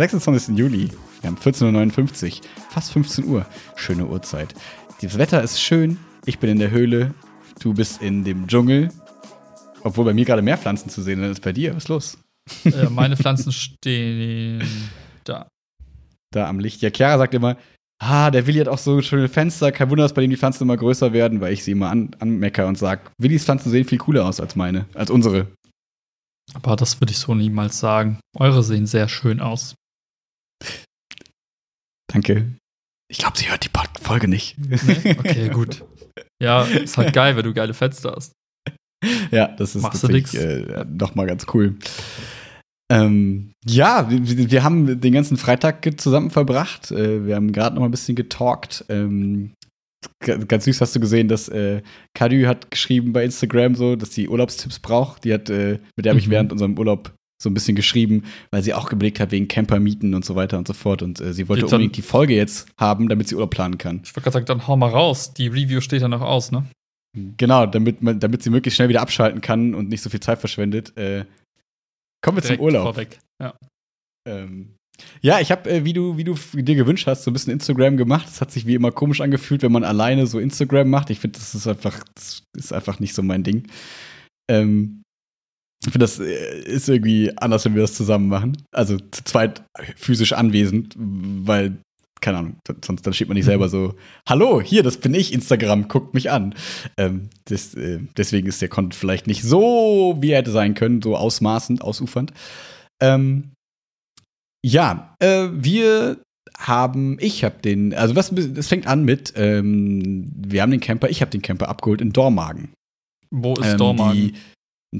[0.00, 0.56] 26.
[0.56, 0.88] Juli.
[1.20, 3.44] Wir haben 14.59 Uhr, fast 15 Uhr.
[3.76, 4.54] Schöne Uhrzeit.
[5.02, 5.98] Das Wetter ist schön.
[6.24, 7.12] Ich bin in der Höhle.
[7.58, 8.88] Du bist in dem Dschungel.
[9.82, 11.76] Obwohl bei mir gerade mehr Pflanzen zu sehen sind als bei dir.
[11.76, 12.18] Was ist los?
[12.64, 14.66] Äh, meine Pflanzen stehen
[15.24, 15.46] da.
[16.30, 16.80] Da am Licht.
[16.80, 17.58] Ja, Chiara sagt immer,
[17.98, 19.70] ah, der Willi hat auch so schöne Fenster.
[19.70, 22.16] Kein Wunder, dass bei dem die Pflanzen immer größer werden, weil ich sie immer an,
[22.20, 25.48] anmecker und sage, Willis Pflanzen sehen viel cooler aus als meine, als unsere.
[26.54, 28.18] Aber das würde ich so niemals sagen.
[28.34, 29.74] Eure sehen sehr schön aus.
[32.12, 32.56] Danke.
[33.08, 34.56] Ich glaube, sie hört die Folge nicht.
[34.58, 35.16] Nee?
[35.18, 35.84] Okay, gut.
[36.42, 38.32] Ja, ist halt geil, wenn du geile Fenster hast.
[39.30, 41.76] Ja, das ist Machst tatsächlich äh, noch mal ganz cool.
[42.90, 46.90] Ähm, ja, wir, wir, haben den ganzen Freitag zusammen verbracht.
[46.90, 48.84] Äh, wir haben gerade noch mal ein bisschen getalkt.
[48.88, 49.52] Ähm,
[50.20, 51.82] ganz süß hast du gesehen, dass äh,
[52.14, 55.24] Kadü hat geschrieben bei Instagram so, dass sie Urlaubstipps braucht.
[55.24, 56.32] Die hat, äh, mit der habe ich mhm.
[56.32, 60.24] während unserem Urlaub so ein bisschen geschrieben, weil sie auch geblickt hat wegen Campermieten und
[60.24, 61.02] so weiter und so fort.
[61.02, 64.00] Und äh, sie wollte Geht unbedingt die Folge jetzt haben, damit sie Urlaub planen kann.
[64.04, 65.32] Ich wollte gerade sagen, dann hau mal raus.
[65.32, 66.66] Die Review steht ja noch aus, ne?
[67.38, 70.38] Genau, damit, man, damit sie möglichst schnell wieder abschalten kann und nicht so viel Zeit
[70.38, 70.96] verschwendet.
[70.96, 71.24] Äh,
[72.22, 72.82] kommen wir Direkt zum Urlaub.
[72.82, 73.18] Vorweg.
[73.42, 73.54] Ja.
[74.28, 74.76] Ähm,
[75.22, 77.96] ja, ich habe, äh, wie, du, wie du dir gewünscht hast, so ein bisschen Instagram
[77.96, 78.28] gemacht.
[78.28, 81.10] Es hat sich wie immer komisch angefühlt, wenn man alleine so Instagram macht.
[81.10, 83.66] Ich finde, das ist einfach, das ist einfach nicht so mein Ding.
[84.48, 84.99] Ähm,
[85.84, 88.56] ich finde, das äh, ist irgendwie anders, wenn wir das zusammen machen.
[88.72, 89.62] Also zu zweit
[89.96, 91.78] physisch anwesend, weil
[92.22, 93.70] keine Ahnung, sonst dann steht man nicht selber Mhm.
[93.70, 93.94] so,
[94.28, 96.54] hallo, hier, das bin ich, Instagram, guckt mich an.
[96.98, 101.00] Ähm, das, äh, deswegen ist der Content vielleicht nicht so, wie er hätte sein können,
[101.00, 102.34] so ausmaßend, ausufernd.
[103.00, 103.52] Ähm,
[104.62, 106.20] ja, äh, wir
[106.58, 111.08] haben, ich habe den, also was, es fängt an mit, ähm, wir haben den Camper,
[111.08, 112.74] ich habe den Camper abgeholt in Dormagen.
[113.30, 114.18] Wo ist Ähm, Dormagen?
[114.20, 114.34] die-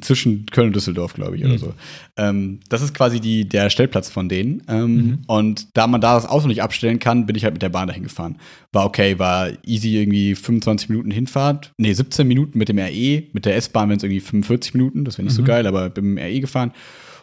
[0.02, 1.58] Zwischen Köln und Düsseldorf, glaube ich, oder Mhm.
[1.58, 1.74] so.
[2.16, 4.62] Ähm, das ist quasi die, der Stellplatz von denen.
[4.68, 5.18] Ähm, Mhm.
[5.26, 7.88] Und da man da das Auto nicht abstellen kann, bin ich halt mit der Bahn
[7.88, 8.36] dahin gefahren.
[8.72, 11.72] War okay, war easy irgendwie 25 Minuten Hinfahrt.
[11.76, 13.24] Nee, 17 Minuten mit dem RE.
[13.32, 15.04] Mit der S-Bahn wären es irgendwie 45 Minuten.
[15.04, 15.46] Das wäre nicht so Mhm.
[15.46, 16.72] geil, aber bin mit dem RE gefahren.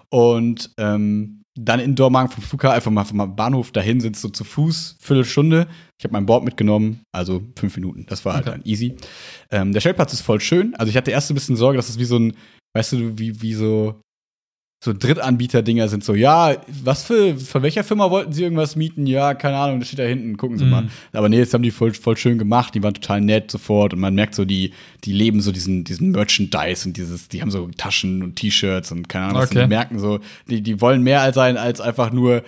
[0.09, 4.44] Und ähm, dann in Dormagen vom Flughafen, einfach mal vom Bahnhof dahin es so zu
[4.44, 5.67] Fuß, Viertelstunde.
[5.97, 8.05] Ich habe mein Board mitgenommen, also fünf Minuten.
[8.07, 8.57] Das war halt Okay.
[8.59, 8.95] dann easy.
[9.49, 10.75] Ähm, der Stellplatz ist voll schön.
[10.75, 12.34] Also ich hatte erst ein bisschen Sorge, dass es wie so ein,
[12.78, 14.00] weißt du, wie, wie so,
[14.84, 16.04] so Drittanbieter-Dinger sind.
[16.04, 19.08] So, ja, was für, von welcher Firma wollten sie irgendwas mieten?
[19.08, 20.70] Ja, keine Ahnung, das steht da hinten, gucken Sie Mhm.
[20.70, 20.88] mal.
[21.14, 24.00] Aber nee, jetzt haben die voll, voll schön gemacht, die waren total nett sofort und
[24.00, 24.74] man merkt so, die,
[25.04, 29.09] die leben so diesen, diesen Merchandise und dieses, die haben so Taschen und T-Shirts und
[29.09, 29.64] keine Ahnung, was Okay.
[29.64, 32.44] die merken so, die, die wollen mehr sein als einfach nur,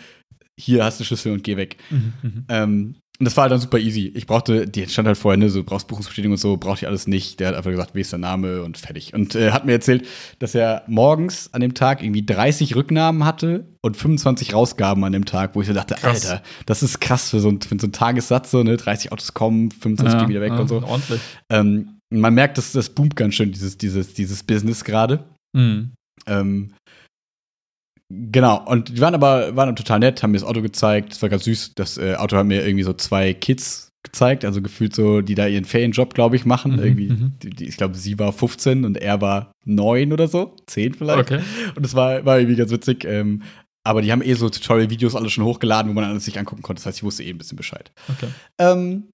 [0.60, 1.78] hier hast du Schlüssel und geh weg.
[1.90, 2.46] Mhm, mhm.
[2.50, 4.12] Ähm, und das war halt dann super easy.
[4.16, 7.06] Ich brauchte, die stand halt vorher, ne, so brauchst Buchungsbestätigung und so, brauchte ich alles
[7.06, 7.40] nicht.
[7.40, 9.14] Der hat einfach gesagt, wie ist der Name und fertig.
[9.14, 10.08] Und äh, hat mir erzählt,
[10.40, 15.26] dass er morgens an dem Tag irgendwie 30 Rücknahmen hatte und 25 Rausgaben an dem
[15.26, 16.26] Tag, wo ich so dachte, Krass.
[16.30, 19.34] Alter, das ist krass für so, einen- für so einen Tagessatz, so, ne, 30 Autos
[19.34, 20.82] kommen, 25 gehen wieder weg ja, und so.
[20.82, 21.20] Ordentlich.
[21.50, 25.26] Ähm, man merkt, dass das boomt ganz schön, dieses, dieses, dieses Business gerade.
[25.54, 25.92] Mhm.
[26.26, 26.74] Ähm,
[28.10, 31.14] genau, und die waren aber waren total nett, haben mir das Auto gezeigt.
[31.14, 31.76] Das war ganz süß.
[31.76, 35.48] Das äh, Auto hat mir irgendwie so zwei Kids gezeigt, also gefühlt so, die da
[35.48, 36.74] ihren Ferienjob, glaube ich, machen.
[36.74, 37.34] Mhm, irgendwie, mhm.
[37.44, 41.20] die, die, ich glaube, sie war 15 und er war 9 oder so, 10 vielleicht.
[41.20, 41.42] Okay.
[41.76, 43.06] Und das war, war irgendwie ganz witzig.
[43.06, 43.44] Ähm,
[43.84, 46.82] aber die haben eh so Tutorial-Videos alle schon hochgeladen, wo man alles sich angucken konnte.
[46.82, 47.92] Das heißt, ich wusste eh ein bisschen Bescheid.
[48.08, 48.28] Okay.
[48.58, 49.10] Ähm,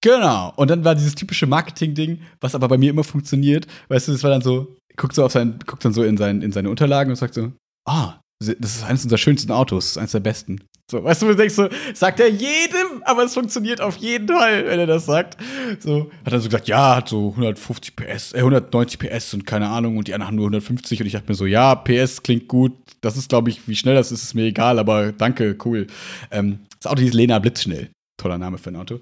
[0.00, 0.52] genau.
[0.56, 3.66] Und dann war dieses typische Marketing-Ding, was aber bei mir immer funktioniert.
[3.88, 6.42] Weißt du, das war dann so, guckt so auf sein, guckt dann so in, sein,
[6.42, 7.52] in seine Unterlagen und sagt so,
[7.88, 10.64] ah, das ist eines unserer schönsten Autos, das ist eines der besten.
[10.90, 14.66] So, weißt du, du denkst so, sagt er jedem, aber es funktioniert auf jeden Fall,
[14.66, 15.38] wenn er das sagt.
[15.80, 19.68] So, hat er so gesagt, ja, hat so 150 PS, äh, 190 PS und keine
[19.70, 22.48] Ahnung, und die anderen haben nur 150 und ich dachte mir so, ja, PS klingt
[22.48, 25.86] gut, das ist, glaube ich, wie schnell das ist, ist mir egal, aber danke, cool.
[26.30, 27.90] Ähm, das Auto hieß Lena Blitzschnell.
[28.20, 29.00] Toller Name für ein Auto.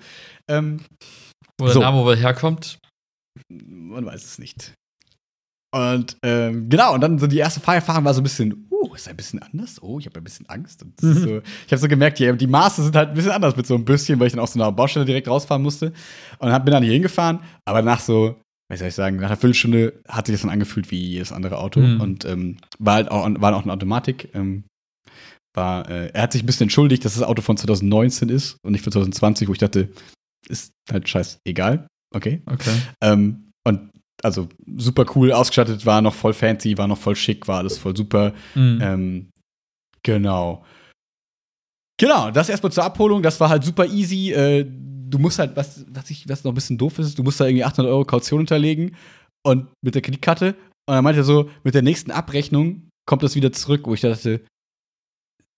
[0.49, 0.81] Ähm,
[1.59, 1.81] Wo der So.
[1.81, 2.79] Name wohl herkommt.
[3.51, 4.73] man weiß es nicht.
[5.75, 9.09] Und ähm, genau, und dann so die erste Fahrerfahrung war so ein bisschen, uh, ist
[9.09, 9.83] ein bisschen anders.
[9.83, 10.85] Oh, ich habe ein bisschen Angst.
[10.85, 11.15] Mhm.
[11.15, 13.75] so, ich habe so gemerkt, die, die Maße sind halt ein bisschen anders mit so
[13.75, 15.93] ein bisschen, weil ich dann aus so einer Baustelle direkt rausfahren musste.
[16.39, 19.37] Und hab, bin dann hier hingefahren, aber nach so, was soll ich sagen, nach einer
[19.37, 21.81] Viertelstunde hat sich das dann angefühlt wie jedes andere Auto.
[21.81, 22.01] Mhm.
[22.01, 24.31] Und ähm, war halt auch, war auch eine Automatik.
[24.35, 24.65] Ähm,
[25.55, 28.73] war, äh, er hat sich ein bisschen entschuldigt, dass das Auto von 2019 ist und
[28.73, 29.91] nicht von 2020, wo ich dachte,
[30.49, 31.87] ist halt scheiß egal.
[32.15, 32.43] Okay.
[32.47, 32.75] Okay.
[33.03, 33.91] Ähm, und
[34.23, 37.97] also super cool ausgestattet, war noch voll fancy, war noch voll schick, war alles voll
[37.97, 38.33] super.
[38.55, 38.79] Mhm.
[38.83, 39.31] Ähm,
[40.03, 40.65] genau.
[41.99, 44.33] Genau, das erstmal zur Abholung, das war halt super easy.
[44.33, 47.41] Äh, du musst halt, was, was, ich, was noch ein bisschen doof ist, du musst
[47.41, 48.97] da irgendwie 800 Euro Kaution hinterlegen
[49.45, 50.55] und mit der Kreditkarte.
[50.87, 54.01] Und dann meinte er so, mit der nächsten Abrechnung kommt das wieder zurück, wo ich
[54.01, 54.41] dachte,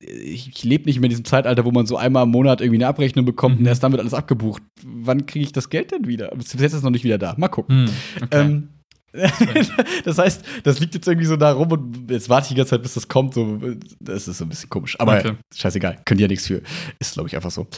[0.06, 2.78] ich, ich lebe nicht mehr in diesem Zeitalter, wo man so einmal im Monat irgendwie
[2.78, 3.60] eine Abrechnung bekommt Mhm.
[3.62, 4.62] und erst dann wird alles abgebucht.
[4.84, 6.28] Wann kriege ich das Geld denn wieder?
[6.36, 7.34] Bis jetzt ist es noch nicht wieder da.
[7.36, 7.86] Mal gucken.
[7.88, 8.40] Hm, okay.
[8.40, 8.68] Ähm,
[10.04, 12.70] das heißt, das liegt jetzt irgendwie so da rum und jetzt warte ich die ganze
[12.70, 13.34] Zeit, bis das kommt.
[13.34, 13.60] So,
[14.00, 14.98] das ist so ein bisschen komisch.
[14.98, 15.32] Aber Okay.
[15.54, 16.62] scheißegal, könnt ihr ja nichts für.
[16.98, 17.68] Ist, glaube ich, einfach so.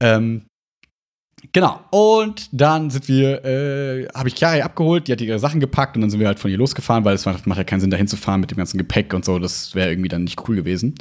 [0.00, 0.42] Ähm,
[1.52, 1.80] genau.
[1.90, 6.02] Und dann sind wir, äh, habe ich Chiara abgeholt, die hat ihre Sachen gepackt und
[6.02, 8.06] dann sind wir halt von ihr losgefahren, weil es macht, macht ja keinen Sinn, dahin
[8.06, 9.40] zu fahren mit dem ganzen Gepäck und so.
[9.40, 10.94] Das wäre irgendwie dann nicht cool gewesen.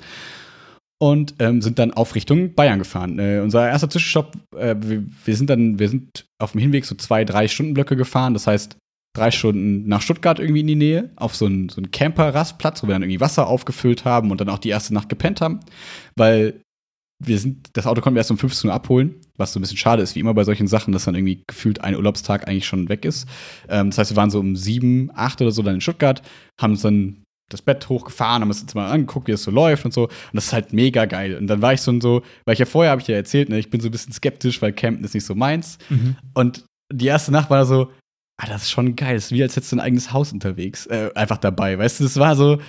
[1.03, 3.19] Und ähm, sind dann auf Richtung Bayern gefahren.
[3.19, 6.95] Äh, unser erster Zwischenstopp, äh, wir, wir sind dann, wir sind auf dem Hinweg so
[6.95, 8.33] zwei, drei Stundenblöcke gefahren.
[8.33, 8.77] Das heißt,
[9.13, 12.87] drei Stunden nach Stuttgart irgendwie in die Nähe, auf so einen, so einen Camper-Rastplatz, wo
[12.87, 15.59] wir dann irgendwie Wasser aufgefüllt haben und dann auch die erste Nacht gepennt haben.
[16.15, 16.61] Weil
[17.21, 19.75] wir sind, das Auto konnten wir erst um 15 Uhr abholen, was so ein bisschen
[19.75, 22.87] schade ist, wie immer bei solchen Sachen, dass dann irgendwie gefühlt ein Urlaubstag eigentlich schon
[22.87, 23.27] weg ist.
[23.67, 26.21] Ähm, das heißt, wir waren so um sieben, acht oder so dann in Stuttgart,
[26.61, 27.22] haben uns dann
[27.53, 30.03] das Bett hochgefahren, haben uns jetzt mal angeguckt, wie es so läuft und so.
[30.03, 31.37] Und das ist halt mega geil.
[31.37, 33.59] Und dann war ich so, so weil ich ja vorher, habe ich ja erzählt, ne,
[33.59, 35.77] ich bin so ein bisschen skeptisch, weil Campen ist nicht so meins.
[35.89, 36.15] Mhm.
[36.33, 37.89] Und die erste Nacht war so,
[38.37, 39.15] ah, das ist schon geil.
[39.15, 41.77] Das ist wie als hättest du ein eigenes Haus unterwegs, äh, einfach dabei.
[41.77, 42.59] Weißt du, das war so,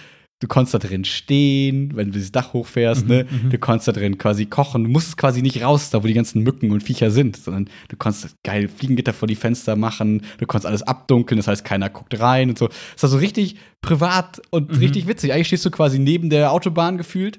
[0.41, 3.27] du konntest da drin stehen, wenn du dieses Dach hochfährst, Mhm, ne?
[3.31, 3.51] mhm.
[3.51, 4.85] Du konntest da drin quasi kochen.
[4.85, 7.97] Du musstest quasi nicht raus, da wo die ganzen Mücken und Viecher sind, sondern du
[7.97, 12.19] konntest geil Fliegengitter vor die Fenster machen, du konntest alles abdunkeln, das heißt, keiner guckt
[12.21, 12.69] rein und so.
[12.95, 14.79] Das war so richtig privat und Mhm.
[14.79, 15.33] richtig witzig.
[15.33, 17.39] Eigentlich stehst du quasi neben der Autobahn gefühlt,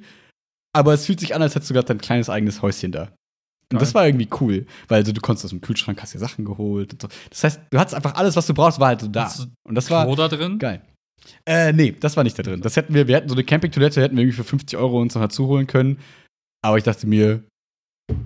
[0.73, 3.11] aber es fühlt sich an, als hättest du gerade dein kleines eigenes Häuschen da.
[3.71, 6.45] Und das war irgendwie cool, weil also, du konntest aus dem Kühlschrank, hast dir Sachen
[6.45, 7.07] geholt und so.
[7.31, 9.31] Das heißt, du hattest einfach alles, was du brauchst, war halt so da.
[9.67, 10.59] Und das war Klo da drin?
[10.59, 10.81] geil.
[11.45, 12.61] Äh, nee, das war nicht da drin.
[12.61, 15.15] Das hätten wir, wir hätten so eine Campingtoilette, hätten wir irgendwie für 50 Euro uns
[15.15, 15.97] noch dazu holen können.
[16.63, 17.43] Aber ich dachte mir,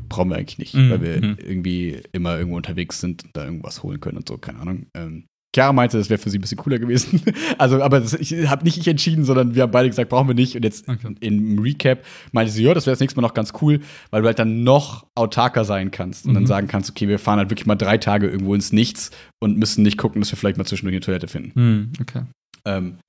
[0.10, 1.38] brauchen wir eigentlich nicht, Mhm, weil wir mhm.
[1.40, 4.86] irgendwie immer irgendwo unterwegs sind und da irgendwas holen können und so, keine Ahnung.
[4.96, 5.25] Ähm,
[5.56, 7.24] Chiara meinte, das wäre für sie ein bisschen cooler gewesen.
[7.57, 10.36] also, aber das, ich habe nicht ich entschieden, sondern wir haben beide gesagt, brauchen wir
[10.36, 10.56] nicht.
[10.56, 11.16] Und jetzt Okay.
[11.22, 13.80] im Recap meinte sie, ja, das wäre das nächste Mal noch ganz cool,
[14.12, 16.48] weil du halt dann noch autarker sein kannst und dann Mhm.
[16.48, 19.10] sagen kannst, okay, wir fahren halt wirklich mal drei Tage irgendwo ins Nichts
[19.42, 21.52] und müssen nicht gucken, dass wir vielleicht mal zwischendurch eine Toilette finden.
[21.56, 22.22] Hm, okay.
[22.65, 23.00] Ähm,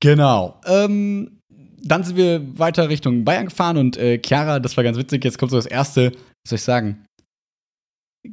[0.00, 0.60] genau.
[0.66, 1.40] Ähm,
[1.82, 5.38] dann sind wir weiter Richtung Bayern gefahren und äh, Chiara, das war ganz witzig, jetzt
[5.38, 7.04] kommt so das erste, was soll ich sagen?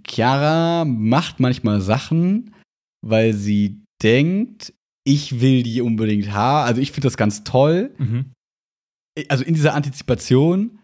[0.07, 2.55] Chiara macht manchmal Sachen,
[3.05, 4.73] weil sie denkt,
[5.05, 6.67] ich will die unbedingt haben.
[6.67, 7.93] Also ich finde das ganz toll.
[7.97, 8.31] Mhm.
[9.29, 10.79] Also in dieser Antizipation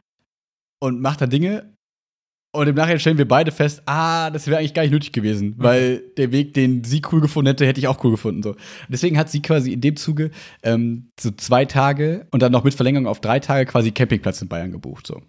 [0.82, 1.74] und macht da Dinge.
[2.52, 5.54] Und im Nachhinein stellen wir beide fest, ah, das wäre eigentlich gar nicht nötig gewesen,
[5.58, 8.42] weil der Weg, den sie cool gefunden hätte, hätte ich auch cool gefunden.
[8.42, 8.56] So.
[8.88, 10.32] Deswegen hat sie quasi in dem Zuge
[10.64, 14.48] ähm, so zwei Tage und dann noch mit Verlängerung auf drei Tage quasi Campingplatz in
[14.48, 15.06] Bayern gebucht.
[15.06, 15.22] So.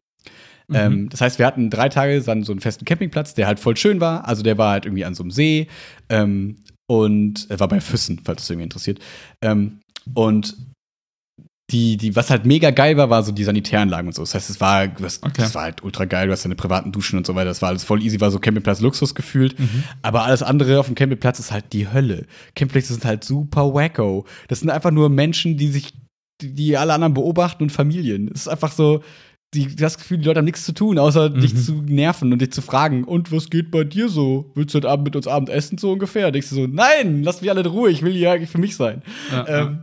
[0.69, 0.76] Mhm.
[0.76, 3.76] Ähm, das heißt, wir hatten drei Tage dann so einen festen Campingplatz, der halt voll
[3.76, 4.26] schön war.
[4.26, 5.67] Also der war halt irgendwie an so einem See
[6.08, 6.56] ähm,
[6.87, 8.99] und er war bei Füssen, falls das irgendwie interessiert.
[9.43, 9.81] Ähm,
[10.15, 10.56] und
[11.70, 14.22] die, die, was halt mega geil war, war so die Sanitäranlagen und so.
[14.22, 15.32] Das heißt, es war, das, Okay.
[15.39, 16.27] das war halt ultra geil.
[16.27, 17.46] Du hast deine privaten Duschen und so weiter.
[17.50, 19.58] Das war alles voll easy, war so Campingplatz Luxus gefühlt.
[19.58, 19.84] Mhm.
[20.03, 22.27] Aber alles andere auf dem Campingplatz ist halt die Hölle.
[22.55, 24.27] Campingplätze sind halt super wacko.
[24.48, 25.93] Das sind einfach nur Menschen, die sich,
[26.41, 28.29] die, die alle anderen beobachten und Familien.
[28.34, 29.03] Es ist einfach so,
[29.55, 31.41] die, du hast das Gefühl, die Leute haben nichts zu tun, außer Mhm.
[31.41, 34.50] dich zu nerven und dich zu fragen, und was geht bei dir so?
[34.55, 36.31] Willst du heute Abend mit uns Abend essen, so ungefähr?
[36.31, 38.77] Denkst du so, nein, lass mich alle in Ruhe, ich will hier eigentlich für mich
[38.77, 39.03] sein.
[39.32, 39.81] Ja, Ähm,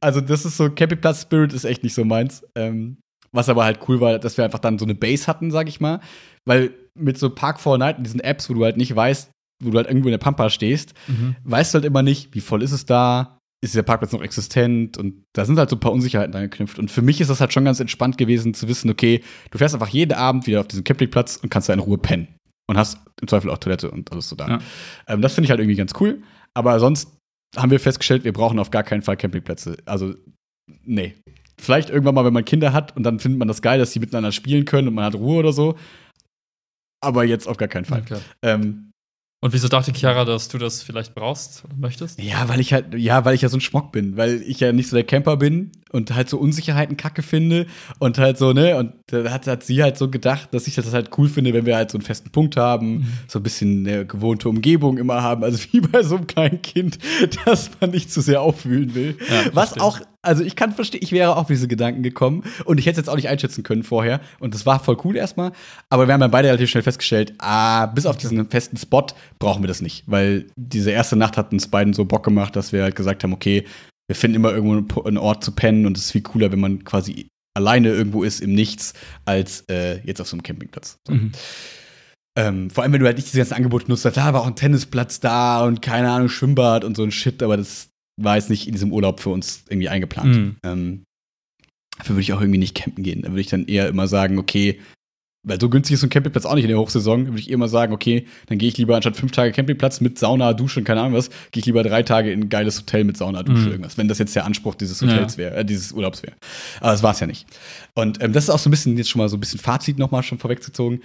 [0.00, 2.44] also, das ist so, Campingplatz-Spirit ist echt nicht so meins.
[2.54, 2.98] Ähm,
[3.32, 5.80] was aber halt cool war, dass wir einfach dann so eine Base hatten, sag ich
[5.80, 6.00] mal.
[6.44, 9.30] Weil mit so Park 4 Night und diesen Apps, wo du halt nicht weißt,
[9.62, 11.34] wo du halt irgendwo in der Pampa stehst, Mhm.
[11.42, 14.98] weißt du halt immer nicht, wie voll ist es da, ist der Parkplatz noch existent
[14.98, 16.78] und da sind halt so ein paar Unsicherheiten angeknüpft.
[16.78, 19.74] Und für mich ist das halt schon ganz entspannt gewesen zu wissen, okay, du fährst
[19.74, 22.28] einfach jeden Abend wieder auf diesen Campingplatz und kannst da in Ruhe pennen.
[22.66, 24.48] Und hast im Zweifel auch Toilette und alles so da.
[24.48, 24.58] Ja.
[25.08, 26.22] Ähm, das finde ich halt irgendwie ganz cool.
[26.54, 27.10] Aber sonst
[27.56, 29.76] haben wir festgestellt, wir brauchen auf gar keinen Fall Campingplätze.
[29.84, 30.14] Also,
[30.84, 31.14] nee.
[31.58, 34.00] Vielleicht irgendwann mal, wenn man Kinder hat und dann findet man das geil, dass sie
[34.00, 35.76] miteinander spielen können und man hat Ruhe oder so.
[37.00, 38.00] Aber jetzt auf gar keinen Fall.
[38.00, 38.18] Okay.
[38.42, 38.90] Ähm,
[39.44, 42.18] Und wieso dachte Chiara, dass du das vielleicht brauchst oder möchtest?
[42.18, 44.72] Ja, weil ich halt, ja, weil ich ja so ein Schmock bin, weil ich ja
[44.72, 47.66] nicht so der Camper bin und halt so Unsicherheiten kacke finde
[47.98, 50.90] und halt so, ne, und da hat, hat sie halt so gedacht, dass ich das
[50.94, 53.06] halt cool finde, wenn wir halt so einen festen Punkt haben, Mhm.
[53.28, 56.98] so ein bisschen eine gewohnte Umgebung immer haben, also wie bei so einem kleinen Kind,
[57.44, 59.18] dass man nicht zu sehr aufwühlen will.
[59.28, 62.78] Ja, Was auch, also ich kann verstehen, ich wäre auch auf diese Gedanken gekommen und
[62.78, 65.52] ich hätte es jetzt auch nicht einschätzen können vorher und das war voll cool erstmal,
[65.90, 69.06] aber wir haben dann beide relativ schnell festgestellt, ah, bis auf diesen festen Spot
[69.38, 72.72] brauchen wir das nicht, weil diese erste Nacht hat uns beiden so Bock gemacht, dass
[72.72, 73.64] wir halt gesagt haben, okay,
[74.06, 76.84] wir finden immer irgendwo einen Ort zu pennen und es ist viel cooler, wenn man
[76.84, 80.98] quasi alleine irgendwo ist im Nichts, als äh, jetzt auf so einem Campingplatz.
[81.06, 81.14] So.
[81.14, 81.32] Mhm.
[82.36, 84.56] Ähm, vor allem, wenn du halt nicht diese ganzen Angebote nutzt, da war auch ein
[84.56, 87.90] Tennisplatz da und keine Ahnung, Schwimmbad und so ein Shit, aber das
[88.20, 90.34] war jetzt nicht in diesem Urlaub für uns irgendwie eingeplant.
[90.36, 90.56] Mhm.
[90.64, 91.02] Ähm,
[91.98, 93.22] dafür würde ich auch irgendwie nicht campen gehen.
[93.22, 94.80] Da würde ich dann eher immer sagen, okay,
[95.46, 97.68] weil so günstig ist so ein Campingplatz auch nicht in der Hochsaison, würde ich immer
[97.68, 101.00] sagen, okay, dann gehe ich lieber anstatt fünf Tage Campingplatz mit Sauna, Dusche und keine
[101.02, 103.70] Ahnung was, gehe ich lieber drei Tage in ein geiles Hotel mit Sauna, Dusche, Mhm.
[103.72, 103.98] irgendwas.
[103.98, 105.08] Wenn das jetzt der Anspruch dieses Ja.
[105.08, 106.34] Hotels wäre, äh, dieses Urlaubs wäre.
[106.80, 107.46] Aber das war es ja nicht.
[107.94, 109.98] Und ähm, das ist auch so ein bisschen, jetzt schon mal so ein bisschen Fazit
[109.98, 111.02] nochmal schon vorweggezogen.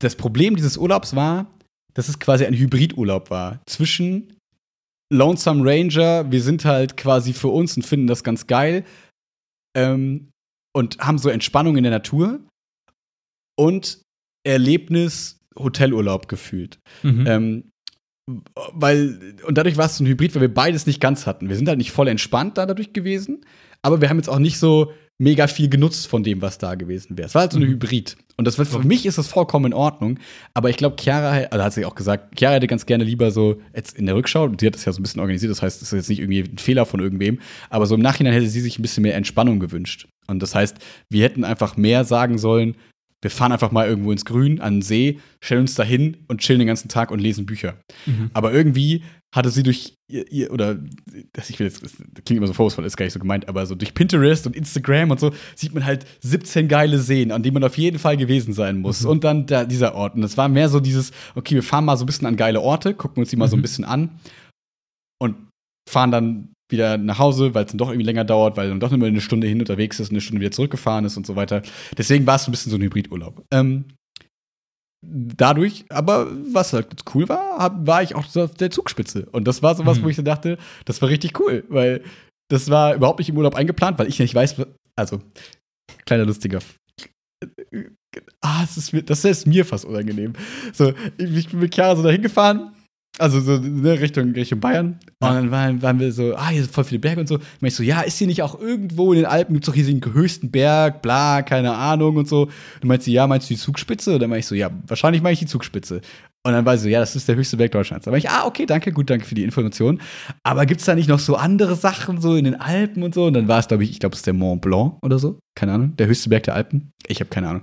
[0.00, 1.46] Das Problem dieses Urlaubs war,
[1.92, 3.60] dass es quasi ein Hybridurlaub war.
[3.66, 4.32] Zwischen
[5.12, 8.84] Lonesome Ranger, wir sind halt quasi für uns und finden das ganz geil
[9.76, 10.30] ähm,
[10.74, 12.40] und haben so Entspannung in der Natur
[13.58, 14.02] und
[14.46, 16.80] Erlebnis Hotelurlaub gefühlt.
[17.02, 17.26] Mhm.
[17.26, 17.70] Ähm,
[18.72, 21.48] weil, und dadurch war es so ein Hybrid, weil wir beides nicht ganz hatten.
[21.48, 23.44] Wir sind halt nicht voll entspannt da dadurch gewesen,
[23.82, 27.16] aber wir haben jetzt auch nicht so mega viel genutzt von dem, was da gewesen
[27.16, 27.26] wäre.
[27.26, 27.68] Es war halt so ein Mhm.
[27.72, 28.16] Hybrid.
[28.36, 30.18] Und das, für mich ist das vollkommen in Ordnung.
[30.54, 33.60] Aber ich glaube, Chiara, also hat sie auch gesagt, Chiara hätte ganz gerne lieber so
[33.76, 35.92] jetzt in der Rückschau, sie hat das ja so ein bisschen organisiert, das heißt, das
[35.92, 37.38] ist jetzt nicht irgendwie ein Fehler von irgendwem,
[37.70, 40.08] aber so im Nachhinein hätte sie sich ein bisschen mehr Entspannung gewünscht.
[40.26, 40.78] Und das heißt,
[41.10, 42.74] wir hätten einfach mehr sagen sollen,
[43.24, 46.40] wir fahren einfach mal irgendwo ins Grün, an den See, stellen uns da hin und
[46.40, 47.74] chillen den ganzen Tag und lesen Bücher.
[48.06, 48.30] Mhm.
[48.34, 49.02] Aber irgendwie
[49.34, 50.78] hatte sie durch ihr, ihr oder
[51.32, 51.92] das, ich will jetzt, das
[52.24, 55.10] klingt immer so vorwurfsvoll, ist gar nicht so gemeint, aber so durch Pinterest und Instagram
[55.10, 58.52] und so sieht man halt 17 geile Seen, an denen man auf jeden Fall gewesen
[58.52, 59.02] sein muss.
[59.02, 59.08] Mhm.
[59.08, 60.14] Und dann da, dieser Ort.
[60.14, 62.60] Und das war mehr so dieses, okay, wir fahren mal so ein bisschen an geile
[62.60, 63.62] Orte, gucken uns die mal so ein Mhm.
[63.62, 64.20] bisschen an
[65.18, 65.36] und
[65.90, 68.92] fahren dann wieder nach Hause, weil es dann doch irgendwie länger dauert, weil dann doch
[68.92, 71.62] immer eine Stunde hin unterwegs ist, eine Stunde wieder zurückgefahren ist und so weiter.
[71.98, 73.44] Deswegen war es so ein bisschen so ein Hybridurlaub.
[73.52, 73.84] Ähm,
[75.06, 79.26] dadurch, aber was halt cool war, war ich auch so auf der Zugspitze.
[79.32, 80.04] Und das war sowas, Mhm.
[80.04, 82.02] wo ich so dachte, das war richtig cool, weil
[82.50, 84.56] das war überhaupt nicht im Urlaub eingeplant, weil ich nicht weiß,
[84.96, 85.20] also,
[86.06, 86.60] kleiner lustiger.
[88.40, 90.34] Ah, das ist, mir, das ist mir fast unangenehm.
[90.72, 92.73] So, ich bin mit Chiara so dahin gefahren,
[93.18, 94.98] also so ne, Richtung, Richtung Bayern.
[95.20, 97.36] Und dann waren, waren wir so, ah, hier sind voll viele Berge und so.
[97.36, 99.74] Und ich so, ja, ist hier nicht auch irgendwo in den Alpen, gibt es doch
[99.74, 102.42] hier den höchsten Berg, bla, keine Ahnung und so.
[102.42, 104.14] Und du meinst sie, ja, meinst du die Zugspitze?
[104.14, 106.00] Und dann meinte ich so, ja, wahrscheinlich meine ich die Zugspitze.
[106.46, 108.04] Und dann war sie so, ja, das ist der höchste Berg Deutschlands.
[108.04, 110.00] Da war ich, ah, okay, danke, gut, danke für die Information.
[110.42, 113.26] Aber gibt es da nicht noch so andere Sachen, so in den Alpen und so?
[113.26, 115.38] Und dann war es, glaube ich, ich glaube, es ist der Mont Blanc oder so.
[115.54, 116.92] Keine Ahnung, der höchste Berg der Alpen.
[117.06, 117.62] Ich habe keine Ahnung.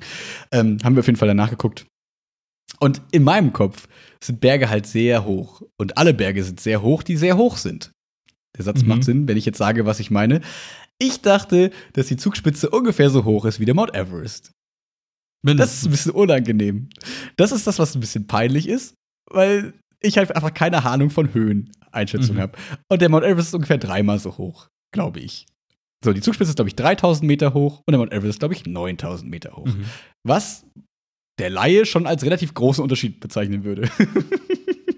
[0.52, 1.86] Ähm, haben wir auf jeden Fall danach geguckt.
[2.80, 3.88] Und in meinem Kopf
[4.24, 5.62] sind Berge halt sehr hoch.
[5.78, 7.92] Und alle Berge sind sehr hoch, die sehr hoch sind.
[8.58, 8.88] Der Satz Mhm.
[8.90, 10.42] macht Sinn, wenn ich jetzt sage, was ich meine.
[11.00, 14.52] Ich dachte, dass die Zugspitze ungefähr so hoch ist wie der Mount Everest.
[15.44, 16.90] Das ist ein bisschen unangenehm.
[17.38, 18.94] Das ist das, was ein bisschen peinlich ist,
[19.32, 22.40] weil ich halt einfach keine Ahnung von Höheneinschätzung Mhm.
[22.42, 22.58] habe.
[22.90, 25.46] Und der Mount Everest ist ungefähr dreimal so hoch, glaube ich.
[26.04, 28.54] So, die Zugspitze ist, glaube ich, 3000 Meter hoch und der Mount Everest ist, glaube
[28.56, 29.66] ich, 9000 Meter hoch.
[29.68, 29.86] Mhm.
[30.24, 30.66] Was
[31.40, 33.90] der Laie schon als relativ großen Unterschied bezeichnen würde.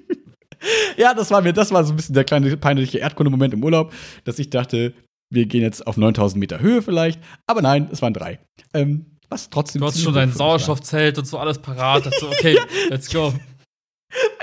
[0.98, 3.94] ja, das war mir, das war so ein bisschen der kleine peinliche Erdkundemoment im Urlaub,
[4.24, 4.94] dass ich dachte,
[5.30, 7.20] wir gehen jetzt auf 9000 Meter Höhe vielleicht.
[7.48, 8.40] Aber nein, es waren drei.
[8.74, 9.82] Ähm, was trotzdem.
[9.82, 10.32] Du hast schon dein.
[10.32, 12.06] Sauerstoffzelt und so alles parat.
[12.06, 12.58] Also, okay,
[12.90, 13.34] let's go.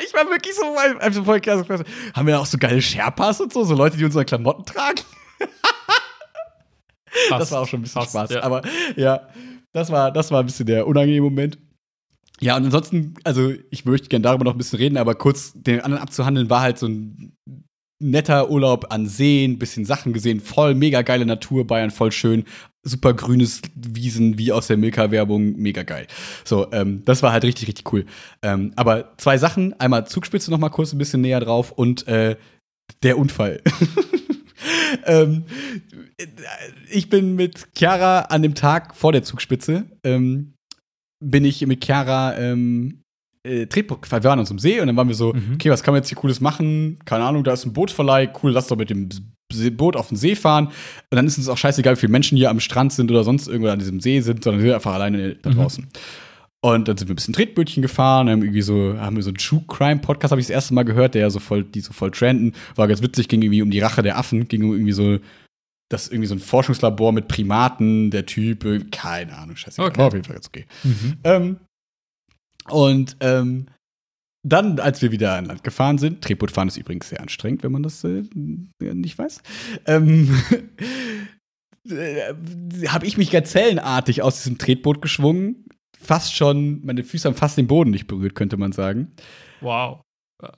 [0.05, 0.65] Ich war wirklich so,
[0.99, 1.65] also voll krass.
[2.13, 5.01] Haben wir auch so geile Sherpas und so, so Leute, die unsere Klamotten tragen?
[7.29, 7.53] Das Passt.
[7.53, 8.31] war auch schon ein bisschen Passt, Spaß.
[8.31, 8.43] ja.
[8.45, 8.63] Aber
[8.95, 9.29] ja,
[9.73, 11.59] das war, das war ein bisschen der unangenehme Moment.
[12.41, 15.81] Ja, und ansonsten, also ich möchte gerne darüber noch ein bisschen reden, aber kurz den
[15.81, 17.37] anderen abzuhandeln, war halt so ein
[18.03, 22.45] netter Urlaub an Seen, bisschen Sachen gesehen, voll mega geile Natur, Bayern voll schön,
[22.83, 26.07] super grünes Wiesen wie aus der Milka-Werbung, mega geil.
[26.45, 28.07] So, ähm, das war halt richtig, richtig cool.
[28.43, 32.37] Ähm, aber zwei Sachen, einmal Zugspitze noch mal kurz ein bisschen näher drauf und äh,
[33.03, 33.61] der Unfall.
[35.05, 35.45] ähm,
[36.91, 40.55] ich bin mit Chiara an dem Tag vor der Zugspitze, ähm,
[41.23, 43.03] bin ich mit Chiara ähm,
[43.47, 44.11] äh, Tretboot.
[44.11, 45.55] Wir waren uns im See und dann waren wir so, Mhm.
[45.55, 46.99] okay, was kann man jetzt hier Cooles machen?
[47.05, 49.09] Keine Ahnung, da ist ein Bootsverleih, cool, lass doch mit dem
[49.77, 50.67] Boot auf den See fahren.
[50.67, 50.73] Und
[51.17, 53.69] dann ist uns auch scheißegal, wie viele Menschen hier am Strand sind oder sonst irgendwo
[53.71, 55.55] an diesem See sind, sondern wir sind einfach alleine da Mhm.
[55.55, 55.89] draußen.
[56.63, 59.39] Und dann sind wir ein bisschen Tretbötchen gefahren, haben irgendwie so, haben wir so einen
[59.39, 61.93] True Crime Podcast, habe ich das erste Mal gehört, der ja so voll, die so
[61.95, 62.53] voll trenden.
[62.77, 65.19] War ganz witzig, ging irgendwie um die Rache der Affen, ging um irgendwie so,
[65.91, 69.83] das ist irgendwie so ein Forschungslabor mit Primaten, der Typ, äh, keine Ahnung, scheiße.
[69.83, 69.99] Okay.
[69.99, 70.67] War auf jeden Fall ganz okay.
[70.85, 71.17] Mhm.
[71.25, 71.61] Ähm,
[72.69, 73.67] und ähm,
[74.43, 77.83] dann, als wir wieder an Land gefahren sind, Tretbootfahren ist übrigens sehr anstrengend, wenn man
[77.83, 78.23] das äh,
[78.81, 79.43] nicht weiß,
[79.87, 80.41] ähm,
[81.91, 82.33] äh,
[82.87, 85.67] habe ich mich gazellenartig aus diesem Tretboot geschwungen.
[86.01, 89.13] Fast schon, meine Füße haben fast den Boden nicht berührt, könnte man sagen.
[89.61, 90.01] Wow.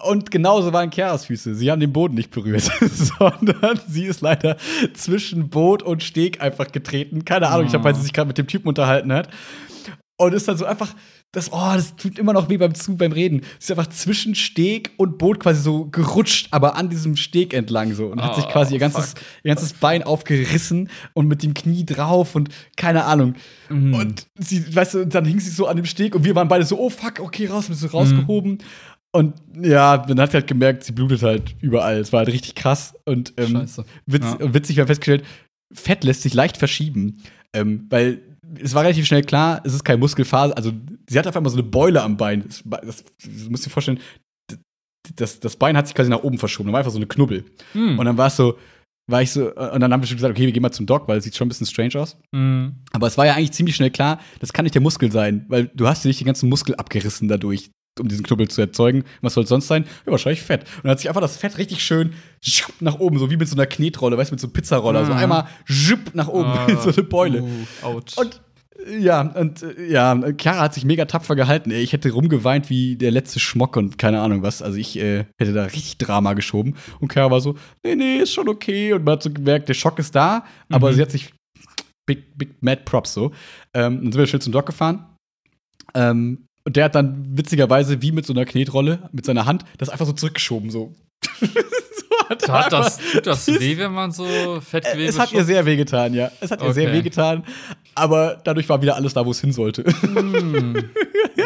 [0.05, 1.55] Und genauso waren Chiaras Füße.
[1.55, 2.63] Sie haben den Boden nicht berührt,
[2.93, 4.57] sondern sie ist leider
[4.95, 7.25] zwischen Boot und Steg einfach getreten.
[7.25, 9.29] Keine Ahnung, ich glaube, weil sie sich gerade mit dem Typen unterhalten hat.
[10.19, 10.95] Und ist dann so einfach,
[11.33, 13.41] das, oh, das tut immer noch weh beim Zu, beim Reden.
[13.59, 17.93] Sie ist einfach zwischen Steg und Boot quasi so gerutscht, aber an diesem Steg entlang
[17.95, 18.07] so.
[18.07, 19.21] Und hat sich Oh, quasi ihr ganzes, fuck.
[19.43, 23.35] ihr ganzes Bein aufgerissen und mit dem Knie drauf und keine Ahnung.
[23.69, 23.95] Mhm.
[23.95, 26.65] Und sie, weißt du, dann hing sie so an dem Steg und wir waren beide
[26.67, 28.59] so, oh fuck, okay, raus, bist du Mhm.
[29.15, 31.99] Und ja, dann hat sie halt gemerkt, sie blutet halt überall.
[31.99, 32.95] Es war halt richtig krass.
[33.05, 33.67] Und ähm,
[34.07, 34.55] witz, Ja.
[34.55, 35.25] witzig, wir haben festgestellt,
[35.75, 37.19] Fett lässt sich leicht verschieben.
[37.55, 38.23] Ähm, weil
[38.63, 40.57] es war relativ schnell klar, es ist kein Muskelfaser.
[40.57, 40.73] Also,
[41.09, 42.45] sie hat auf einmal so eine Beule am Bein.
[42.47, 44.01] Das, das, das musst du dir vorstellen,
[45.17, 46.69] das, das Bein hat sich quasi nach oben verschoben.
[46.69, 47.45] Da war einfach so eine Knubbel.
[47.75, 47.99] Mhm.
[47.99, 48.57] Und dann war es so,
[49.11, 51.09] war ich so, und dann haben wir schon gesagt, okay, wir gehen mal zum Doc,
[51.09, 52.17] weil es sieht schon ein bisschen strange aus.
[52.33, 52.77] Mhm.
[52.93, 55.71] Aber es war ja eigentlich ziemlich schnell klar, das kann nicht der Muskel sein, weil
[55.75, 59.05] du hast dir nicht den ganzen Muskel abgerissen dadurch, um diesen Knubbel zu erzeugen.
[59.21, 59.85] Was soll es sonst sein?
[60.07, 60.63] Ja, wahrscheinlich Fett.
[60.77, 62.15] Und dann hat sich einfach das Fett richtig schön
[62.81, 65.05] nach oben, so wie mit so einer Knetrolle, weißt du, mit so einem Pizzaroller.
[65.05, 65.19] So Mhm.
[65.19, 67.43] einmal schupp nach oben, Ah, in so eine Beule.
[67.43, 67.49] Uh,
[67.83, 68.17] ouch.
[68.17, 68.41] Und
[68.99, 71.71] ja, und äh, ja, Chiara hat sich mega tapfer gehalten.
[71.71, 74.61] Ich hätte rumgeweint wie der letzte Schmock und keine Ahnung was.
[74.63, 76.75] Also ich äh, hätte da richtig Drama geschoben.
[76.99, 78.93] Und Chiara war so, nee, nee, ist schon okay.
[78.95, 80.95] Und man hat so gemerkt, der Schock ist da, aber Mhm.
[80.95, 81.33] sie hat sich
[82.07, 83.27] big, big mad props so.
[83.75, 85.07] Ähm, dann sind wir schnell zum Doc gefahren.
[85.95, 89.89] Ähm, und der hat dann witzigerweise wie mit so einer Knetrolle mit seiner Hand das
[89.89, 90.95] einfach so zurückgeschoben, so.
[91.41, 94.27] so hat das, tut das weh, wenn man so
[94.61, 96.31] Fettgewebe es hat ihr sehr wehgetan, ja.
[96.41, 96.99] Es hat ihr sehr Okay.
[96.99, 97.45] wehgetan.
[97.95, 99.85] Aber dadurch war wieder alles da, wo es hin sollte.
[100.03, 100.91] Hm.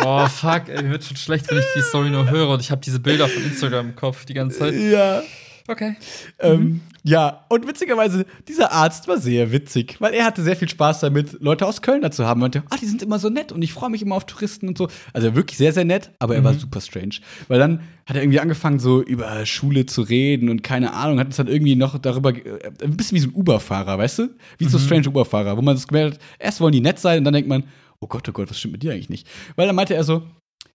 [0.05, 2.71] Oh, fuck, ey, mir wird schon schlecht, wenn ich die Story nur höre und ich
[2.71, 4.75] habe diese Bilder von Instagram im Kopf die ganze Zeit.
[4.75, 5.23] ja.
[5.69, 5.97] Okay.
[6.39, 11.01] Ähm, ja, und witzigerweise, dieser Arzt war sehr witzig, weil er hatte sehr viel Spaß
[11.01, 12.41] damit, Leute aus Köln da zu haben.
[12.41, 14.69] Er meinte, ah, die sind immer so nett und ich freue mich immer auf Touristen
[14.69, 14.89] und so.
[15.13, 17.17] Also wirklich sehr, sehr nett, aber er war super strange.
[17.49, 21.27] Weil dann hat er irgendwie angefangen, so über Schule zu reden und keine Ahnung, hat
[21.27, 24.29] uns dann irgendwie noch darüber, äh, ein bisschen wie so ein Uber-Fahrer, weißt du?
[24.59, 27.25] Wie so strange Uber-Fahrer, wo man das gemerkt hat, erst wollen die nett sein und
[27.25, 27.65] dann denkt man,
[28.01, 29.27] oh Gott, oh Gott, was stimmt mit dir eigentlich nicht?
[29.57, 30.23] Weil dann meinte er so,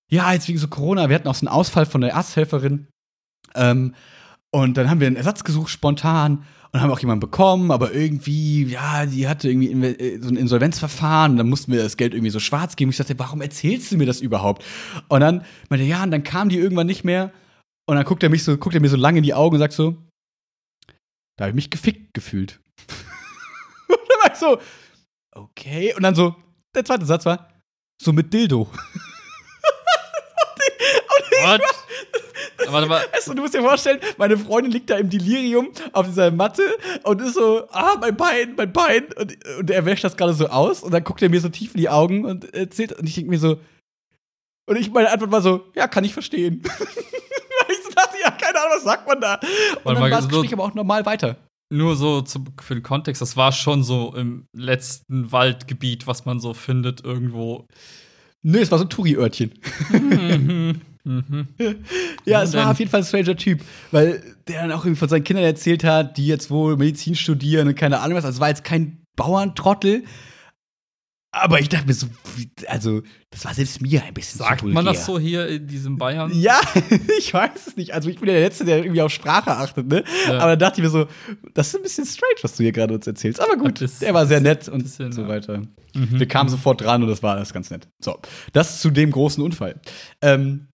[0.10, 2.88] ja, jetzt wegen so Corona, wir hatten auch so einen Ausfall von der Arzthelferin.
[3.56, 3.96] Ähm,
[4.52, 6.46] und dann haben wir einen Ersatz gesucht, spontan.
[6.74, 11.36] Und haben auch jemanden bekommen, aber irgendwie, ja, die hatte irgendwie äh, so ein Insolvenzverfahren.
[11.36, 12.92] Dann mussten wir das Geld irgendwie so schwarz geben.
[12.92, 14.64] Ich dachte, warum erzählst du mir das überhaupt?
[15.10, 17.34] Und dann meinte er, ja, und dann kam die irgendwann nicht mehr.
[17.90, 19.60] Und dann guckt er mich so, guckt er mir so lange in die Augen und
[19.60, 19.98] sagt so,
[21.36, 22.62] da habe ich mich gefickt gefühlt.
[23.90, 24.58] und dann war ich so,
[25.36, 25.94] okay.
[25.94, 26.38] Und dann so,
[26.74, 27.50] der zweite Satz war,
[28.02, 28.70] so mit Dildo.
[31.32, 31.62] What?
[32.68, 33.06] Warte mal.
[33.14, 36.64] Weißt du, musst dir vorstellen, meine Freundin liegt da im Delirium auf dieser Matte
[37.04, 39.06] und ist so, ah, mein Bein, mein Bein.
[39.18, 41.74] Und, und er wäscht das gerade so aus und dann guckt er mir so tief
[41.76, 43.58] in die Augen und erzählt, und ich denke mir so,
[44.68, 46.62] und ich, meine Antwort war so, ja, kann ich verstehen.
[46.64, 46.78] Weil
[47.70, 49.36] ich so dachte, ja, keine Ahnung, was sagt man da?
[49.36, 51.38] Und Warte dann war das Gespräch aber auch normal weiter.
[51.74, 56.40] Nur so zum, für den Kontext, das war schon so im letzten Waldgebiet, was man
[56.40, 57.68] so findet irgendwo.
[58.44, 59.54] Nö, es war so ein Touri-Örtchen.
[61.04, 61.48] mhm.
[62.26, 63.62] Ja, es war auf jeden Fall ein stranger Typ,
[63.92, 67.68] weil der dann auch irgendwie von seinen Kindern erzählt hat, die jetzt wohl Medizin studieren
[67.68, 68.26] und keine Ahnung was.
[68.26, 70.04] Also es war jetzt kein Bauerntrottel.
[71.34, 72.08] Aber ich dachte mir so,
[72.68, 74.92] also, das war selbst mir ein bisschen Sagt zu man vulgär.
[74.92, 76.30] das so hier in diesem Bayern?
[76.34, 76.60] Ja,
[77.18, 77.94] ich weiß es nicht.
[77.94, 80.04] Also, ich bin ja der Letzte, der irgendwie auf Sprache achtet, ne?
[80.28, 80.40] Ja.
[80.40, 81.08] Aber dann dachte ich mir so,
[81.54, 83.40] das ist ein bisschen strange, was du hier gerade uns erzählst.
[83.40, 85.30] Aber gut, Das der war sehr nett und bisschen, so ja.
[85.30, 85.60] weiter.
[85.94, 86.20] Mhm.
[86.20, 87.88] Wir kamen sofort dran und das war alles ganz nett.
[88.04, 88.20] So,
[88.52, 89.80] das zu dem großen Unfall.
[90.22, 90.68] Ähm,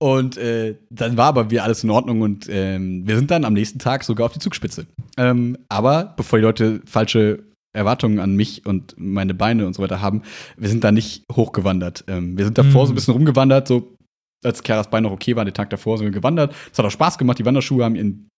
[0.00, 3.52] und äh, dann war aber wieder alles in Ordnung und ähm, wir sind dann am
[3.54, 4.86] nächsten Tag sogar auf die Zugspitze.
[5.16, 7.44] Ähm, aber bevor die Leute falsche
[7.76, 10.22] Erwartungen an mich und meine Beine und so weiter haben,
[10.56, 12.04] wir sind da nicht hochgewandert.
[12.08, 12.86] Ähm, wir sind davor Mhm.
[12.86, 13.96] so ein bisschen rumgewandert, so
[14.44, 16.54] als Keras Bein noch okay war, den Tag davor sind wir gewandert.
[16.72, 18.28] Es hat auch Spaß gemacht, die Wanderschuhe haben ihren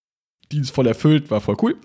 [0.50, 1.76] Dienst voll erfüllt, war voll cool.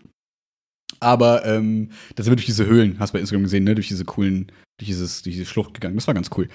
[1.01, 3.75] Aber ähm, da sind wir durch diese Höhlen, hast du bei Instagram gesehen, ne?
[3.75, 5.95] Durch diese coolen, durch, dieses, durch diese Schlucht gegangen.
[5.95, 6.47] Das war ganz cool.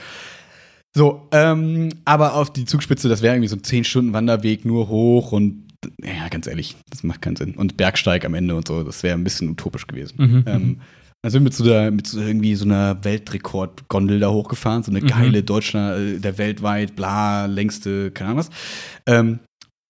[0.96, 5.68] So, ähm, aber auf die Zugspitze, das wäre irgendwie so ein 10-Stunden-Wanderweg nur hoch und
[6.02, 7.54] ja, ganz ehrlich, das macht keinen Sinn.
[7.54, 10.14] Und Bergsteig am Ende und so, das wäre ein bisschen utopisch gewesen.
[10.18, 10.44] Mhm.
[10.46, 10.80] Ähm,
[11.22, 15.00] dann sind wir zu der, mit so irgendwie so einer Weltrekord-Gondel da hochgefahren, so eine
[15.00, 15.06] Mhm.
[15.06, 18.50] geile Deutschland, äh, der weltweit, bla, längste, keine Ahnung was.
[19.06, 19.38] Ähm,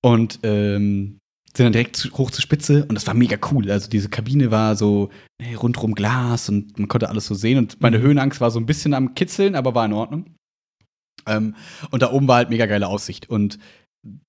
[0.02, 1.18] und ähm,
[1.56, 3.70] sind dann direkt zu, hoch zur Spitze und das war mega cool.
[3.70, 5.10] Also diese Kabine war so
[5.42, 8.02] äh, rundrum Glas und man konnte alles so sehen und meine Mhm.
[8.02, 10.26] Höhenangst war so ein bisschen am Kitzeln, aber war in Ordnung.
[11.30, 11.54] Ähm,
[11.90, 13.30] und da oben war halt mega geile Aussicht.
[13.30, 13.58] Und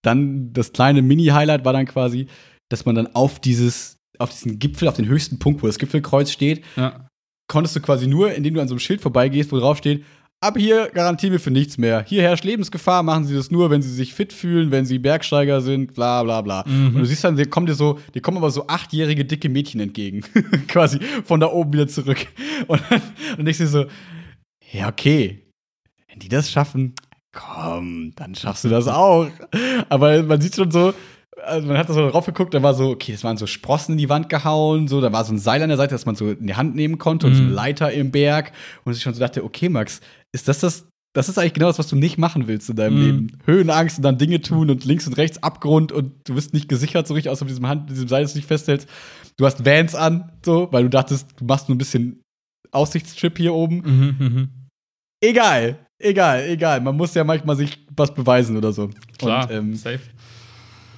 [0.01, 2.27] dann das kleine Mini-Highlight war dann quasi,
[2.69, 6.31] dass man dann auf dieses, auf diesen Gipfel, auf den höchsten Punkt, wo das Gipfelkreuz
[6.31, 7.07] steht, Ja.
[7.47, 10.03] konntest du quasi nur, indem du an so einem Schild vorbeigehst, wo drauf steht,
[10.43, 12.03] ab hier garantieren wir für nichts mehr.
[12.07, 15.61] Hier herrscht Lebensgefahr, machen sie das nur, wenn sie sich fit fühlen, wenn sie Bergsteiger
[15.61, 16.63] sind, bla bla bla.
[16.67, 16.87] Mhm.
[16.87, 19.79] Und du siehst dann, die kommen dir so, die kommen aber so achtjährige dicke Mädchen
[19.81, 20.21] entgegen.
[20.67, 22.25] quasi von da oben wieder zurück.
[22.67, 23.01] Und dann,
[23.37, 23.85] und ich sehe so,
[24.71, 25.43] ja, okay.
[26.11, 26.93] Wenn die das schaffen,
[27.33, 29.27] komm, dann schaffst du das auch.
[29.89, 30.93] Aber man sieht schon so,
[31.45, 33.93] also man hat da so drauf geguckt, da war so, okay, es waren so Sprossen
[33.93, 36.15] in die Wand gehauen, so, da war so ein Seil an der Seite, das man
[36.15, 37.55] so in die Hand nehmen konnte und so eine Mhm.
[37.55, 38.51] Leiter im Berg.
[38.83, 40.01] Und ich schon so dachte, okay, Max,
[40.33, 42.95] ist das das, das ist eigentlich genau das, was du nicht machen willst in deinem
[42.95, 43.01] Mhm.
[43.01, 43.37] Leben.
[43.45, 47.07] Höhenangst und dann Dinge tun und links und rechts Abgrund und du bist nicht gesichert
[47.07, 48.87] so richtig, außer mit diesem Hand, diesem Seil, das du nicht festhältst.
[49.37, 52.21] Du hast Vans an, so, weil du dachtest, du machst nur ein bisschen
[52.71, 53.77] Aussichtstrip hier oben.
[53.77, 54.49] Mhm, mhm.
[55.23, 56.81] Egal, egal, egal.
[56.81, 58.89] Man muss ja manchmal sich was beweisen oder so.
[59.17, 59.99] Klar, Und, ähm, safe.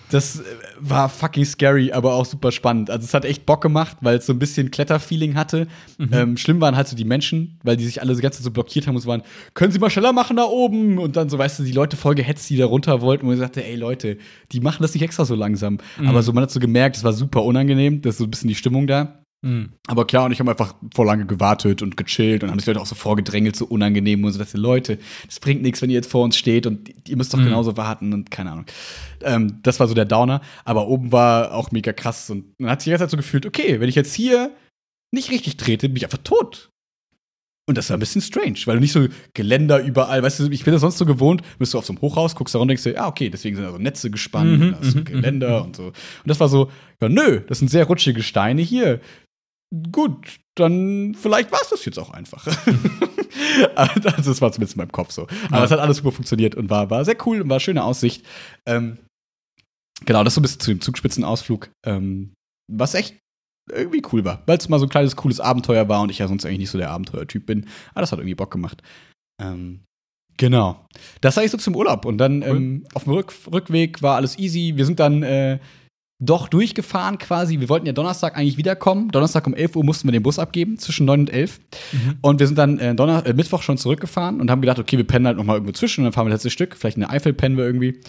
[0.10, 0.44] das äh,
[0.80, 2.89] war fucking scary, aber auch super spannend.
[2.92, 5.68] Also es hat echt Bock gemacht, weil es so ein bisschen Kletterfeeling hatte.
[5.98, 6.10] Mhm.
[6.12, 8.86] Ähm, schlimm waren halt so die Menschen, weil die sich alle so ganz so blockiert
[8.86, 9.24] haben und so waren,
[9.56, 11.00] können Sie mal schneller machen da oben?
[11.00, 13.26] Und dann so, weißt du, die Leute voll gehetzt, die da runter wollten.
[13.26, 14.18] Und ich sagte, ey Leute,
[14.52, 15.80] die machen das nicht extra so langsam.
[15.98, 16.08] Mhm.
[16.08, 18.50] Aber so, man hat so gemerkt, es war super unangenehm, das ist so ein bisschen
[18.50, 19.22] die Stimmung da.
[19.43, 19.73] Mhm.
[19.88, 22.82] Aber klar, und ich habe einfach vor lange gewartet und gechillt und haben sich Leute
[22.82, 26.10] auch so vorgedrängelt, so unangenehm und so, dass Leute, das bringt nichts, wenn ihr jetzt
[26.10, 27.45] vor uns steht und ihr müsst doch Mhm.
[27.45, 28.65] genauso warten und keine Ahnung.
[29.21, 32.82] Ähm, das war so der Downer, aber oben war auch mega krass und man hat
[32.82, 34.51] sich die ganze Zeit so gefühlt, okay, wenn ich jetzt hier
[35.12, 36.69] nicht richtig trete, bin ich einfach tot.
[37.65, 40.65] Und das war ein bisschen strange, weil du nicht so Geländer überall, weißt du, ich
[40.65, 42.67] bin das sonst so gewohnt, bist du auf so einem Hochhaus, guckst da runter und
[42.69, 44.99] denkst dir, ja, okay, deswegen sind da so Netze gespannt, Mhm, und da ist so
[44.99, 45.65] mhm, Geländer mhm.
[45.67, 45.84] und so.
[45.86, 45.93] Und
[46.25, 48.99] das war so, ja, nö, das sind sehr rutschige Steine hier.
[49.91, 52.45] Gut, dann vielleicht war es das jetzt auch einfach.
[53.75, 55.23] also, das war zumindest in meinem Kopf so.
[55.47, 55.63] Aber Ja.
[55.63, 58.23] es hat alles super funktioniert und war, war sehr cool und war schöne Aussicht.
[58.67, 58.99] Ähm,
[60.05, 62.33] genau, das so ein bisschen zu dem Zugspitzenausflug, ähm,
[62.71, 63.17] was echt
[63.71, 66.27] irgendwie cool war, weil es mal so ein kleines, cooles Abenteuer war und ich ja
[66.27, 67.67] sonst eigentlich nicht so der Abenteuertyp bin.
[67.91, 68.83] Aber das hat irgendwie Bock gemacht.
[69.41, 69.79] Ähm,
[70.38, 70.86] genau.
[71.21, 72.05] Das sage ich so zum Urlaub.
[72.05, 72.57] Und dann Cool.
[72.57, 74.73] ähm, auf dem Rück Rückweg war alles easy.
[74.75, 75.59] Wir sind dann äh,
[76.19, 77.60] doch durchgefahren quasi.
[77.60, 79.10] Wir wollten ja Donnerstag eigentlich wiederkommen.
[79.10, 81.60] Donnerstag um 11 Uhr mussten wir den Bus abgeben, zwischen 9 und 11.
[81.91, 82.17] Mhm.
[82.21, 85.06] Und wir sind dann äh, Donner äh, Mittwoch schon zurückgefahren und haben gedacht, okay, wir
[85.08, 86.76] pennen halt noch mal irgendwo zwischen und dann fahren wir das letzte Stück.
[86.78, 87.99] Vielleicht in der Eifel pennen wir irgendwie.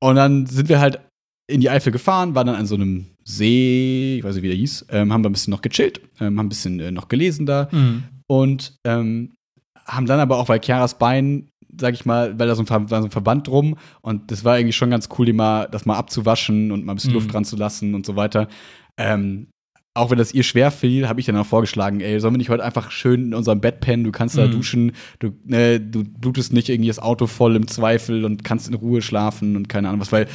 [0.00, 1.00] Und dann sind wir halt
[1.50, 4.56] in die Eifel gefahren, waren dann an so einem See, ich weiß nicht, wie der
[4.56, 7.46] hieß, ähm, haben da ein bisschen noch gechillt, ähm, haben ein bisschen äh, noch gelesen
[7.46, 8.04] da Mhm.
[8.26, 9.34] und ähm,
[9.86, 11.48] haben dann aber auch, weil Chiaras Bein,
[11.80, 14.58] sag ich mal, weil da so ein, war so ein Verband drum und das war
[14.58, 17.16] irgendwie schon ganz cool, die mal, das mal abzuwaschen und mal ein bisschen Mhm.
[17.16, 18.48] Luft dran zu lassen und so weiter.
[18.96, 19.48] Ähm,
[19.94, 22.50] auch wenn das ihr schwer fiel, habe ich dann auch vorgeschlagen, ey, sollen wir nicht
[22.50, 24.50] heute einfach schön in unserem Bett pennen, du kannst da Mhm.
[24.52, 28.74] duschen, du, ne, du blutest nicht irgendwie das Auto voll im Zweifel und kannst in
[28.74, 30.26] Ruhe schlafen und keine Ahnung was, weil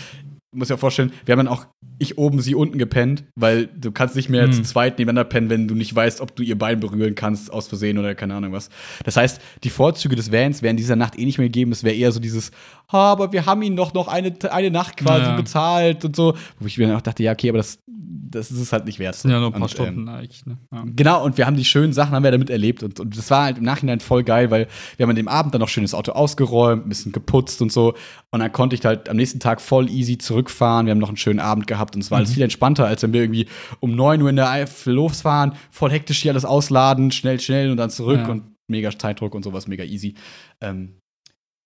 [0.53, 1.65] du musst dir vorstellen, wir haben dann auch
[1.99, 4.53] ich oben, sie unten gepennt, weil du kannst nicht mehr Mhm.
[4.53, 7.67] zu zweit nebeneinander pennen, wenn du nicht weißt, ob du ihr Bein berühren kannst aus
[7.67, 8.69] Versehen oder keine Ahnung was.
[9.03, 11.71] Das heißt, die Vorzüge des Vans wären dieser Nacht eh nicht mehr gegeben.
[11.71, 12.51] Es wäre eher so dieses,
[12.87, 15.35] aber wir haben ihn doch noch eine, eine Nacht quasi Ja.
[15.35, 16.35] bezahlt und so.
[16.59, 18.97] Wo ich mir dann auch dachte, ja, okay, aber das, das ist es halt nicht
[18.99, 19.13] wert.
[19.15, 20.45] Das sind ja nur ein paar Und, Stunden ähm, eigentlich.
[20.45, 20.57] Ne?
[20.71, 20.83] Ja.
[20.95, 23.43] Genau, und wir haben die schönen Sachen haben wir damit erlebt und, und das war
[23.43, 24.67] halt im Nachhinein voll geil, weil
[24.97, 27.71] wir haben an dem Abend dann noch schön das Auto ausgeräumt, ein bisschen geputzt und
[27.71, 27.93] so
[28.31, 30.85] und dann konnte ich halt am nächsten Tag voll easy zurückfahren.
[30.87, 32.33] Wir haben noch einen schönen Abend gehabt und es war alles Mhm.
[32.33, 33.47] viel entspannter, als wenn wir irgendwie
[33.79, 37.77] um 9 Uhr in der Eifel losfahren, voll hektisch hier alles ausladen, schnell, schnell und
[37.77, 38.29] dann zurück Ja.
[38.31, 40.15] und mega Zeitdruck und sowas, mega easy.
[40.61, 40.97] Ähm,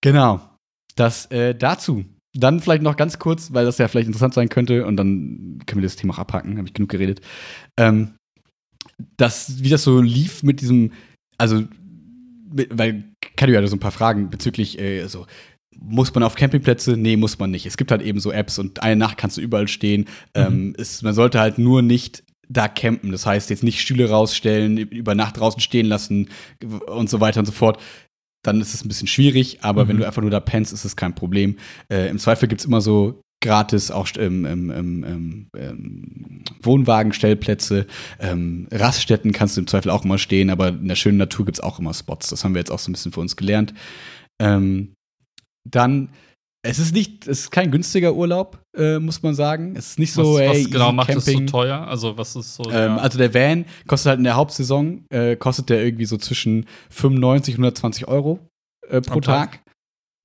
[0.02, 0.40] genau,
[0.98, 2.04] das äh, dazu.
[2.34, 5.80] Dann vielleicht noch ganz kurz, weil das ja vielleicht interessant sein könnte und dann können
[5.80, 7.20] wir das Thema auch abhaken, habe ich genug geredet.
[7.76, 8.14] Ähm,
[9.16, 10.92] das, wie das so lief mit diesem,
[11.38, 11.64] also,
[12.52, 13.04] mit, weil
[13.36, 15.26] Kadu hatte so ein paar Fragen bezüglich, äh, so,
[15.80, 16.96] muss man auf Campingplätze?
[16.96, 17.64] Nee, muss man nicht.
[17.64, 20.06] Es gibt halt eben so Apps und eine Nacht kannst du überall stehen.
[20.34, 23.12] Ähm, es, man sollte halt nur nicht da campen.
[23.12, 26.30] Das heißt, jetzt nicht Stühle rausstellen, über Nacht draußen stehen lassen
[26.86, 27.80] und so weiter und so fort.
[28.44, 29.88] Dann ist es ein bisschen schwierig, aber Mhm.
[29.88, 31.56] wenn du einfach nur da pennst, ist es kein Problem.
[31.92, 37.86] Äh, Im Zweifel gibt es immer so gratis auch ähm, ähm, ähm, ähm, ähm, Wohnwagenstellplätze.
[38.18, 41.58] Ähm, Raststätten kannst du im Zweifel auch immer stehen, aber in der schönen Natur gibt
[41.58, 42.30] es auch immer Spots.
[42.30, 43.74] Das haben wir jetzt auch so ein bisschen für uns gelernt.
[44.38, 46.08] Dann,
[46.62, 49.74] es ist nicht, es ist kein günstiger Urlaub, äh, muss man sagen.
[49.76, 51.46] Es ist nicht so, was, ey, was genau easy macht es so Camping.
[51.46, 51.86] teuer?
[51.86, 52.64] Also, was ist so.
[52.64, 56.16] Ähm, der- also der Van kostet halt in der Hauptsaison, äh, kostet der irgendwie so
[56.16, 58.40] zwischen 95 und 120 Euro
[58.88, 59.52] äh, pro Tag.
[59.52, 59.60] Tag.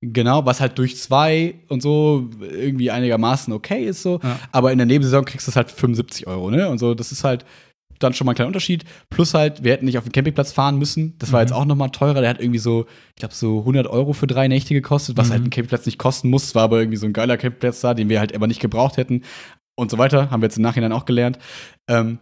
[0.06, 4.20] Genau, was halt durch zwei und so irgendwie einigermaßen okay ist so.
[4.22, 4.38] Ja.
[4.52, 6.68] Aber in der Nebensaison kriegst du es halt für 75 Euro, ne?
[6.68, 7.46] Und so, das ist halt
[7.98, 8.84] dann schon mal ein kleiner Unterschied.
[9.10, 11.16] Plus halt, wir hätten nicht auf den Campingplatz fahren müssen.
[11.18, 11.44] Das war Mhm.
[11.46, 12.20] jetzt auch noch mal teurer.
[12.20, 15.32] Der hat irgendwie so, ich glaube, so 100 Euro für drei Nächte gekostet, was Mhm.
[15.32, 16.54] halt ein Campingplatz nicht kosten muss.
[16.54, 19.22] War aber irgendwie so ein geiler Campingplatz da, den wir halt aber nicht gebraucht hätten.
[19.76, 20.30] Und so weiter.
[20.30, 21.38] Haben wir jetzt im Nachhinein auch gelernt.
[21.88, 22.18] Ähm,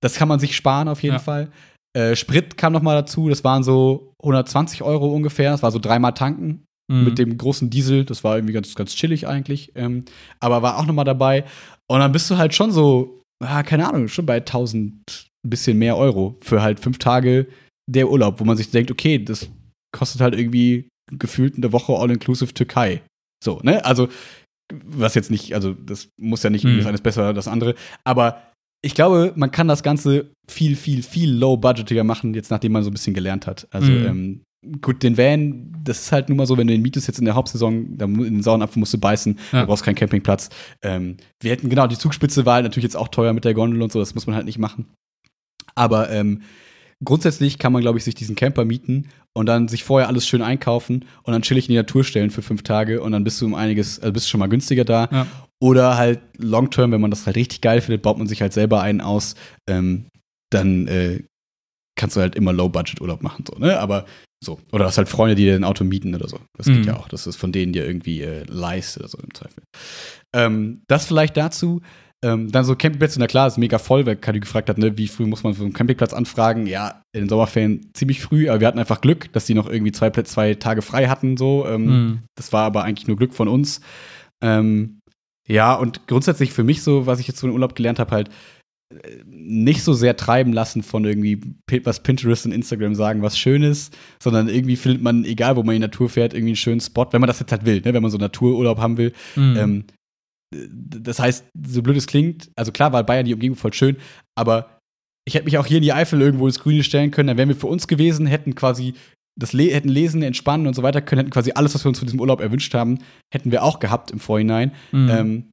[0.00, 1.18] das kann man sich sparen auf jeden Ja.
[1.20, 1.50] Fall.
[1.96, 3.28] Äh, Sprit kam noch mal dazu.
[3.28, 5.50] Das waren so 120 Euro ungefähr.
[5.52, 7.04] Das war so dreimal tanken Mhm.
[7.04, 8.04] mit dem großen Diesel.
[8.04, 9.72] Das war irgendwie ganz, ganz chillig eigentlich.
[9.76, 10.04] Ähm,
[10.40, 11.44] aber war auch noch mal dabei.
[11.88, 14.94] Und dann bist du halt schon so, ah, keine Ahnung, schon bei 1000,
[15.44, 17.46] ein bisschen mehr Euro für halt fünf Tage
[17.90, 19.48] der Urlaub, wo man sich denkt, okay, das
[19.96, 23.02] kostet halt irgendwie gefühlt eine Woche All-Inclusive Türkei.
[23.44, 23.84] So, ne?
[23.84, 24.08] Also,
[24.84, 26.76] was jetzt nicht, also das muss ja nicht Hm.
[26.76, 27.74] das eine ist besser als das andere,
[28.04, 28.42] aber
[28.84, 32.90] ich glaube, man kann das Ganze viel, viel, viel low-budgetiger machen, jetzt nachdem man so
[32.90, 33.68] ein bisschen gelernt hat.
[33.70, 34.04] Also, Mhm.
[34.06, 34.42] ähm,
[34.80, 37.24] gut, den Van, das ist halt nun mal so, wenn du den mietest jetzt in
[37.24, 39.62] der Hauptsaison, da mu- in den sauren Apfel musst du beißen, Ja.
[39.62, 40.50] du brauchst keinen Campingplatz.
[40.82, 43.82] Ähm, wir hätten, genau, die Zugspitze war halt natürlich jetzt auch teuer mit der Gondel
[43.82, 44.86] und so, das muss man halt nicht machen.
[45.74, 46.42] Aber ähm,
[47.04, 50.42] grundsätzlich kann man, glaube ich, sich diesen Camper mieten und dann sich vorher alles schön
[50.42, 53.46] einkaufen und dann chillig in die Natur stellen für fünf Tage und dann bist du
[53.46, 55.08] um einiges, also bist du schon mal günstiger da.
[55.10, 55.26] Ja.
[55.60, 58.52] Oder halt long term, wenn man das halt richtig geil findet, baut man sich halt
[58.52, 59.34] selber einen aus.
[59.68, 60.06] Ähm,
[60.50, 61.22] dann äh,
[61.96, 63.78] kannst du halt immer Low-Budget-Urlaub machen, so, ne?
[63.80, 64.04] Aber
[64.44, 64.58] so.
[64.72, 66.38] Oder hast halt Freunde, die dir ein Auto mieten oder so.
[66.56, 66.84] Das geht Mhm.
[66.84, 67.08] ja auch.
[67.08, 69.62] Das ist von denen dir irgendwie äh, leist oder so im Zweifel.
[70.34, 71.80] Ähm, das vielleicht dazu.
[72.24, 75.08] Ähm, dann so Campingplätze, na klar, ist mega voll, weil Kadi gefragt hat, ne, wie
[75.08, 76.68] früh muss man für einen Campingplatz anfragen?
[76.68, 79.90] Ja, in den Sommerferien ziemlich früh, aber wir hatten einfach Glück, dass die noch irgendwie
[79.90, 81.66] zwei, Plätze- zwei Tage frei hatten, so.
[81.66, 82.18] Ähm, Hm.
[82.36, 83.80] das war aber eigentlich nur Glück von uns.
[84.40, 85.00] Ähm,
[85.48, 88.30] ja, und grundsätzlich für mich so, was ich jetzt so im Urlaub gelernt habe, halt
[89.26, 91.40] nicht so sehr treiben lassen von irgendwie,
[91.84, 95.74] was Pinterest und Instagram sagen, was schön ist, sondern irgendwie findet man, egal wo man
[95.74, 97.94] in die Natur fährt, irgendwie einen schönen Spot, wenn man das jetzt halt will, ne?
[97.94, 99.12] wenn man so Natururlaub haben will.
[99.34, 99.56] Hm.
[99.56, 99.84] Ähm,
[100.52, 103.96] das heißt, so blöd es klingt, also klar war Bayern die Umgebung voll schön,
[104.36, 104.78] aber
[105.26, 107.48] ich hätte mich auch hier in die Eifel irgendwo ins Grüne stellen können, dann wären
[107.48, 108.94] wir für uns gewesen, hätten quasi
[109.38, 111.98] das Le hätten lesen, entspannen und so weiter können, hätten quasi alles, was wir uns
[111.98, 112.98] von diesem Urlaub erwünscht haben,
[113.32, 114.72] hätten wir auch gehabt im Vorhinein.
[114.90, 115.08] Hm.
[115.10, 115.51] Ähm, äh,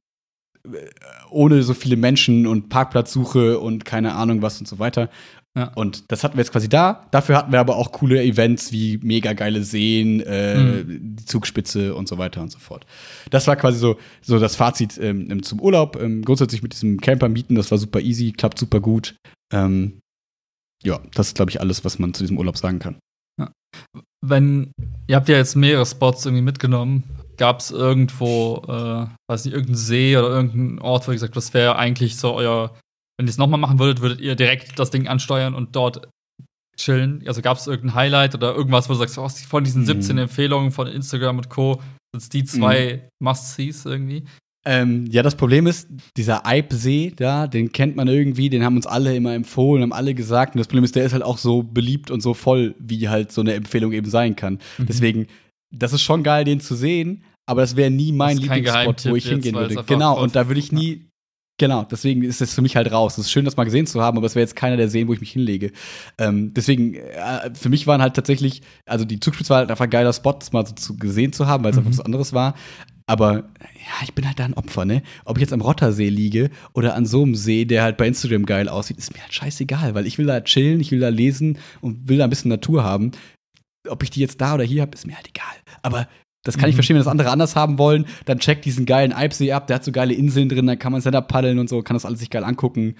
[1.30, 5.08] ohne so viele Menschen und Parkplatzsuche und keine Ahnung was und so weiter.
[5.56, 5.72] Ja.
[5.74, 7.06] Und das hatten wir jetzt quasi da.
[7.10, 12.06] Dafür hatten wir aber auch coole Events wie mega geile Seen, äh, die Zugspitze und
[12.06, 12.86] so weiter und so fort.
[13.30, 16.00] Das war quasi so, so das Fazit ähm, zum Urlaub.
[16.00, 19.16] Ähm, grundsätzlich mit diesem Camper mieten, das war super easy, klappt super gut.
[19.52, 19.98] Ähm,
[20.84, 22.98] ja, das ist, glaube ich, alles, was man zu diesem Urlaub sagen kann.
[24.24, 24.72] wenn
[25.08, 27.02] ihr habt ja jetzt mehrere Spots irgendwie mitgenommen,
[27.40, 31.36] gab es irgendwo, äh, weiß nicht, irgendeinen See oder irgendeinen Ort, wo ihr gesagt, habt,
[31.36, 32.76] das wäre eigentlich so euer,
[33.18, 36.06] wenn ihr es nochmal machen würdet, würdet ihr direkt das Ding ansteuern und dort
[36.76, 37.24] chillen?
[37.26, 39.86] Also gab es irgendein Highlight oder irgendwas, wo du sagst, oh, von diesen Mhm.
[39.86, 41.80] 17 Empfehlungen von Instagram und Co.
[42.14, 44.24] sind die zwei Must-Sees irgendwie?
[44.66, 48.86] Ähm, ja, das Problem ist, dieser Eibsee da, den kennt man irgendwie, den haben uns
[48.86, 50.54] alle immer empfohlen, haben alle gesagt.
[50.54, 53.32] Und das Problem ist, der ist halt auch so beliebt und so voll, wie halt
[53.32, 54.58] so eine Empfehlung eben sein kann.
[54.76, 54.86] Mhm.
[54.86, 55.26] Deswegen,
[55.72, 59.16] das ist schon geil, den zu sehen, aber das wäre nie mein Das Lieblingsspot, wo
[59.16, 59.82] ich hingehen würde.
[59.86, 61.06] Genau, und da würde ich nie.
[61.58, 63.18] Genau, deswegen ist es für mich halt raus.
[63.18, 65.08] Es ist schön, das mal gesehen zu haben, aber es wäre jetzt keiner der Seen,
[65.08, 65.72] wo ich mich hinlege.
[66.16, 69.90] Ähm, deswegen, äh, für mich waren halt tatsächlich, also die Zugspitze war halt einfach ein
[69.90, 71.80] geiler Spot, das mal so zu, gesehen zu haben, weil es Mhm.
[71.86, 72.54] einfach was anderes war.
[73.06, 75.02] Aber ja, ich bin halt da ein Opfer, ne?
[75.26, 78.46] Ob ich jetzt am Rottersee liege oder an so einem See, der halt bei Instagram
[78.46, 81.58] geil aussieht, ist mir halt scheißegal, weil ich will da chillen, ich will da lesen
[81.82, 83.10] und will da ein bisschen Natur haben.
[83.86, 85.44] Ob ich die jetzt da oder hier habe, ist mir halt egal.
[85.82, 86.08] Aber
[86.44, 86.78] das kann ich Mhm.
[86.78, 88.06] verstehen, wenn das andere anders haben wollen.
[88.24, 91.00] Dann checkt diesen geilen Eibsee ab, der hat so geile Inseln drin, dann kann man
[91.00, 92.94] Stand-Up paddeln und so, kann das alles sich geil angucken.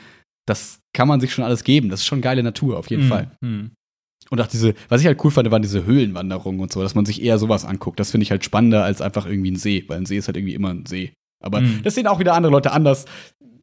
[0.46, 1.88] Das kann man sich schon alles geben.
[1.90, 3.08] Das ist schon geile Natur, auf jeden Mhm.
[3.08, 3.30] Fall.
[3.40, 3.70] Mhm.
[4.30, 7.04] Und auch diese, was ich halt cool fand, waren diese Höhlenwanderungen und so, dass man
[7.06, 7.98] sich eher sowas anguckt.
[7.98, 10.36] Das finde ich halt spannender als einfach irgendwie ein See, weil ein See ist halt
[10.36, 11.12] irgendwie immer ein See.
[11.42, 11.82] Aber Mhm.
[11.82, 13.06] das sehen auch wieder andere Leute anders.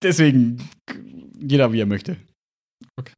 [0.02, 0.58] Deswegen
[1.40, 2.18] jeder wie er möchte.
[3.00, 3.14] Okay.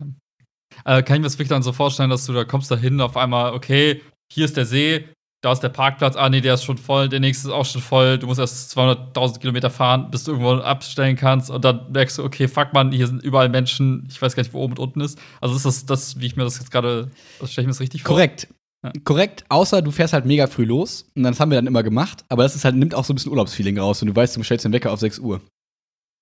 [0.86, 3.02] Äh, kann ich mir das wirklich dann so vorstellen, dass du da kommst da hin,
[3.02, 5.08] auf einmal, okay, hier ist der See,
[5.42, 7.82] da ist der Parkplatz, ah nee, der ist schon voll, der nächste ist auch schon
[7.82, 12.18] voll, du musst erst 200.000 Kilometer fahren, bis du irgendwo abstellen kannst und dann merkst
[12.18, 14.80] du, okay, fuck man, hier sind überall Menschen, ich weiß gar nicht, wo oben und
[14.80, 15.18] unten ist.
[15.40, 17.80] Also ist das, das wie ich mir das jetzt gerade, das stelle ich mir das
[17.80, 18.16] richtig vor?
[18.16, 18.48] Korrekt.
[18.84, 18.92] Ja.
[19.04, 22.26] Korrekt, außer du fährst halt mega früh los und das haben wir dann immer gemacht,
[22.30, 24.44] aber das ist halt, nimmt auch so ein bisschen Urlaubsfeeling raus und du weißt, du
[24.44, 25.42] stellst den Wecker auf 6 Uhr.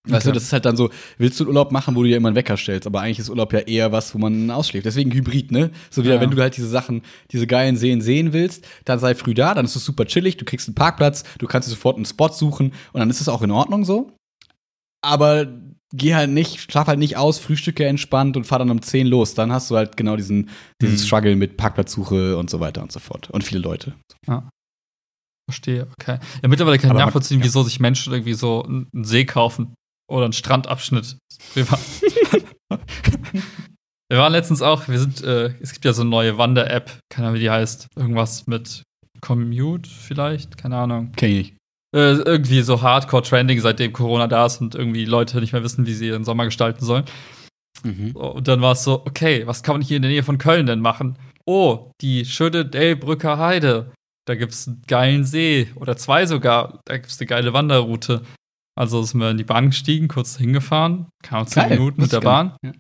[0.10, 0.36] Weißt du, Okay.
[0.36, 2.36] das ist halt dann so, willst du einen Urlaub machen, wo du dir immer einen
[2.36, 4.86] Wecker stellst, aber eigentlich ist Urlaub ja eher was, wo man ausschläft.
[4.86, 5.72] Deswegen Hybrid, ne?
[5.90, 6.22] So wieder, Ja.
[6.22, 9.66] wenn du halt diese Sachen, diese geilen Seen sehen willst, dann sei früh da, dann
[9.66, 12.74] ist es super chillig, du kriegst einen Parkplatz, du kannst dir sofort einen Spot suchen
[12.94, 14.12] und dann ist es auch in Ordnung so.
[15.04, 15.48] Aber
[15.94, 19.36] geh halt nicht, schlaf halt nicht aus, frühstücke entspannt und fahr dann um 10 los.
[19.36, 20.50] Dann hast du halt genau diesen,
[20.82, 21.00] diesen Mhm.
[21.00, 23.30] Struggle mit Parkplatzsuche und so weiter und so fort.
[23.30, 23.94] Und viele Leute.
[25.50, 26.20] Verstehe, okay.
[26.44, 27.46] Ja, mittlerweile kann ich man- nachvollziehen, ja.
[27.46, 29.74] wieso sich Menschen irgendwie so einen See kaufen
[30.08, 31.18] oder einen Strandabschnitt.
[31.54, 31.82] Wir waren,
[34.10, 37.28] wir waren letztens auch, wir sind, äh, es gibt ja so eine neue Wander-App, keine
[37.28, 37.88] Ahnung, wie die heißt.
[37.96, 38.84] Irgendwas mit
[39.22, 41.12] Commute vielleicht, keine Ahnung.
[41.16, 41.54] Kenn ich.
[41.96, 45.94] Äh, irgendwie so Hardcore-Trending, seitdem Corona da ist und irgendwie Leute nicht mehr wissen, wie
[45.94, 47.06] sie ihren Sommer gestalten sollen.
[47.84, 48.12] Mhm.
[48.12, 50.66] Und dann war es so, okay, was kann man hier in der Nähe von Köln
[50.66, 51.18] denn machen?
[51.46, 53.92] Oh, die schöne Delbrücker Heide.
[54.26, 56.82] Da gibt es einen geilen See oder zwei sogar.
[56.86, 58.24] Da gibt es eine geile Wanderroute.
[58.78, 62.56] Also sind wir in die Bahn gestiegen, kurz hingefahren, kam zehn Minuten mit der Bahn.
[62.62, 62.78] nicht.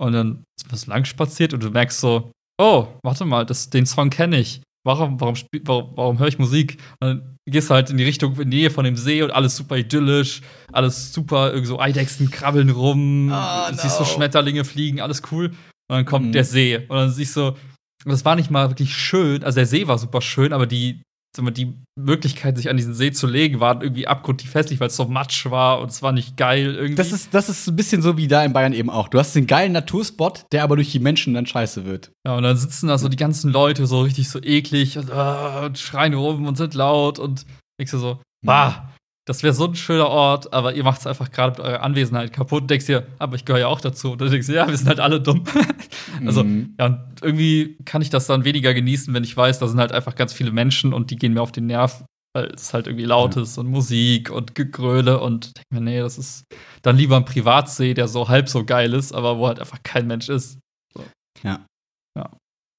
[0.00, 3.70] Und dann sind wir so lang spaziert und du merkst so, oh, warte mal, das,
[3.70, 4.62] den Song kenne ich.
[4.86, 6.78] warum, warum, warum, warum höre ich Musik?
[7.00, 9.30] Und dann gehst du halt in die Richtung, in die Nähe von dem See und
[9.32, 13.76] alles super idyllisch, alles super, irgendwie so Eidechsen krabbeln rum, Oh, no.
[13.76, 15.46] siehst so Schmetterlinge fliegen, alles cool.
[15.48, 15.56] Und
[15.96, 16.32] dann kommt Mhm.
[16.32, 16.76] der See.
[16.76, 17.56] Und dann siehst du,
[18.04, 21.02] das war nicht mal wirklich schön, also der See war super schön, aber die,
[21.38, 25.06] die Möglichkeit, sich an diesen See zu legen, war irgendwie abgrundtief hässlich, weil es so
[25.06, 26.94] matsch war und es war nicht geil irgendwie.
[26.94, 29.08] Das ist, das ist ein bisschen so wie da in Bayern eben auch.
[29.08, 32.10] Du hast den geilen Naturspot, der aber durch die Menschen dann scheiße wird.
[32.26, 35.66] Ja, und dann sitzen da so die ganzen Leute so richtig so eklig und, äh,
[35.66, 37.46] und schreien rum und sind laut und
[37.78, 38.88] du so, bah,
[39.26, 42.32] das wäre so ein schöner Ort, aber ihr macht es einfach gerade mit eurer Anwesenheit
[42.32, 44.12] kaputt und denkst dir, aber ich gehöre ja auch dazu.
[44.12, 45.42] Und dann denkst du, ja, wir sind halt alle dumm.
[46.24, 46.74] also, Mhm.
[46.78, 49.92] ja, und irgendwie kann ich das dann weniger genießen, wenn ich weiß, da sind halt
[49.92, 53.04] einfach ganz viele Menschen und die gehen mir auf den Nerv, weil es halt irgendwie
[53.04, 53.42] laut Ja.
[53.42, 56.44] ist und Musik und Gegröle und denk mir, nee, das ist
[56.82, 60.06] dann lieber ein Privatsee, der so halb so geil ist, aber wo halt einfach kein
[60.06, 60.58] Mensch ist.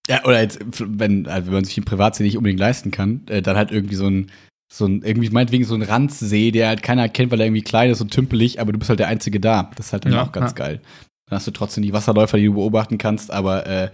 [0.09, 3.41] Ja, oder jetzt, wenn, also wenn man sich den Privatsee nicht unbedingt leisten kann, äh,
[3.41, 4.31] dann halt irgendwie so ein,
[4.71, 7.89] so ein, irgendwie meinetwegen so ein Randsee, der halt keiner kennt, weil er irgendwie klein
[7.89, 9.71] ist und tümpelig, aber du bist halt der Einzige da.
[9.75, 10.55] Das ist halt dann Ja, auch ganz ja.
[10.55, 10.81] geil.
[11.29, 13.91] Dann hast du trotzdem die Wasserläufer, die du beobachten kannst, aber äh,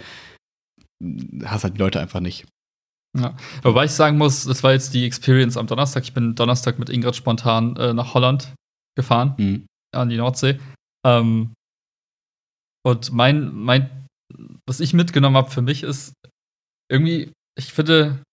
[1.45, 2.45] hast halt die Leute einfach nicht.
[3.62, 6.03] Wobei ich sagen muss, das war jetzt die Experience am Donnerstag.
[6.03, 8.51] Ich bin Donnerstag mit Ingrid spontan äh, nach Holland
[8.97, 9.65] gefahren, Mhm.
[9.95, 10.59] an die Nordsee.
[11.05, 11.53] Ähm,
[12.83, 14.07] und mein, mein,
[14.67, 16.13] was ich mitgenommen habe für mich ist,
[16.91, 18.23] irgendwie, ich finde,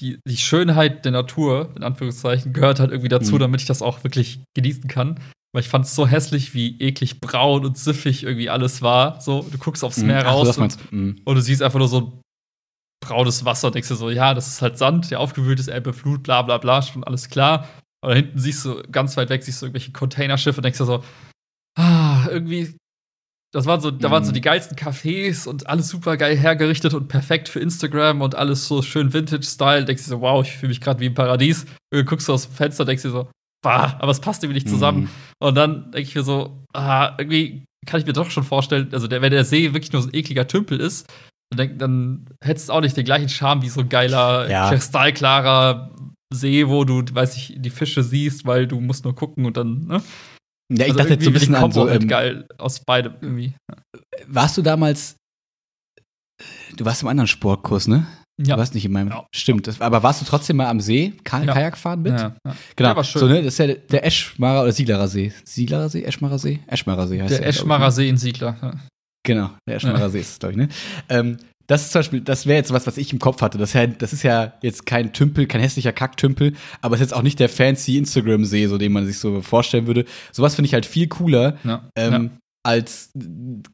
[0.00, 3.40] die, die Schönheit der Natur, in Anführungszeichen, gehört halt irgendwie dazu, Mhm.
[3.40, 5.20] damit ich das auch wirklich genießen kann.
[5.52, 9.20] Weil ich fand es so hässlich, wie eklig braun und siffig irgendwie alles war.
[9.20, 10.08] So, du guckst aufs Mhm.
[10.08, 10.92] Meer Ach so, raus das und.
[10.92, 11.20] Mhm.
[11.24, 12.20] und du siehst einfach nur so
[13.00, 15.92] braunes Wasser und denkst dir so, ja, das ist halt Sand, der aufgewühlt ist, Elbe,
[15.92, 17.68] Flut, bla bla bla, schon alles klar.
[18.02, 20.86] Und da hinten siehst du, ganz weit weg, siehst du irgendwelche Containerschiffe und denkst dir
[20.86, 21.04] so,
[21.78, 22.76] ah, irgendwie,
[23.54, 24.34] das waren so, da waren so Mhm.
[24.34, 28.82] die geilsten Cafés und alles super geil hergerichtet und perfekt für Instagram und alles so
[28.82, 29.84] schön Vintage-Style.
[29.84, 31.62] Denkst dir so, wow, ich fühle mich gerade wie im Paradies.
[31.92, 33.28] Und du guckst aus dem Fenster, denkst dir so,
[33.62, 35.02] bah, aber es passt irgendwie nicht zusammen.
[35.02, 35.08] Mhm.
[35.38, 39.06] Und dann denke ich mir so, ah, irgendwie kann ich mir doch schon vorstellen, also
[39.06, 41.06] der, wenn der See wirklich nur so ein ekliger Tümpel ist,
[41.54, 44.68] dann, dann hättest du auch nicht den gleichen Charme wie so ein geiler, Ja.
[44.70, 45.90] kristallklarer
[46.32, 49.86] See, wo du, weiß ich, die Fische siehst, weil du musst nur gucken und dann,
[49.86, 50.02] ne?
[50.76, 53.14] Ja, ich Also dachte jetzt so ein bisschen an so, halt ähm, geil aus beidem
[53.20, 53.54] irgendwie.
[54.26, 55.16] warst du damals,
[56.76, 58.06] du warst im anderen Sportkurs, ne?
[58.40, 58.56] Ja.
[58.56, 59.26] Du warst nicht in meinem, Ja.
[59.32, 59.68] stimmt.
[59.68, 61.52] Das, aber warst du trotzdem mal am See, Ka Ja.
[61.52, 62.12] Kajak fahren mit?
[62.18, 62.56] Ja, ja.
[62.74, 63.20] Genau, Der war schön.
[63.20, 63.36] so, ne?
[63.42, 65.32] Das ist ja der- der Eschmarer oder Sieglerer See.
[65.44, 66.02] Sieglerer See?
[66.02, 66.58] Eschmarer See?
[66.66, 67.60] Eschmarer See heißt Der glaub ich, ne?
[67.60, 68.56] Eschmarer See in Siegler.
[68.60, 68.74] Ja.
[69.24, 70.68] Genau, der Eschmarer See ist es, glaube ich, ne?
[71.08, 73.58] Ähm, das ist zum Beispiel, das wäre jetzt was, was ich im Kopf hatte.
[73.58, 77.10] Das, ist ja- das ist ja jetzt kein Tümpel, kein hässlicher Kacktümpel, aber es ist
[77.10, 80.04] jetzt auch nicht der fancy Instagram-See, so den man sich so vorstellen würde.
[80.32, 81.88] Sowas finde ich halt viel cooler, Ja.
[81.96, 82.30] ähm,
[82.66, 83.10] als,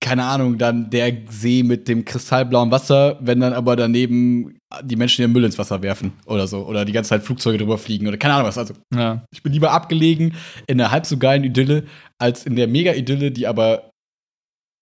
[0.01, 5.23] keine Ahnung, dann der See mit dem kristallblauen Wasser, wenn dann aber daneben die Menschen
[5.23, 6.67] ihren Müll ins Wasser werfen oder so.
[6.67, 8.59] Oder die ganze Zeit Flugzeuge drüber fliegen oder keine Ahnung was.
[8.59, 9.01] Also ja.
[9.01, 9.25] ja.
[9.33, 10.35] ich bin lieber abgelegen
[10.67, 11.85] in einer halb so geilen Idylle,
[12.19, 13.90] als in der Mega-Idylle, die aber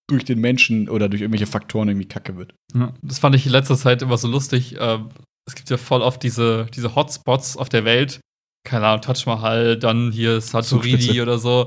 [0.08, 2.54] durch den Menschen oder durch irgendwelche Faktoren irgendwie kacke wird.
[2.74, 4.76] Ja, das fand ich in letzter Zeit immer so lustig.
[4.78, 5.10] Ähm,
[5.46, 8.20] es gibt ja voll oft diese, diese Hotspots auf der Welt.
[8.66, 11.66] Keine Ahnung, Taj Mahal, dann hier Santorini oder so.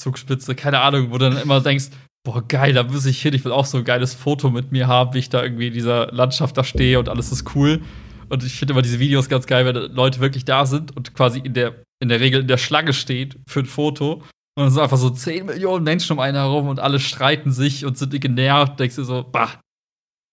[0.00, 1.90] Zugspitze, keine Ahnung, wo du dann immer denkst,
[2.24, 4.86] boah, geil, da muss ich hin, ich will auch so ein geiles Foto mit mir
[4.86, 7.80] haben, wie ich da irgendwie in dieser Landschaft da stehe und alles ist cool.
[8.28, 11.40] Und ich finde immer diese Videos ganz geil, wenn Leute wirklich da sind und quasi
[11.40, 14.22] in der, in der Regel in der Schlange steht für ein Foto.
[14.54, 17.84] Und es sind einfach so 10 Millionen Menschen um einen herum und alle streiten sich
[17.86, 18.78] und sind genervt.
[18.78, 19.60] Denkst du so, bah,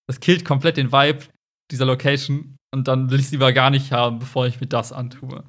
[0.08, 1.20] das killt komplett den Vibe
[1.72, 4.92] dieser Location und dann will ich es lieber gar nicht haben, bevor ich mir das
[4.92, 5.44] antue.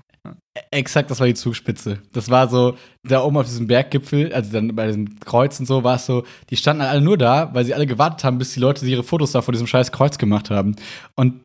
[0.70, 2.02] Exakt, das war die Zugspitze.
[2.12, 5.82] Das war so, da oben auf diesem Berggipfel, also dann bei diesem Kreuz und so,
[5.82, 8.60] war es so, die standen alle nur da, weil sie alle gewartet haben, bis die
[8.60, 10.76] Leute ihre Fotos da vor diesem scheiß Kreuz gemacht haben.
[11.16, 11.42] Und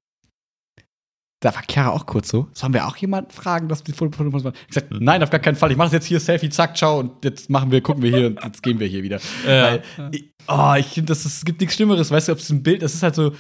[1.42, 2.48] da war Chiara auch kurz so.
[2.54, 4.54] Sollen wir auch jemanden fragen, dass die Fotos machen?
[4.62, 5.72] Ich gesagt, nein, auf gar keinen Fall.
[5.72, 8.28] Ich mache das jetzt hier Selfie, zack, ciao und jetzt machen wir, gucken wir hier
[8.28, 9.20] und jetzt gehen wir hier wieder.
[9.46, 9.64] Ja.
[9.64, 12.82] Weil, ich, oh, ich finde, das es gibt nichts Schlimmeres, weißt du, auf diesem Bild,
[12.82, 13.32] das ist halt so,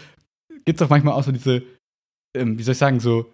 [0.65, 1.63] gibt es auch manchmal auch so diese,
[2.35, 3.31] ähm, wie soll ich sagen, so,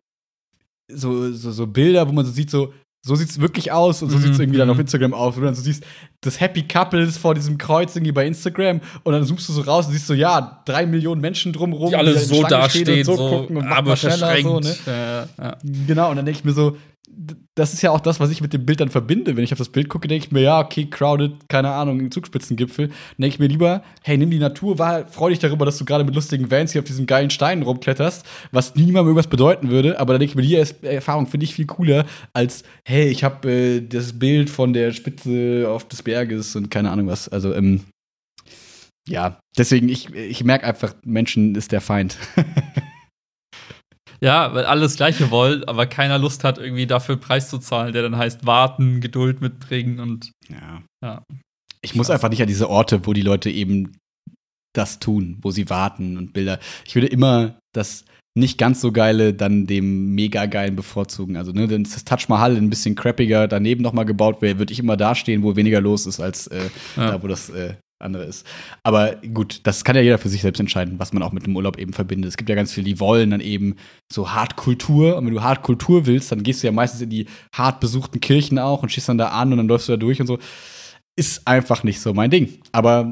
[0.91, 2.73] so, so, so Bilder, wo man so sieht, so,
[3.03, 4.73] so sieht es wirklich aus und so Mhm, sieht es irgendwie dann mhm.
[4.73, 5.83] auf Instagram aus, wo du dann so siehst,
[6.21, 9.87] das Happy Couples vor diesem Kreuz irgendwie bei Instagram und dann zoomst du so raus
[9.87, 13.03] und siehst so, ja, drei Millionen Menschen drumherum, die alle da in so dastehen, stehen
[13.03, 14.67] so, und so, gucken und mal schneller, so, ne?
[14.67, 14.87] verschränkt.
[14.87, 15.57] Ja, ja.
[15.87, 16.77] Genau, und dann denke ich mir so,
[17.55, 19.35] das ist ja auch das, was ich mit dem Bild dann verbinde.
[19.35, 22.87] Wenn ich auf das Bild gucke, denke ich mir, ja, okay, crowded, keine Ahnung, Zugspitzengipfel.
[22.87, 25.85] Dann denke ich mir lieber, hey, nimm die Natur wahr, freu dich darüber, dass du
[25.85, 29.99] gerade mit lustigen Vans hier auf diesen geilen Steinen rumkletterst, was niemandem irgendwas bedeuten würde.
[29.99, 33.51] Aber dann denke ich mir, die Erfahrung finde ich viel cooler, als, hey, ich habe
[33.51, 37.27] äh, das Bild von der Spitze auf des Berges und keine Ahnung was.
[37.27, 37.81] Also, ähm,
[39.07, 42.17] ja, deswegen, ich, ich merke einfach, Menschen ist der Feind.
[44.23, 47.93] Ja, weil alle das Gleiche wollen, aber keiner Lust hat, irgendwie dafür Preis zu zahlen,
[47.93, 50.31] der dann heißt warten, Geduld mitbringen und.
[50.49, 50.83] Ja.
[51.03, 51.23] Ja.
[51.81, 53.97] Ich muss einfach nicht an diese Orte, wo die Leute eben
[54.73, 56.59] das tun, wo sie warten und Bilder.
[56.85, 58.05] Ich würde immer das
[58.37, 61.35] nicht ganz so geile dann dem mega geilen bevorzugen.
[61.35, 64.79] Also, ne, ist das Taj Mahal ein bisschen crappiger daneben nochmal gebaut wäre, würde ich
[64.79, 67.11] immer da stehen, wo weniger los ist, als äh, Ja.
[67.11, 68.45] da, wo das äh, andere ist.
[68.83, 71.55] Aber gut, das kann ja jeder für sich selbst entscheiden, was man auch mit dem
[71.55, 72.29] Urlaub eben verbindet.
[72.29, 73.75] Es gibt ja ganz viele, die wollen dann eben
[74.11, 75.17] so Hartkultur.
[75.17, 78.59] Und wenn du Hartkultur willst, dann gehst du ja meistens in die hart besuchten Kirchen
[78.59, 80.39] auch und schießt dann da an und dann läufst du da durch und so.
[81.17, 82.59] Ist einfach nicht so mein Ding.
[82.71, 83.11] Aber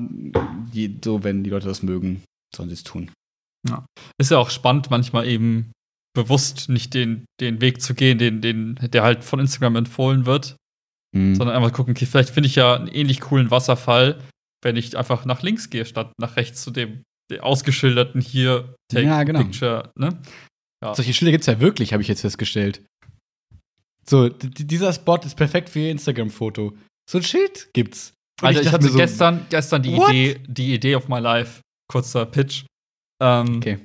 [0.73, 2.23] die, so, wenn die Leute das mögen,
[2.55, 3.11] sollen sie es tun.
[4.17, 5.71] Ist ja auch spannend, manchmal eben
[6.15, 10.55] bewusst nicht den, den Weg zu gehen, den, den, der halt von Instagram empfohlen wird,
[11.15, 11.35] Mhm.
[11.35, 14.19] sondern einfach gucken, okay, vielleicht finde ich ja einen ähnlich coolen Wasserfall,
[14.63, 17.03] wenn ich einfach nach links gehe, statt nach rechts zu dem,
[17.39, 19.43] ausgeschilderten hier Take Ja, genau.
[19.43, 20.21] Picture, ne?
[20.95, 22.83] Solche Schilder gibt es ja wirklich, habe ich jetzt festgestellt.
[24.07, 26.75] So, dieser Spot ist perfekt für ihr Instagram-Foto.
[27.09, 28.13] So ein Schild gibt's.
[28.41, 30.09] Und Also ich, dachte hatte mir so, gestern, gestern die What?
[30.09, 31.61] Idee, die Idee of my life.
[31.91, 32.63] Kurzer Pitch.
[33.21, 33.79] Ähm, Okay.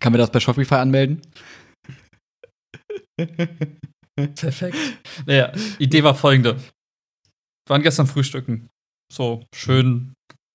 [0.00, 1.20] Kann man das bei Shopify anmelden?
[4.34, 4.76] Perfekt.
[5.26, 6.56] Naja, Idee war folgende.
[6.56, 8.68] Wir waren gestern frühstücken.
[9.12, 10.14] So schön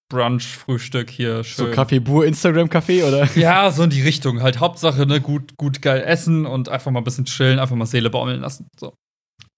[0.10, 1.44] Brunch-Frühstück hier.
[1.44, 1.72] So Schön.
[1.74, 3.30] Kaffee Bur Instagram-Café oder?
[3.36, 4.42] Ja, so in die Richtung.
[4.42, 7.86] Halt Hauptsache, ne, gut, gut geil essen und einfach mal ein bisschen chillen, einfach mal
[7.86, 8.68] Seele baumeln lassen.
[8.80, 8.96] So.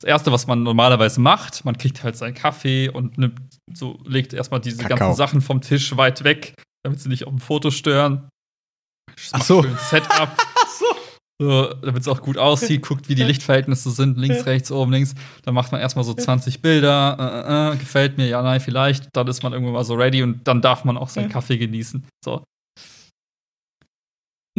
[0.01, 3.39] Das erste, was man normalerweise macht, man kriegt halt seinen Kaffee und nimmt,
[3.73, 4.97] so legt erstmal diese Kakao.
[4.97, 8.27] ganzen Sachen vom Tisch weit weg, damit sie nicht auf dem Foto stören.
[9.31, 9.63] Ach so.
[9.89, 10.29] Setup.
[11.41, 15.15] So, damit es auch gut aussieht, guckt, wie die Lichtverhältnisse sind, links, rechts, oben, links.
[15.43, 19.07] Dann macht man erstmal so 20 Bilder, äh, äh, äh, gefällt mir, ja, nein, vielleicht.
[19.13, 22.03] Dann ist man irgendwann mal so ready und dann darf man auch seinen Kaffee genießen.
[22.23, 22.43] So.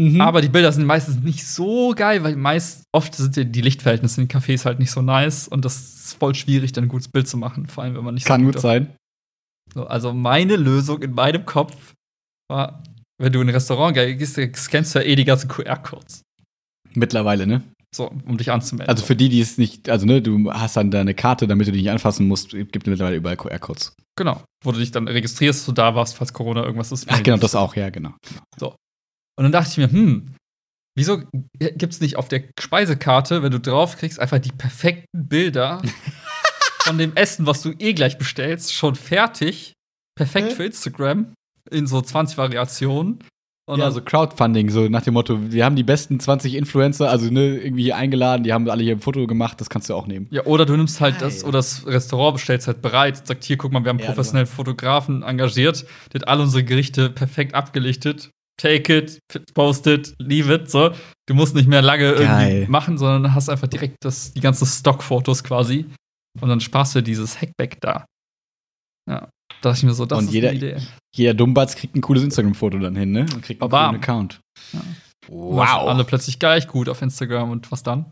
[0.01, 0.23] Mhm.
[0.23, 4.23] Aber die Bilder sind meistens nicht so geil, weil meist, oft sind ja die Lichtverhältnisse
[4.23, 7.09] in den Cafés halt nicht so nice und das ist voll schwierig, dann ein gutes
[7.09, 8.97] Bild zu machen, vor allem wenn man nicht kann so gut sein.
[9.75, 11.93] So, also meine Lösung in meinem Kopf
[12.49, 12.83] war,
[13.19, 16.23] wenn du in ein Restaurant gehst, scannst du ja eh die ganzen QR-Codes.
[16.95, 17.63] Mittlerweile, ne?
[17.95, 18.89] So, um dich anzumelden.
[18.89, 21.73] Also für die, die es nicht, also ne, du hast dann deine Karte, damit du
[21.73, 23.97] die nicht anfassen musst, gibt es mittlerweile überall QR-Codes.
[24.17, 24.43] Genau.
[24.65, 27.07] Wo du dich dann registrierst, du da warst, falls Corona irgendwas ist.
[27.09, 28.15] Ach genau, das auch, ja, genau.
[28.61, 30.35] Und dann dachte ich mir, hm,
[30.97, 31.23] wieso
[31.59, 35.83] gibt's nicht auf der Speisekarte, wenn du draufkriegst, einfach die perfekten Bilder
[36.83, 39.73] von dem Essen, was du eh gleich bestellst, schon fertig,
[40.17, 41.35] perfekt für Instagram,
[41.71, 43.25] in so 20 Variationen.
[43.71, 47.09] Und ja, dann, so Crowdfunding, so nach dem Motto, wir haben die besten 20 Influencer,
[47.09, 49.95] also ne, irgendwie hier eingeladen, die haben alle hier ein Foto gemacht, das kannst du
[49.95, 50.27] auch nehmen.
[50.31, 51.49] ja, oder du nimmst halt das, Geil.
[51.49, 55.23] oder das Restaurant bestellst halt bereit, sagt hier, guck mal, wir haben Ja, professionellen Fotografen
[55.23, 58.31] engagiert, der hat alle unsere Gerichte perfekt abgelichtet.
[58.61, 59.19] Take it,
[59.55, 60.91] post it, leave it, so.
[61.27, 62.53] Du musst nicht mehr lange Geil.
[62.53, 65.87] irgendwie machen, sondern hast einfach direkt das, die ganzen Stockfotos quasi.
[66.41, 68.05] Und dann sparst du dieses Hackback da.
[69.09, 69.31] Ja.
[69.61, 70.77] Da dachte ich mir so, das Und ist jeder- eine Idee.
[71.15, 73.21] Jeder Dummbatz kriegt ein cooles Instagram-Foto dann hin, ne?
[73.35, 73.91] Und kriegt einen Bam.
[73.91, 74.41] coolen Account.
[74.73, 74.81] Ja.
[75.29, 75.89] Wow.
[75.89, 78.11] Alle plötzlich gleich gut auf Instagram und was dann?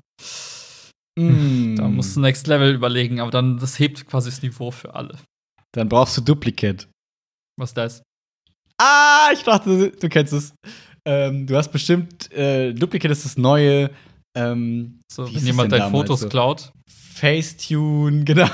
[1.18, 1.76] Mm.
[1.76, 5.16] Da musst du Next Level überlegen, aber dann, das hebt quasi das Niveau für alle.
[5.72, 6.88] Dann brauchst du Duplicate.
[7.58, 8.02] Was das?
[8.80, 10.54] Ah, ich dachte, du kennst es.
[11.04, 13.90] Ähm, du hast bestimmt, äh, Duplicate ist das neue
[14.34, 16.28] ähm, So, Wie wenn ist jemand deine Fotos so?
[16.28, 16.72] klaut.
[16.88, 18.48] Facetune, genau.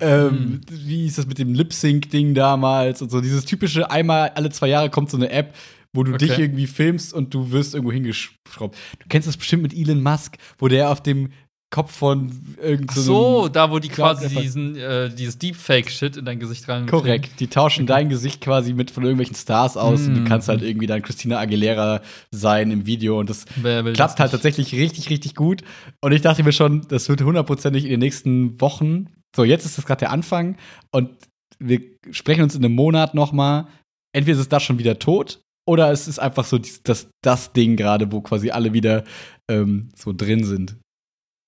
[0.00, 0.60] ähm, Hm.
[0.70, 3.20] Wie ist das mit dem Lip-Sync-Ding damals und so?
[3.20, 5.54] Dieses typische, einmal alle zwei Jahre kommt so eine App,
[5.92, 6.26] wo du Okay.
[6.26, 8.76] dich irgendwie filmst und du wirst irgendwo hingeschraubt.
[8.98, 11.30] Du kennst das bestimmt mit Elon Musk, wo der auf dem
[11.74, 16.38] Kopf von Ach irgendeinem so, da wo die quasi diesen, äh, dieses Deepfake-Shit in dein
[16.38, 16.86] Gesicht rein.
[16.86, 17.40] Korrekt.
[17.40, 20.24] Die tauschen dein Gesicht quasi mit von irgendwelchen Stars aus und du Mm.
[20.24, 22.00] kannst halt irgendwie dann Christina Aguilera
[22.30, 25.64] sein im Video und das klappt das halt tatsächlich richtig, richtig gut.
[26.00, 29.08] Und ich dachte mir schon, das wird hundertprozentig in den nächsten Wochen.
[29.34, 30.56] So, jetzt ist das gerade der Anfang
[30.92, 31.10] und
[31.58, 31.80] wir
[32.12, 33.66] sprechen uns in einem Monat noch mal.
[34.14, 37.74] Entweder ist es das schon wieder tot oder es ist einfach so das, das Ding
[37.74, 39.02] gerade, wo quasi alle wieder
[39.50, 40.76] ähm, so drin sind.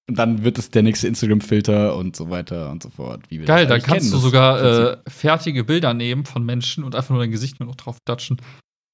[0.08, 3.22] Und dann wird es der nächste Instagram-Filter und so weiter und so fort.
[3.28, 6.94] Wie wir Geil, dann kannst kennen, du sogar äh, fertige Bilder nehmen von Menschen und
[6.94, 8.40] einfach nur dein Gesicht nur noch drauf datschen.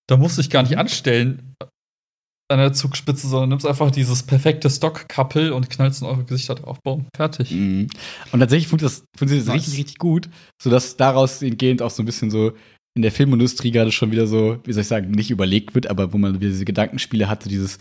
[0.09, 1.55] Da musst du dich gar nicht anstellen
[2.53, 6.79] an der Zugspitze, sondern nimmst einfach dieses perfekte Stock-Couple und knallst in eure Gesichter drauf.
[6.83, 7.51] Boom, fertig.
[7.51, 7.89] Mhm.
[8.31, 9.67] Und tatsächlich funktioniert das, funktioniert das Nice.
[9.67, 10.29] richtig, richtig gut,
[10.61, 12.53] sodass daraus entgehend auch so ein bisschen so
[12.95, 16.13] in der Filmindustrie gerade schon wieder so, wie soll ich sagen, nicht überlegt wird, aber
[16.13, 17.79] wo man wieder diese Gedankenspiele hatte, dieses,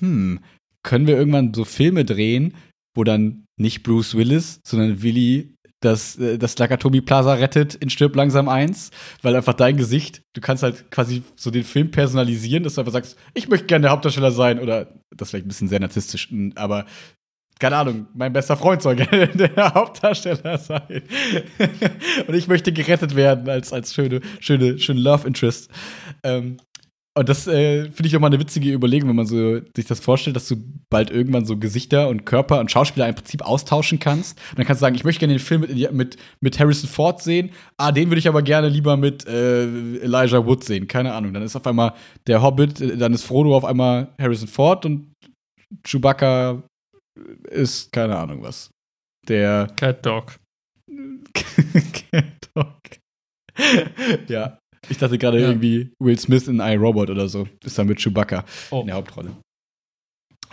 [0.00, 0.40] hm,
[0.82, 2.54] können wir irgendwann so Filme drehen,
[2.98, 8.16] wo dann nicht Bruce Willis, sondern Willy das, äh, das Nakatomi Plaza rettet in Stirb
[8.16, 8.90] langsam eins,
[9.22, 12.92] weil einfach dein Gesicht, du kannst halt quasi so den Film personalisieren, dass du einfach
[12.92, 16.28] sagst, ich möchte gerne der Hauptdarsteller sein oder das ist vielleicht ein bisschen sehr narzisstisch,
[16.56, 16.86] aber
[17.60, 21.02] keine Ahnung, mein bester Freund soll gerne der Hauptdarsteller sein.
[22.26, 25.70] und ich möchte gerettet werden als, als schöne, schöne, schöne Love Interest.
[26.24, 26.58] Ähm,
[27.18, 29.98] und das äh, finde ich auch mal eine witzige Überlegung, wenn man so sich das
[29.98, 30.56] vorstellt, dass du
[30.88, 34.38] bald irgendwann so Gesichter und Körper und Schauspieler im Prinzip austauschen kannst.
[34.50, 37.20] Und dann kannst du sagen, ich möchte gerne den Film mit, mit, mit Harrison Ford
[37.20, 37.50] sehen.
[37.76, 40.86] Ah, den würde ich aber gerne lieber mit äh, Elijah Wood sehen.
[40.86, 41.34] Keine Ahnung.
[41.34, 41.94] Dann ist auf einmal
[42.26, 45.12] der Hobbit, dann ist Frodo auf einmal Harrison Ford und
[45.84, 46.62] Chewbacca
[47.50, 48.70] ist keine Ahnung was.
[49.26, 50.36] Der Cat Dog.
[51.34, 52.78] Cat Dog.
[54.28, 54.58] ja.
[54.88, 55.48] Ich dachte gerade ja.
[55.48, 57.46] irgendwie Will Smith in iRobot oder so.
[57.64, 58.80] Ist da mit Chewbacca oh.
[58.80, 59.30] in der Hauptrolle.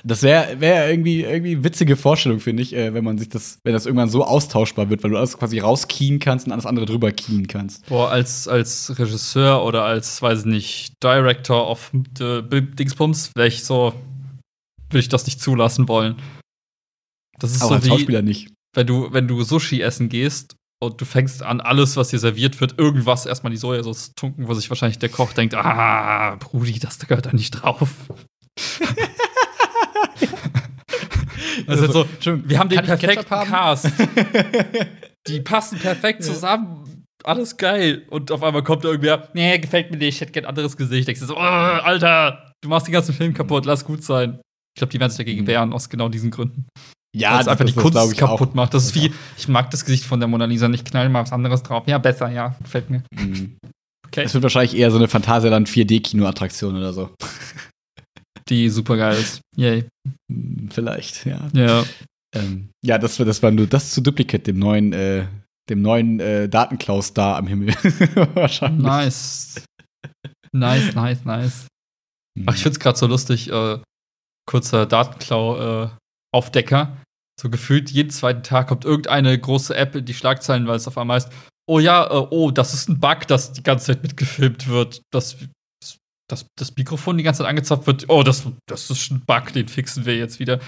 [0.04, 3.74] Das wäre wär irgendwie irgendwie witzige Vorstellung, finde ich, äh, wenn man sich das, wenn
[3.74, 7.12] das irgendwann so austauschbar wird, weil du alles quasi rauskien kannst und alles andere drüber
[7.12, 7.88] kien kannst.
[7.88, 13.64] Boah, als, als Regisseur oder als, weiß ich nicht, Director of the Dingsbums, wäre ich
[13.64, 13.94] so,
[14.92, 16.18] würde ich das nicht zulassen wollen.
[17.40, 18.54] Das ist Auch so als wie, Schauspieler nicht.
[18.76, 20.56] Wenn du, wenn du Sushi essen gehst
[20.86, 24.48] und du fängst an, alles, was dir serviert wird, irgendwas erstmal die Sojasauce zu tunken,
[24.48, 27.90] wo sich wahrscheinlich der Koch denkt, ah, Brudi, das gehört da nicht drauf.
[31.68, 33.92] also, also so, wir haben den perfekten Cast.
[35.28, 37.06] die passen perfekt zusammen.
[37.24, 38.06] Alles geil.
[38.10, 41.10] Und auf einmal kommt irgendwer, nee, gefällt mir nicht, ich hätte gern anderes Gesicht.
[41.10, 44.40] Ich so, oh, Alter, du machst den ganzen Film kaputt, lass gut sein.
[44.76, 45.48] Ich glaube, die werden sich dagegen mhm.
[45.48, 46.68] wehren, aus genau diesen Gründen.
[47.16, 48.54] Ja, das einfach die Kunst das, kaputt auch.
[48.54, 48.74] macht.
[48.74, 51.32] Das ist wie, ich mag das Gesicht von der Mona Lisa nicht, knall mal was
[51.32, 51.84] anderes drauf.
[51.88, 53.04] Ja, besser, ja, gefällt mir.
[53.12, 53.58] Mhm.
[54.08, 54.24] Okay.
[54.24, 57.10] Es wird wahrscheinlich eher so eine Phantasialand 4D-Kino-Attraktion oder so.
[58.50, 59.42] Die super geil ist.
[59.56, 59.86] Yay.
[60.32, 61.40] Hm, vielleicht, ja.
[61.54, 61.84] Ja.
[62.34, 65.26] Ähm, ja, das, das war nur das zu Duplicate, dem neuen, äh,
[65.70, 67.70] dem neuen äh, Datenklau-Star am Himmel.
[68.36, 68.86] wahrscheinlich.
[68.86, 69.64] Nice.
[70.52, 71.68] Nice, nice, nice.
[72.46, 73.80] Ach, ich find's gerade so lustig, äh,
[74.46, 76.98] kurzer Datenklau-Aufdecker.
[77.40, 80.98] So gefühlt jeden zweiten Tag kommt irgendeine große App in die Schlagzeilen, weil es auf
[80.98, 81.32] einmal heißt,
[81.68, 85.38] oh ja, äh, oh, das ist ein Bug, das die ganze Zeit mitgefilmt wird, dass
[86.30, 88.06] das, das Mikrofon die ganze Zeit angezapft wird.
[88.10, 90.60] Oh, das, das ist ein Bug, den fixen wir jetzt wieder.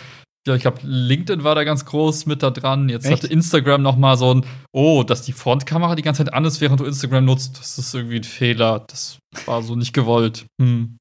[0.47, 2.87] Ja, ich glaube, LinkedIn war da ganz groß mit da dran.
[2.87, 3.23] Jetzt Echt?
[3.23, 6.61] hatte Instagram noch mal so ein, oh, dass die Frontkamera die ganze Zeit an ist,
[6.61, 7.59] während du Instagram nutzt.
[7.59, 8.85] Das ist irgendwie ein Fehler.
[8.87, 10.45] Das war so nicht gewollt.
[10.61, 10.96] Hm.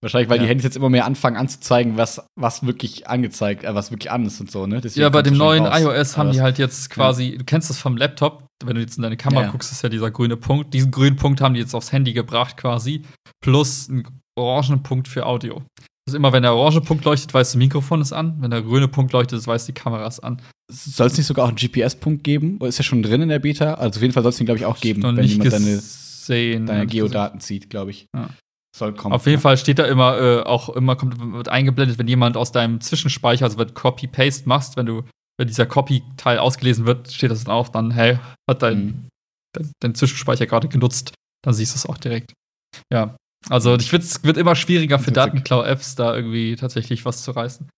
[0.00, 0.44] Wahrscheinlich, weil ja.
[0.44, 4.24] die Handys jetzt immer mehr anfangen anzuzeigen, was, was wirklich angezeigt, äh, was wirklich an
[4.26, 4.80] ist und so, ne?
[4.80, 5.80] Deswegen ja, bei dem neuen raus.
[5.80, 7.38] iOS haben die halt jetzt quasi, ja.
[7.38, 9.50] du kennst das vom Laptop, wenn du jetzt in deine Kamera ja.
[9.50, 10.72] guckst, ist ja dieser grüne Punkt.
[10.72, 13.02] Diesen grünen Punkt haben die jetzt aufs Handy gebracht quasi,
[13.42, 14.06] plus einen
[14.38, 15.62] orangenen Punkt für Audio.
[16.06, 18.36] Also immer, wenn der orange Punkt leuchtet, weiß das Mikrofon ist an.
[18.40, 20.42] Wenn der grüne Punkt leuchtet, weiß die Kamera ist an.
[20.68, 22.56] Soll es nicht sogar auch einen GPS-Punkt geben?
[22.58, 23.74] Oder ist der schon drin in der Beta?
[23.74, 25.80] Also auf jeden Fall soll es den, glaube ich, auch geben, wenn jemand deine,
[26.66, 28.06] deine Geodaten zieht, glaube ich.
[28.16, 28.30] Ja.
[28.74, 29.14] Soll kommen.
[29.14, 32.52] Auf jeden Fall steht da immer, äh, auch immer kommt, wird eingeblendet, wenn jemand aus
[32.52, 35.02] deinem Zwischenspeicher, also wenn Copy-Paste machst, wenn du,
[35.38, 38.18] wenn dieser Copy-Teil ausgelesen wird, steht das dann auch dann, hey,
[38.48, 39.08] hat dein, mhm.
[39.54, 41.12] dein, dein, Zwischenspeicher gerade genutzt,
[41.44, 42.32] dann siehst du es auch direkt.
[42.90, 43.16] Ja.
[43.50, 47.68] Also ich finde, es wird immer schwieriger für Datenklau-Apps, da irgendwie tatsächlich was zu reißen.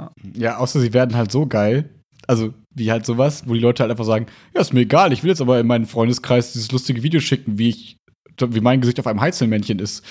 [0.00, 0.10] Ja.
[0.34, 1.88] ja, außer sie werden halt so geil,
[2.26, 5.22] also wie halt sowas, wo die Leute halt einfach sagen, ja, ist mir egal, ich
[5.22, 7.96] will jetzt aber in meinen Freundeskreis dieses lustige Video schicken, wie ich
[8.38, 10.04] wie mein Gesicht auf einem Heizelmännchen ist.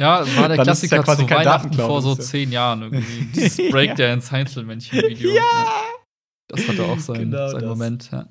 [0.00, 3.26] Ja, war der Dann Klassiker ja zu Weihnachten vor so zehn Jahren irgendwie.
[3.34, 5.34] Dieses Breakdance Heinzelmännchen-Video.
[5.34, 5.42] Ja.
[6.48, 8.26] Das hatte auch seinen, genau seinen Moment, ja.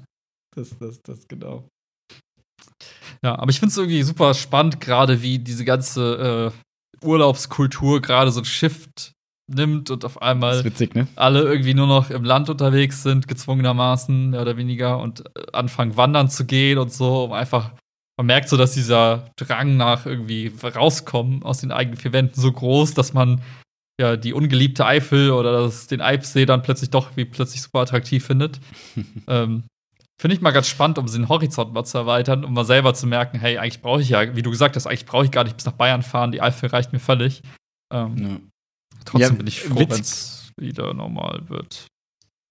[0.55, 1.69] Das, das, das, genau.
[3.23, 6.51] Ja, aber ich finde es irgendwie super spannend, gerade wie diese ganze
[7.03, 9.13] äh, Urlaubskultur gerade so ein Shift
[9.47, 11.07] nimmt und auf einmal witzig, ne?
[11.15, 15.97] alle irgendwie nur noch im Land unterwegs sind, gezwungenermaßen, mehr oder weniger, und äh, anfangen
[15.97, 17.73] wandern zu gehen und so, um einfach
[18.19, 22.51] man merkt so, dass dieser Drang nach irgendwie rauskommen aus den eigenen vier Wänden so
[22.51, 23.41] groß, dass man
[23.97, 28.25] ja die ungeliebte Eifel oder das, den Eibsee dann plötzlich doch wie plötzlich super attraktiv
[28.25, 28.59] findet.
[29.27, 29.63] ähm,
[30.19, 33.07] Finde ich mal ganz spannend, um den Horizont mal zu erweitern, um mal selber zu
[33.07, 35.55] merken, hey, eigentlich brauche ich ja, wie du gesagt hast, eigentlich brauche ich gar nicht
[35.55, 37.41] bis nach Bayern fahren, die Eifel reicht mir völlig.
[37.89, 38.39] Ähm, ja.
[39.05, 41.87] Trotzdem ja, bin ich froh, wenn es wieder normal wird.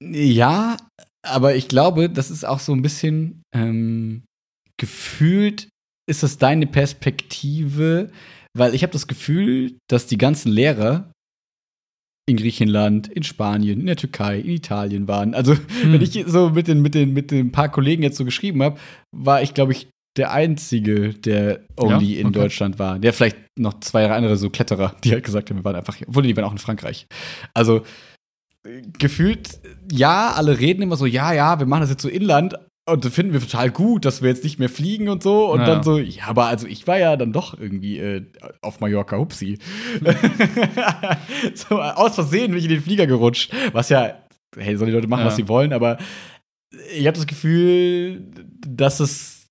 [0.03, 0.79] Ja,
[1.23, 4.23] aber ich glaube, das ist auch so ein bisschen ähm,
[4.79, 5.69] gefühlt
[6.09, 8.11] ist das deine Perspektive,
[8.57, 11.13] weil ich habe das Gefühl, dass die ganzen Lehrer
[12.29, 15.35] in Griechenland, in Spanien, in der Türkei, in Italien waren.
[15.35, 15.93] Also, hm.
[15.93, 18.79] wenn ich so mit den, mit den, mit den paar Kollegen jetzt so geschrieben habe,
[19.13, 22.21] war ich, glaube ich, der Einzige, der only ja?
[22.21, 22.41] in okay.
[22.41, 22.99] Deutschland war.
[22.99, 26.25] Der vielleicht noch zwei andere so Kletterer, die halt gesagt haben, wir waren einfach, obwohl
[26.25, 27.07] die waren auch in Frankreich.
[27.55, 27.83] Also,
[28.67, 29.61] äh, gefühlt,
[29.91, 32.57] ja, alle reden immer so, ja, ja, wir machen das jetzt so Inland.
[32.91, 35.51] Und das finden wir total gut, dass wir jetzt nicht mehr fliegen und so.
[35.53, 35.67] Und Ja.
[35.67, 38.25] dann so, ja, aber also ich war ja dann doch irgendwie äh,
[38.63, 39.59] auf Mallorca, hupsi.
[41.55, 43.53] so, aus Versehen bin ich in den Flieger gerutscht.
[43.73, 44.15] Was ja,
[44.57, 45.27] hey, sollen die Leute machen, Ja.
[45.27, 45.99] was sie wollen, aber
[46.95, 48.25] ich habe das Gefühl,
[48.67, 49.47] dass es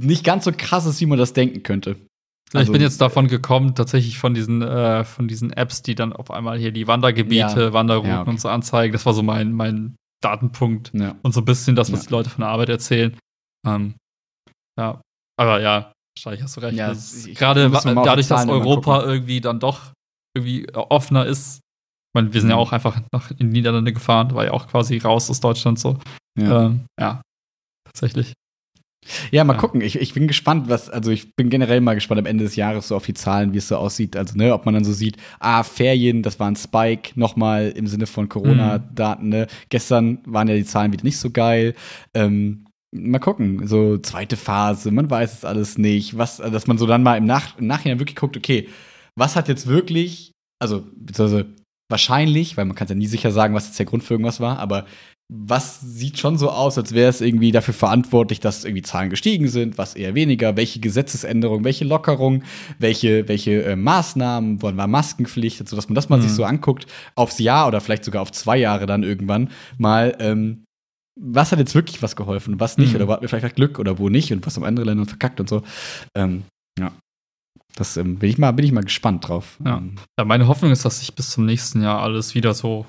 [0.00, 1.96] nicht ganz so krass ist, wie man das denken könnte.
[2.52, 6.12] Also- ich bin jetzt davon gekommen, tatsächlich von diesen, äh, von diesen Apps, die dann
[6.12, 7.72] auf einmal hier die Wandergebiete, Ja.
[7.72, 8.30] Wanderrouten Ja, okay.
[8.30, 8.92] und so anzeigen.
[8.92, 11.16] Das war so mein, mein Datenpunkt Ja.
[11.22, 12.06] und so ein bisschen das, was Ja.
[12.08, 13.16] die Leute von der Arbeit erzählen.
[13.66, 13.94] Ähm,
[14.78, 15.00] ja,
[15.38, 16.76] aber ja, wahrscheinlich hast du recht.
[16.76, 16.92] Ja,
[17.34, 19.92] Gerade dadurch, dass Europa irgendwie dann doch
[20.36, 21.56] irgendwie offener ist.
[21.56, 22.62] Ich meine, wir sind ja Mhm.
[22.62, 25.98] auch einfach nach in die Niederlande gefahren, war ja auch quasi raus aus Deutschland so.
[26.38, 26.66] Ja.
[26.66, 27.22] Ähm, ja
[27.84, 28.32] tatsächlich.
[29.30, 29.58] Ja, mal Ja.
[29.60, 29.80] gucken.
[29.80, 32.88] Ich, ich bin gespannt, was, also ich bin generell mal gespannt am Ende des Jahres
[32.88, 34.16] so auf die Zahlen, wie es so aussieht.
[34.16, 37.86] Also, ne, ob man dann so sieht, ah, Ferien, das war ein Spike, nochmal im
[37.86, 39.46] Sinne von Corona-Daten, ne?
[39.68, 41.74] Gestern waren ja die Zahlen wieder nicht so geil.
[42.14, 46.16] Ähm, mal gucken, so zweite Phase, man weiß es alles nicht.
[46.18, 48.68] Was, also, dass man so dann mal im, Nach im Nachhinein wirklich guckt, okay,
[49.16, 51.46] was hat jetzt wirklich, also, beziehungsweise
[51.88, 54.58] wahrscheinlich, weil man kann ja nie sicher sagen, was jetzt der Grund für irgendwas war,
[54.58, 54.86] aber
[55.32, 59.48] was sieht schon so aus, als wäre es irgendwie dafür verantwortlich, dass irgendwie Zahlen gestiegen
[59.48, 62.44] sind, was eher weniger, welche Gesetzesänderungen, welche Lockerungen,
[62.78, 66.22] welche, welche äh, Maßnahmen, wann war Maskenpflicht, so dass man das mal Mhm.
[66.22, 70.62] sich so anguckt, aufs Jahr oder vielleicht sogar auf zwei Jahre dann irgendwann mal, ähm,
[71.20, 72.96] was hat jetzt wirklich was geholfen und was nicht, Mhm.
[72.96, 75.40] oder wo hatten wir vielleicht Glück oder wo nicht und was haben andere Länder verkackt
[75.40, 75.62] und so.
[76.16, 76.44] Ähm,
[76.78, 76.92] ja.
[77.74, 79.58] Das ähm, bin, ich mal, bin ich mal gespannt drauf.
[79.64, 79.78] Ja.
[79.78, 82.86] Ähm, Ja, meine Hoffnung ist, dass sich bis zum nächsten Jahr alles wieder so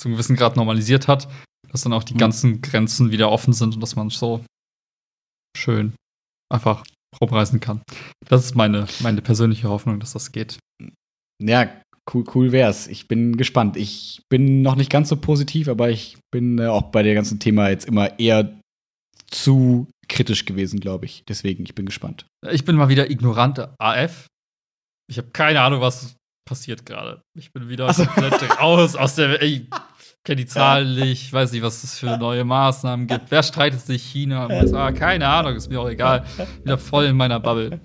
[0.00, 1.28] zu einem gewissen Grad normalisiert hat,
[1.70, 2.18] dass dann auch die Mhm.
[2.18, 4.44] ganzen Grenzen wieder offen sind und dass man so
[5.56, 5.92] schön
[6.52, 6.84] einfach
[7.20, 7.82] rumreisen kann.
[8.28, 10.58] Das ist meine, meine persönliche Hoffnung, dass das geht.
[11.42, 11.68] Ja,
[12.12, 12.86] cool, cool wär's.
[12.86, 13.76] Ich bin gespannt.
[13.76, 17.38] Ich bin noch nicht ganz so positiv, aber ich bin äh, auch bei dem ganzen
[17.40, 18.58] Thema jetzt immer eher
[19.30, 21.22] zu kritisch gewesen, glaube ich.
[21.28, 22.26] Deswegen, ich bin gespannt.
[22.50, 24.26] Ich bin mal wieder ignorant AF.
[25.08, 26.14] Ich habe keine Ahnung, was
[26.48, 27.22] passiert gerade.
[27.38, 28.04] Ich bin wieder Ach so.
[28.06, 29.40] komplett raus aus der.
[29.42, 29.66] Ich
[30.24, 33.30] kenne die Zahlen nicht, weiß nicht, was es für neue Maßnahmen gibt.
[33.30, 34.02] Wer streitet sich?
[34.02, 34.92] China, USA?
[34.92, 36.24] Keine Ahnung, ist mir auch egal.
[36.62, 37.80] Wieder voll in meiner Bubble.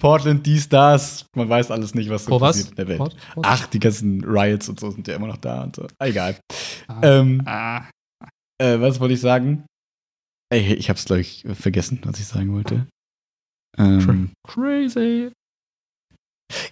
[0.00, 1.24] Portland, dies, das.
[1.34, 2.56] Man weiß alles nicht, was so Oh, was?
[2.56, 2.98] passiert in der Welt.
[2.98, 5.86] Port- Port- Ach, die ganzen Riots und so sind ja immer noch da und so.
[5.98, 6.36] Ah, Egal.
[6.88, 7.00] Ah.
[7.02, 7.82] Ähm, Ah.
[8.58, 9.64] äh, was wollte ich sagen?
[10.52, 12.86] Ey, ich hab's, glaube ich, vergessen, was ich sagen wollte.
[13.78, 15.30] Ähm, Crazy.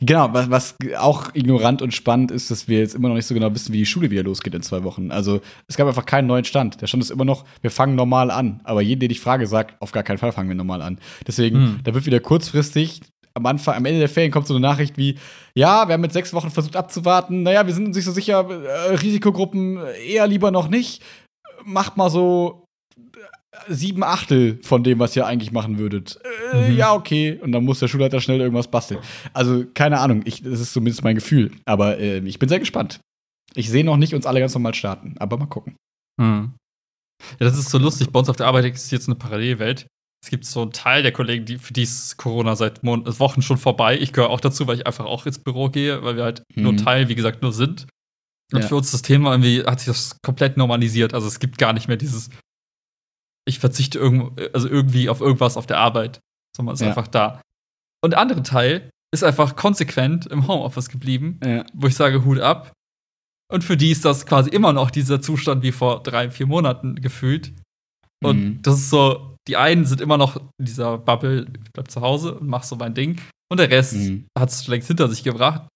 [0.01, 3.35] Genau, was, was auch ignorant und spannend ist, dass wir jetzt immer noch nicht so
[3.35, 5.11] genau wissen, wie die Schule wieder losgeht in zwei Wochen.
[5.11, 6.81] Also es gab einfach keinen neuen Stand.
[6.81, 8.61] Der Stand ist immer noch, wir fangen normal an.
[8.65, 10.99] Aber jeden, den ich frage, sagt, auf gar keinen Fall fangen wir normal an.
[11.27, 11.81] Deswegen, Hm.
[11.83, 13.01] da wird wieder kurzfristig,
[13.37, 15.19] am Anfang, am Ende der Ferien kommt so eine Nachricht wie,
[15.57, 17.43] ja, wir haben jetzt sechs Wochen versucht abzuwarten.
[17.43, 21.03] Naja, wir sind uns nicht so sicher, äh, Risikogruppen eher lieber noch nicht.
[21.65, 22.65] Macht mal so
[23.69, 26.19] sieben Achtel von dem, was ihr eigentlich machen würdet.
[26.53, 26.77] Äh, Mhm.
[26.77, 27.39] Ja, okay.
[27.43, 29.01] Und dann muss der Schulleiter schnell irgendwas basteln.
[29.33, 30.23] Also, keine Ahnung.
[30.25, 31.51] Ich, das ist zumindest mein Gefühl.
[31.65, 33.01] Aber äh, ich bin sehr gespannt.
[33.57, 35.15] Ich sehe noch nicht uns alle ganz normal starten.
[35.19, 35.75] Aber mal gucken.
[36.21, 36.53] Hm.
[37.41, 38.11] Ja, das ist so lustig.
[38.11, 39.87] Bei uns auf der Arbeit existiert jetzt eine Parallelwelt.
[40.25, 43.43] Es gibt so einen Teil der Kollegen, die, für die ist Corona seit Mon Wochen
[43.43, 43.99] schon vorbei.
[43.99, 46.73] Ich gehöre auch dazu, weil ich einfach auch ins Büro gehe, weil wir halt nur
[46.73, 46.77] Mhm.
[46.79, 47.87] Teil, wie gesagt, nur sind.
[48.53, 48.69] Und Ja.
[48.69, 51.15] für uns das Thema irgendwie hat sich das komplett normalisiert.
[51.15, 52.31] Also es gibt gar nicht mehr dieses,
[53.49, 56.21] ich verzichte irgend, also irgendwie auf irgendwas auf der Arbeit,
[56.57, 56.89] sondern ist Ja.
[56.89, 57.41] einfach da.
[58.03, 61.65] Und der andere Teil ist einfach konsequent im Homeoffice geblieben Ja.
[61.73, 62.73] wo ich sage, Hut ab.
[63.53, 66.97] Und für die ist das quasi immer noch dieser Zustand wie vor drei, vier Monaten
[66.97, 67.53] gefühlt.
[68.23, 68.63] Und Mhm.
[68.63, 72.35] das ist so, die einen sind immer noch in dieser Bubble, ich bleib zu Hause
[72.35, 73.21] und mach so mein Ding.
[73.51, 74.27] Und der Rest Mhm.
[74.39, 75.69] hat es längst hinter sich gebracht.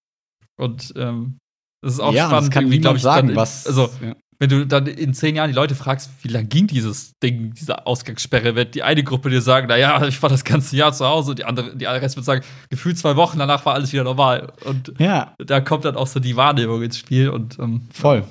[0.58, 1.36] Und ähm,
[1.82, 3.66] das ist auch ja, spannend, das kann irgendwie, glaub niemand sagen, was.
[3.66, 4.16] Also, ja.
[4.41, 7.86] Wenn du dann in zehn Jahren die Leute fragst, wie lang ging dieses Ding, diese
[7.86, 11.30] Ausgangssperre, wird die eine Gruppe dir sagen, naja, ich war das ganze Jahr zu Hause,
[11.30, 14.05] und die andere, die andere Rest wird sagen, gefühlt zwei Wochen, danach war alles wieder
[14.05, 14.53] normal.
[14.64, 18.24] Und ja, da kommt dann auch so die Wahrnehmung ins Spiel und ähm, voll.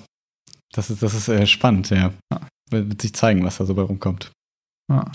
[0.74, 2.14] Das ist, das ist äh, spannend, ja.
[2.32, 2.42] Ja.
[2.70, 4.32] Wird sich zeigen, was da so bei rumkommt.
[4.92, 5.10] Ja.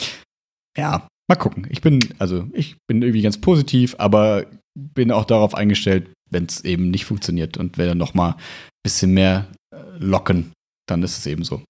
[0.76, 1.66] Ja, mal gucken.
[1.70, 6.64] Ich bin, also, ich bin irgendwie ganz positiv, aber bin auch darauf eingestellt, wenn es
[6.64, 8.36] eben nicht funktioniert und wir dann noch mal ein
[8.82, 10.52] bisschen mehr äh, locken,
[10.88, 11.64] dann ist es eben so.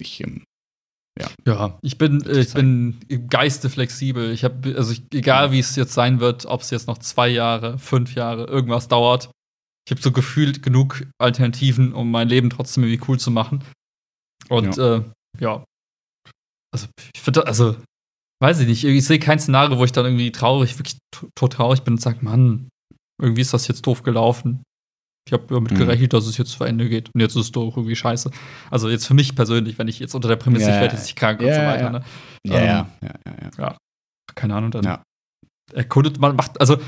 [0.00, 0.44] Ich, ähm,
[1.44, 4.30] ja, ich bin, äh, ich bin im Geiste flexibel.
[4.30, 7.28] Ich habe, also ich, egal wie es jetzt sein wird, ob es jetzt noch zwei
[7.28, 9.30] Jahre, fünf Jahre, irgendwas dauert,
[9.86, 13.64] ich habe so gefühlt genug Alternativen, um mein Leben trotzdem irgendwie cool zu machen.
[14.48, 15.04] Und ja, äh,
[15.40, 15.64] ja.
[16.72, 17.74] also ich finde, also
[18.42, 20.98] weiß ich nicht, ich sehe kein Szenario, wo ich dann irgendwie traurig, wirklich
[21.34, 22.68] tot traurig bin und sage, Mann,
[23.20, 24.62] irgendwie ist das jetzt doof gelaufen.
[25.28, 25.76] Ich habe damit Mhm.
[25.76, 27.10] gerechnet, dass es jetzt zu Ende geht.
[27.14, 28.30] Und jetzt ist es doch irgendwie scheiße.
[28.70, 31.04] Also jetzt für mich persönlich, wenn ich jetzt unter der Prämisse, Ja, ich werde jetzt
[31.04, 31.82] nicht krank und ja, so weiter.
[31.82, 31.90] ja.
[31.90, 32.04] Ne?
[32.46, 33.76] Ja, Ähm, ja, ja, ja, ja.
[34.34, 35.02] Keine Ahnung, dann Ja.
[35.74, 36.78] erkundet man, macht, also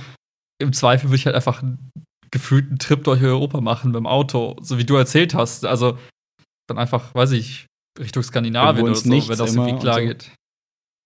[0.59, 1.91] im Zweifel würde ich halt einfach einen
[2.31, 5.65] gefühlten Trip durch Europa machen mit dem Auto, so wie du erzählt hast.
[5.67, 5.99] Also
[6.69, 7.67] dann einfach, weiß ich,
[7.99, 10.01] Richtung Skandinavien oder so, wenn das irgendwie und klar so.
[10.07, 10.31] geht.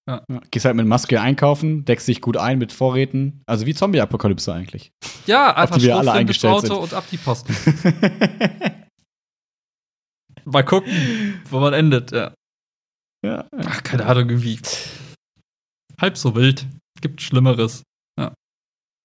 [0.09, 0.22] Ja.
[0.50, 3.42] Gehst halt mit Maske einkaufen, deckst dich gut ein mit Vorräten.
[3.46, 4.92] Also wie Zombie-Apokalypse eigentlich.
[5.26, 7.48] Ja, einfach die wir alle eingestellt Auto und ab die Post.
[10.44, 12.34] Mal gucken, wo man endet, ja.
[13.24, 13.48] ja.
[13.57, 14.61] Ach, keine Ahnung, irgendwie.
[15.98, 16.66] Halb so wild.
[17.00, 17.82] Gibt Schlimmeres.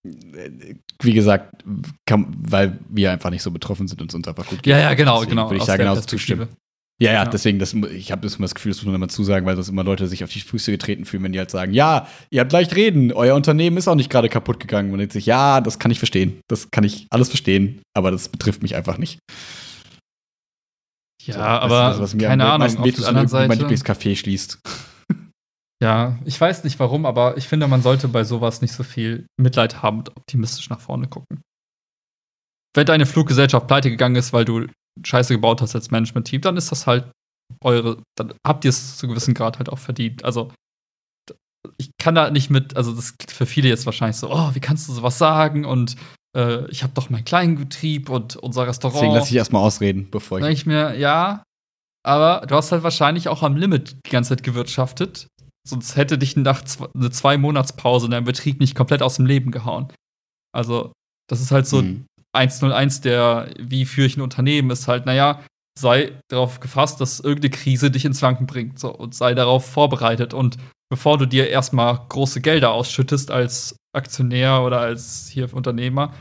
[0.03, 1.63] Wie gesagt,
[2.05, 4.71] kann, weil wir einfach nicht so betroffen sind und es uns einfach gut geht.
[4.71, 5.49] Ja, ja, genau, Deswegen genau.
[5.49, 6.49] Würde ich da genauso zustimmen.
[7.01, 9.55] Ja, ja, deswegen, das, ich habe immer das Gefühl, das muss man immer zusagen, weil
[9.55, 12.41] sonst immer Leute sich auf die Füße getreten fühlen, wenn die halt sagen, ja, ihr
[12.41, 14.89] habt leicht reden, euer Unternehmen ist auch nicht gerade kaputt gegangen.
[14.89, 16.41] Man denkt sich, ja, das kann ich verstehen.
[16.49, 19.19] Das kann ich alles verstehen, aber das betrifft mich einfach nicht.
[21.23, 23.27] Ja, So, aber das ist das, was mir keine Ahnung, auf der anderen irgendwie mein
[23.59, 23.63] Seite.
[23.65, 24.59] Lieblingscafé schließt.
[25.81, 29.27] Ja, ich weiß nicht warum, aber ich finde, man sollte bei sowas nicht so viel
[29.39, 31.39] Mitleid haben und optimistisch nach vorne gucken.
[32.75, 34.67] Wenn deine Fluggesellschaft pleite gegangen ist, weil du
[35.03, 37.11] Scheiße gebaut hast als Management-Team, dann ist das halt
[37.63, 40.23] eure, dann habt ihr es zu gewissen Grad halt auch verdient.
[40.23, 40.51] Also,
[41.77, 44.59] ich kann da nicht mit, also das klingt für viele jetzt wahrscheinlich so, oh, wie
[44.59, 45.65] kannst du sowas sagen?
[45.65, 45.95] Und
[46.37, 49.01] äh, ich habe doch meinen kleinen Betrieb und unser Restaurant.
[49.01, 50.45] Deswegen lasse ich erstmal ausreden, bevor ich.
[50.47, 51.43] ich mir, ja,
[52.05, 55.27] aber du hast halt wahrscheinlich auch am Limit die ganze Zeit gewirtschaftet.
[55.67, 59.51] Sonst hätte dich nach zwei, eine Zwei-Monats-Pause in deinem Betrieb nicht komplett aus dem Leben
[59.51, 59.91] gehauen.
[60.55, 60.93] Also,
[61.29, 62.05] das ist halt so Hm.
[62.33, 65.43] 101 der, wie führe ich ein Unternehmen, ist halt, naja,
[65.79, 68.79] sei darauf gefasst, dass irgendeine Krise dich ins Wanken bringt.
[68.79, 70.33] So, und sei darauf vorbereitet.
[70.33, 70.57] Und
[70.89, 76.13] bevor du dir erstmal große Gelder ausschüttest als Aktionär oder als hier Unternehmer,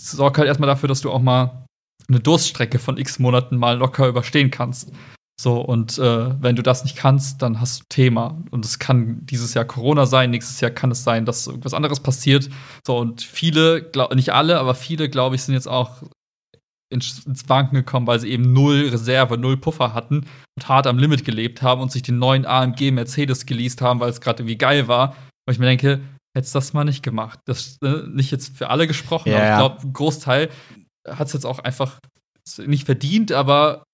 [0.00, 1.66] sorg halt erstmal dafür, dass du auch mal
[2.08, 4.92] eine Durststrecke von x Monaten mal locker überstehen kannst.
[5.40, 8.40] So, und äh, wenn du das nicht kannst, dann hast du Thema.
[8.50, 12.00] Und es kann dieses Jahr Corona sein, nächstes Jahr kann es sein, dass irgendwas anderes
[12.00, 12.48] passiert.
[12.86, 16.02] So, und viele, glaub, nicht alle, aber viele, glaube ich, sind jetzt auch
[16.88, 20.26] ins, Wanken gekommen, weil sie eben null Reserve, null Puffer hatten
[20.56, 24.10] und hart am Limit gelebt haben und sich den neuen AMG Mercedes geleast haben, weil
[24.10, 25.16] es gerade irgendwie geil war.
[25.46, 26.00] Weil ich mir denke,
[26.36, 27.40] hättest das mal nicht gemacht.
[27.46, 30.50] Das äh, nicht jetzt für alle gesprochen, Ja, aber ich glaube, ein Großteil
[31.08, 31.98] hat es jetzt auch einfach
[32.58, 33.84] nicht verdient, aber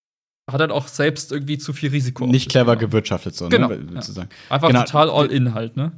[0.53, 2.27] hat halt auch selbst irgendwie zu viel Risiko.
[2.27, 2.91] Nicht clever genommen.
[2.91, 3.79] gewirtschaftet, so, Genau, ne?
[3.95, 4.01] ja.
[4.03, 4.29] Sozusagen.
[4.49, 4.83] Einfach Genau.
[4.85, 5.93] total all in halt, ne?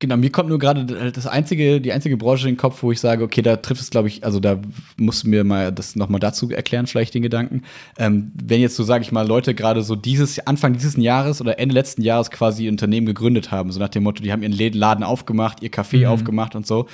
[0.00, 3.00] Genau, mir kommt nur gerade das einzige, die einzige Branche in den Kopf, wo ich
[3.00, 4.60] sage, okay, da trifft es, glaube ich, also da
[4.96, 7.62] musst du mir mal das nochmal dazu erklären, vielleicht den Gedanken.
[7.98, 11.58] Ähm, wenn jetzt so, sage ich mal, Leute gerade so dieses, Anfang dieses Jahres oder
[11.58, 14.72] Ende letzten Jahres quasi ihr Unternehmen gegründet haben, so nach dem Motto, die haben ihren
[14.72, 16.06] Laden aufgemacht, ihr Café Mhm.
[16.06, 16.86] aufgemacht und so,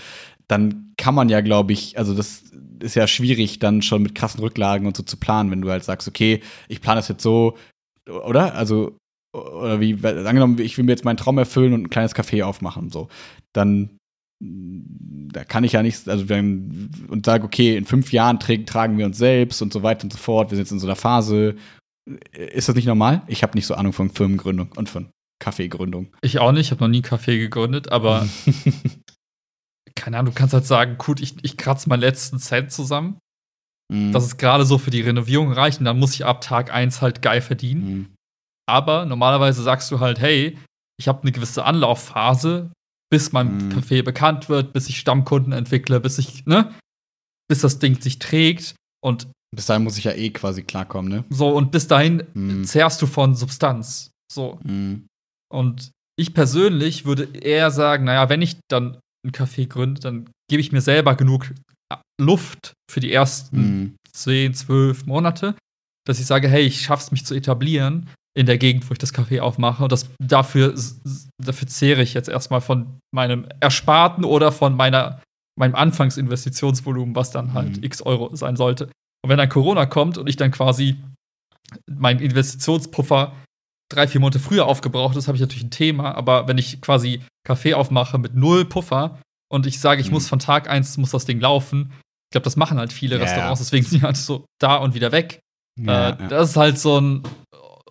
[0.48, 2.44] dann kann man ja, glaube ich, also das
[2.80, 5.84] ist ja schwierig, dann schon mit krassen Rücklagen und so zu planen, wenn du halt
[5.84, 7.56] sagst, okay, ich plane das jetzt so,
[8.08, 8.54] oder?
[8.54, 8.96] Also,
[9.32, 12.90] oder wie, angenommen, ich will mir jetzt meinen Traum erfüllen und ein kleines Café aufmachen,
[12.90, 13.08] so,
[13.52, 13.90] dann
[14.40, 18.98] da kann ich ja nichts, also dann und sage, okay, in fünf Jahren tra tragen
[18.98, 20.96] wir uns selbst und so weiter und so fort, wir sind jetzt in so einer
[20.96, 21.56] Phase.
[22.32, 23.22] Ist das nicht normal?
[23.28, 25.08] Ich habe nicht so Ahnung von Firmengründung und von
[25.38, 26.08] Kaffeegründung.
[26.20, 28.28] Ich auch nicht, ich habe noch nie Kaffee gegründet, aber
[29.96, 33.18] keine Ahnung, du kannst halt sagen, gut, ich, ich kratze meinen letzten Cent zusammen.
[33.92, 34.12] Mhm.
[34.12, 37.00] Das ist gerade so für die Renovierung reicht und dann muss ich ab Tag 1
[37.02, 37.84] halt geil verdienen.
[37.86, 38.14] Mhm.
[38.66, 40.58] Aber normalerweise sagst du halt, hey,
[40.98, 42.70] ich habe eine gewisse Anlaufphase,
[43.10, 43.72] bis mein Mhm.
[43.72, 46.72] Café bekannt wird, bis ich Stammkunden entwickle, bis ich, ne,
[47.48, 51.24] bis das Ding sich trägt und Bis dahin muss ich ja eh quasi klarkommen, ne?
[51.30, 52.64] so und bis dahin Mhm.
[52.64, 54.10] zehrst du von Substanz.
[54.32, 54.58] So.
[54.64, 55.06] Mhm.
[55.52, 60.60] Und ich persönlich würde eher sagen, naja, wenn ich dann ein Café gründe, dann gebe
[60.60, 61.52] ich mir selber genug
[62.20, 63.96] Luft für die ersten Mhm.
[64.12, 65.54] 10, 12 Monate,
[66.06, 69.14] dass ich sage, hey, ich schaff's mich zu etablieren in der Gegend, wo ich das
[69.14, 69.82] Café aufmache.
[69.84, 70.74] Und das, dafür,
[71.42, 75.20] dafür zehre ich jetzt erstmal von meinem Ersparten oder von meiner,
[75.58, 77.84] meinem Anfangsinvestitionsvolumen, was dann halt Mhm.
[77.84, 78.86] x Euro sein sollte.
[79.22, 80.96] Und wenn dann Corona kommt und ich dann quasi
[81.90, 83.32] mein Investitionspuffer
[83.90, 86.14] drei, vier Monate früher aufgebraucht ist, habe ich natürlich ein Thema.
[86.14, 89.20] Aber wenn ich quasi Kaffee aufmache mit null Puffer
[89.52, 90.14] und ich sage, ich Mhm.
[90.14, 93.22] muss von Tag eins muss das Ding laufen, ich glaube, das machen halt viele Ja,
[93.22, 95.40] Restaurants, deswegen sind die halt so da und wieder weg.
[95.78, 96.28] Ja, äh, ja.
[96.28, 97.22] Das ist halt so ein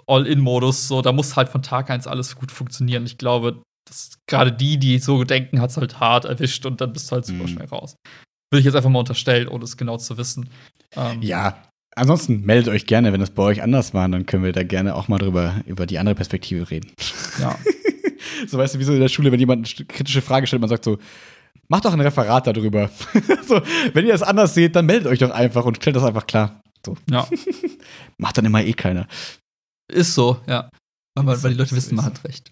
[0.07, 3.05] All-In-Modus, so da muss halt von Tag eins alles gut funktionieren.
[3.05, 6.91] Ich glaube, dass gerade die, die so denken, hat es halt hart erwischt und dann
[6.93, 7.47] bist du halt super Mhm.
[7.47, 7.95] schnell raus.
[8.51, 10.49] Will ich jetzt einfach mal unterstellen, ohne es genau zu wissen.
[10.95, 11.63] Ähm, Ja,
[11.95, 14.95] ansonsten meldet euch gerne, wenn das bei euch anders war, dann können wir da gerne
[14.95, 16.91] auch mal drüber über die andere Perspektive reden.
[17.39, 17.57] ja.
[18.47, 20.69] So weißt du, wie so in der Schule, wenn jemand eine kritische Frage stellt, man
[20.69, 20.97] sagt so,
[21.67, 22.89] macht doch ein Referat darüber.
[23.47, 23.61] so,
[23.93, 26.61] wenn ihr das anders seht, dann meldet euch doch einfach und stellt das einfach klar.
[26.85, 26.97] So.
[27.09, 27.27] Ja.
[28.17, 29.07] Macht dann immer eh keiner.
[29.91, 30.69] Ist so, ja.
[31.17, 32.51] Aber weil die Leute wissen, man hat recht.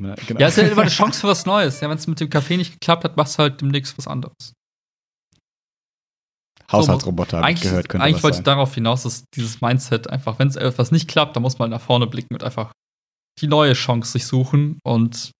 [0.00, 0.40] Ja, genau.
[0.40, 1.80] Ja, ist ja immer eine Chance für was Neues.
[1.80, 4.52] Ja, wenn es mit dem Kaffee nicht geklappt hat, machst du halt demnächst was anderes.
[6.70, 10.56] Haushaltsroboter, Eigentlich, gehört, könnte eigentlich wollte ich darauf hinaus, dass dieses Mindset einfach, wenn es
[10.56, 12.72] etwas nicht klappt, dann muss man nach vorne blicken und einfach
[13.40, 15.30] die neue Chance sich suchen und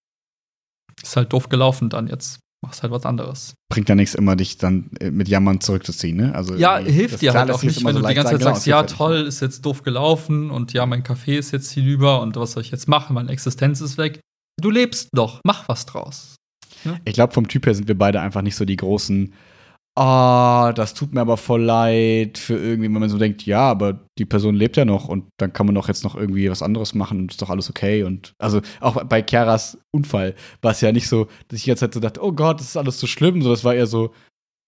[1.02, 3.54] ist halt doof gelaufen, dann jetzt machst halt was anderes.
[3.70, 6.34] Bringt ja nichts, immer dich dann äh, mit Jammern zurückzuziehen, ne?
[6.34, 8.54] Also Ja, irgendwie- hilft dir halt auch nicht, wenn so du die ganze Zeit genau,
[8.54, 12.34] sagst, ja toll, ist jetzt doof gelaufen und ja, mein Kaffee ist jetzt hinüber und
[12.36, 13.14] was soll ich jetzt machen?
[13.14, 14.20] Meine Existenz ist weg.
[14.60, 16.34] Du lebst noch, mach was draus.
[16.84, 17.00] nicht.
[17.04, 19.32] Ich glaube, vom Typ her sind wir beide einfach nicht so die großen
[20.00, 23.98] Ah, das tut mir aber voll leid für irgendwie, wenn man so denkt, ja, aber
[24.16, 26.94] die Person lebt ja noch und dann kann man doch jetzt noch irgendwie was anderes
[26.94, 28.04] machen und ist doch alles okay.
[28.04, 31.94] Und also auch bei Chiaras Unfall war es ja nicht so, dass ich jetzt halt
[31.94, 34.12] so dachte, oh Gott, das ist alles so schlimm, sondern es war eher so,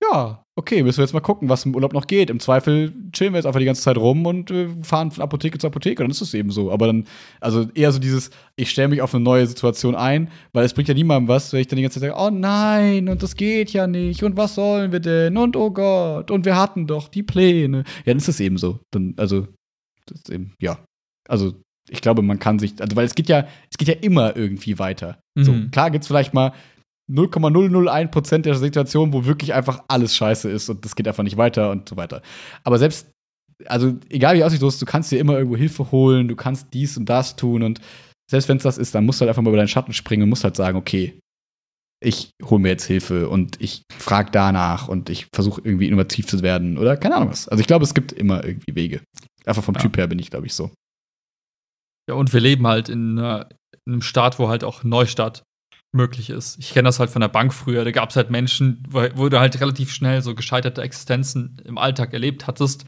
[0.02, 2.30] ja, okay, müssen wir jetzt mal gucken, was im Urlaub noch geht.
[2.30, 5.58] Im Zweifel chillen wir jetzt einfach die ganze Zeit rum und äh, fahren von Apotheke
[5.58, 6.70] zu Apotheke, dann ist es eben so.
[6.72, 7.06] Aber dann,
[7.40, 10.88] also eher so dieses, ich stelle mich auf eine neue Situation ein, weil es bringt
[10.88, 13.72] ja niemandem was, wenn ich dann die ganze Zeit sage, oh nein, und das geht
[13.72, 17.22] ja nicht, und was sollen wir denn, und oh Gott, und wir hatten doch die
[17.22, 17.78] Pläne.
[17.98, 18.80] Ja, dann ist es eben so.
[18.90, 19.46] Dann, also,
[20.06, 20.78] das ist eben, ja.
[21.28, 21.54] Also,
[21.88, 24.78] ich glaube, man kann sich, also, weil es geht ja, es geht ja immer irgendwie
[24.78, 25.18] weiter.
[25.36, 25.70] So, Mhm.
[25.70, 26.52] klar gibt es vielleicht mal
[27.10, 31.70] 0,001% der Situation, wo wirklich einfach alles scheiße ist und das geht einfach nicht weiter
[31.70, 32.22] und so weiter.
[32.64, 33.08] Aber selbst,
[33.66, 37.06] also egal wie aussieht, du kannst dir immer irgendwo Hilfe holen, du kannst dies und
[37.08, 37.80] das tun und
[38.30, 40.22] selbst wenn es das ist, dann musst du halt einfach mal über deinen Schatten springen
[40.22, 41.18] und musst halt sagen, okay,
[42.02, 46.40] ich hole mir jetzt Hilfe und ich frage danach und ich versuche irgendwie innovativ zu
[46.42, 47.48] werden oder keine Ahnung was.
[47.48, 49.00] Also ich glaube, es gibt immer irgendwie Wege.
[49.44, 49.80] Einfach vom Ja.
[49.82, 50.70] Typ her bin ich, glaube ich, so.
[52.08, 53.48] Ja, und wir leben halt in, einer-
[53.86, 55.42] in einem Staat, wo halt auch Neustart
[55.92, 56.58] möglich ist.
[56.58, 57.84] Ich kenne das halt von der Bank früher.
[57.84, 62.12] Da gab es halt Menschen, wo, du halt relativ schnell so gescheiterte Existenzen im Alltag
[62.12, 62.86] erlebt hattest,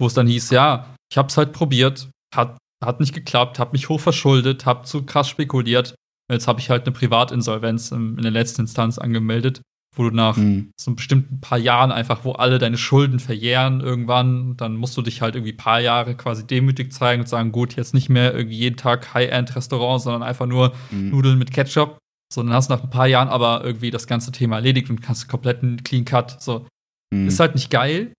[0.00, 3.88] wo es dann hieß, ja, ich hab's halt probiert, hat, hat nicht geklappt, hab mich
[3.88, 5.94] hoch verschuldet, hab zu krass spekuliert.
[6.30, 9.60] Jetzt habe ich halt eine Privatinsolvenz in, in der letzten Instanz angemeldet,
[9.96, 10.70] wo du nach Hm.
[10.80, 15.02] so einem bestimmten paar Jahren einfach, wo alle deine Schulden verjähren irgendwann, dann musst du
[15.02, 18.56] dich halt irgendwie paar Jahre quasi demütig zeigen und sagen, gut, jetzt nicht mehr irgendwie
[18.56, 21.10] jeden Tag High-End-Restaurant, sondern einfach nur Hm.
[21.10, 21.98] Nudeln mit Ketchup.
[22.32, 25.82] Sondern hast nach ein paar Jahren aber irgendwie das ganze Thema erledigt und kannst kompletten
[25.84, 26.40] Clean Cut.
[26.42, 26.66] So.
[27.12, 27.28] Hm.
[27.28, 28.12] Ist halt nicht geil,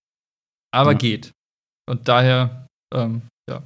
[0.74, 0.98] aber Ja.
[0.98, 1.32] geht.
[1.88, 3.62] Und daher, ähm, ja,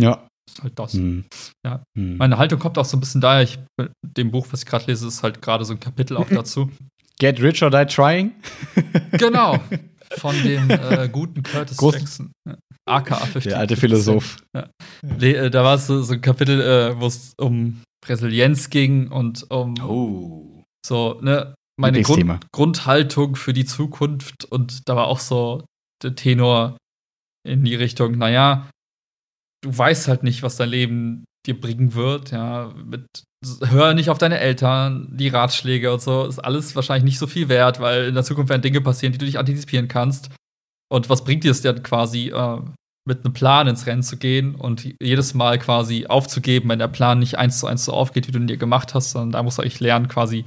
[0.00, 0.26] ja.
[0.48, 0.92] ist halt das.
[0.92, 1.24] Hm.
[1.66, 1.82] Ja.
[1.96, 2.16] Hm.
[2.18, 3.58] Meine Haltung kommt auch so ein bisschen daher, ich,
[4.04, 6.70] dem Buch, was ich gerade lese, ist halt gerade so ein Kapitel auch dazu.
[7.18, 8.32] Get rich or die trying?
[9.12, 9.58] Genau.
[10.18, 12.32] Von dem äh, guten Curtis Groß- Jackson.
[12.48, 12.56] Ja.
[12.86, 13.44] AKA 50.
[13.44, 14.36] Der alte Philosoph.
[15.02, 19.08] Nee, äh, da war es so, so ein Kapitel, äh, wo es um Resilienz ging
[19.10, 20.64] und um Oh.
[20.84, 22.02] so, ne, meine.
[22.02, 24.44] Grund, Grundhaltung für die Zukunft.
[24.44, 25.64] Und da war auch so
[26.02, 26.76] der Tenor
[27.46, 28.68] in die Richtung, naja,
[29.62, 33.06] du weißt halt nicht, was dein Leben dir bringen wird, ja, mit
[33.62, 37.50] hör nicht auf deine Eltern, die Ratschläge und so, ist alles wahrscheinlich nicht so viel
[37.50, 40.30] wert, weil in der Zukunft werden Dinge passieren, die du nicht antizipieren kannst.
[40.90, 42.60] Und was bringt dir es denn quasi, äh,
[43.06, 47.18] mit einem Plan ins Rennen zu gehen und jedes Mal quasi aufzugeben, wenn der Plan
[47.18, 49.58] nicht eins zu eins so aufgeht, wie du ihn dir gemacht hast, sondern da musst
[49.58, 50.46] du eigentlich lernen, quasi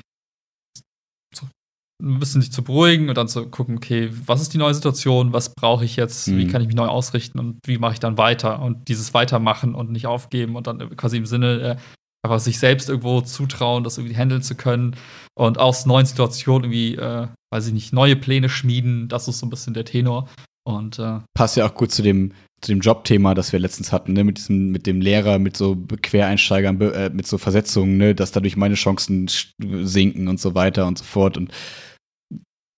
[2.04, 5.34] ein bisschen dich zu beruhigen und dann zu gucken, okay, was ist die neue Situation,
[5.34, 6.50] was brauche ich jetzt, wie Mhm.
[6.50, 9.92] kann ich mich neu ausrichten und wie mache ich dann weiter und dieses Weitermachen und
[9.92, 11.76] nicht aufgeben und dann quasi im Sinne äh,
[12.24, 14.96] einfach sich selbst irgendwo zutrauen, das irgendwie handeln zu können
[15.36, 19.48] und aus neuen Situationen irgendwie, äh, weiß ich nicht, neue Pläne schmieden, das ist so
[19.48, 20.30] ein bisschen der Tenor
[20.68, 24.14] und äh, Passt ja auch gut zu dem, zu dem Jobthema, das wir letztens hatten,
[24.14, 24.24] ne?
[24.24, 28.14] mit, diesem, mit dem Lehrer, mit so Quereinsteigern, äh, mit so Versetzungen, ne?
[28.16, 29.28] dass dadurch meine Chancen
[29.60, 31.38] sinken und so weiter und so fort.
[31.38, 31.52] Und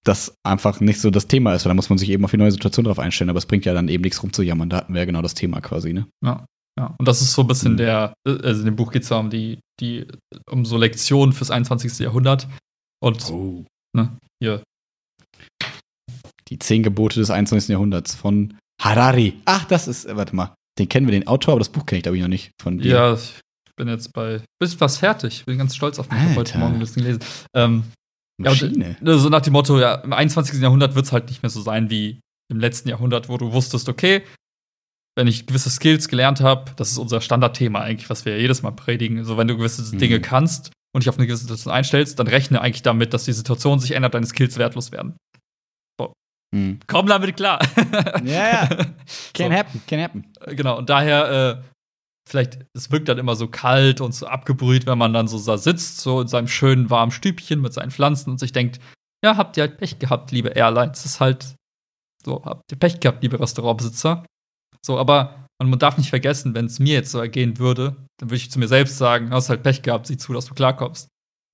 [0.05, 2.37] das einfach nicht so das Thema ist, weil da muss man sich eben auf die
[2.37, 3.29] neue Situation drauf einstellen.
[3.29, 4.69] Aber es bringt ja dann eben nichts rumzujammern.
[4.69, 6.07] Da hatten wir ja genau das Thema quasi, ne?
[6.23, 6.45] Ja,
[6.79, 6.95] ja.
[6.97, 7.77] Und das ist so ein bisschen Mhm.
[7.77, 10.05] der, äh, also in dem Buch geht es ja um die, die,
[10.49, 11.99] um so Lektionen fürs 21.
[11.99, 12.47] Jahrhundert.
[13.01, 13.65] Und Oh.
[14.41, 14.63] hier,
[16.49, 17.69] Die zehn Gebote des 21.
[17.69, 19.33] Jahrhunderts von Harari.
[19.45, 21.97] Ach, das ist, äh, warte mal, den kennen wir, den Autor, aber das Buch kenne
[21.97, 22.91] ich, glaube ich, noch nicht von dir.
[22.91, 23.33] ja, ich
[23.75, 26.59] bin jetzt bei, bisschen fast fertig, bin ganz stolz auf mich, ich habe heute Alter.
[26.59, 27.21] Morgen ein bisschen gelesen.
[27.53, 27.83] Ähm,
[28.41, 28.95] ja, Maschine.
[28.99, 30.61] und, äh, so nach dem Motto, ja, im 21.
[30.61, 32.19] Jahrhundert wird es halt nicht mehr so sein wie
[32.51, 34.23] im letzten Jahrhundert, wo du wusstest, okay,
[35.17, 38.61] wenn ich gewisse Skills gelernt habe, das ist unser Standardthema eigentlich, was wir ja jedes
[38.61, 39.23] Mal predigen.
[39.25, 39.99] So, wenn du gewisse Mhm.
[39.99, 43.33] Dinge kannst und dich auf eine gewisse Situation einstellst, dann rechne eigentlich damit, dass die
[43.33, 45.15] Situation sich ändert, deine Skills wertlos werden.
[46.53, 46.79] Hm.
[46.87, 47.59] Komm damit klar.
[48.23, 48.67] Ja, ja.
[49.33, 49.57] Can So.
[49.57, 50.33] happen, can happen.
[50.47, 51.63] Genau, und daher äh,
[52.27, 55.57] vielleicht, es wirkt dann immer so kalt und so abgebrüht, wenn man dann so da
[55.57, 58.79] sitzt, so in seinem schönen warmen Stübchen mit seinen Pflanzen und sich denkt,
[59.23, 61.03] ja, habt ihr halt Pech gehabt, liebe Airlines.
[61.03, 61.55] Das ist halt
[62.23, 64.25] so, habt ihr Pech gehabt, liebe Restaurantbesitzer.
[64.81, 68.37] So, aber man darf nicht vergessen, wenn es mir jetzt so ergehen würde, dann würde
[68.37, 71.07] ich zu mir selbst sagen, hast halt Pech gehabt, sieh zu, dass du klarkommst.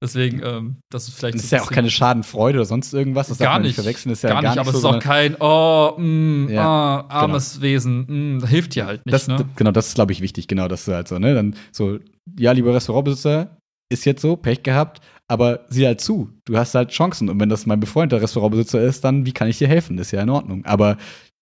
[0.03, 1.35] Deswegen, ähm, das ist vielleicht.
[1.35, 3.29] Das ist ja auch keine Schadenfreude oder sonst irgendwas.
[3.29, 4.09] Das gar man nicht verwechseln.
[4.11, 6.67] Das ist ja gar, gar, nicht, aber so, es ist auch kein, oh, mh, Ja,
[6.67, 9.45] ah, armes Wesen, mh, hilft dir halt nicht, das, ne?
[9.55, 10.47] Genau, das ist, glaube ich, wichtig.
[10.47, 11.33] Genau, das ist halt so, ne?
[11.33, 11.99] Dann so,
[12.37, 13.57] ja, lieber Restaurantbesitzer,
[13.89, 16.29] ist jetzt so, Pech gehabt, aber sieh halt zu.
[16.45, 17.29] Du hast halt Chancen.
[17.29, 19.97] Und wenn das mein befreundeter Restaurantbesitzer ist, dann, wie kann ich dir helfen?
[19.97, 20.65] Ist ja in Ordnung.
[20.65, 20.97] Aber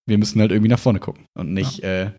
[0.05, 2.11] wir müssen halt irgendwie nach vorne gucken und nicht äh,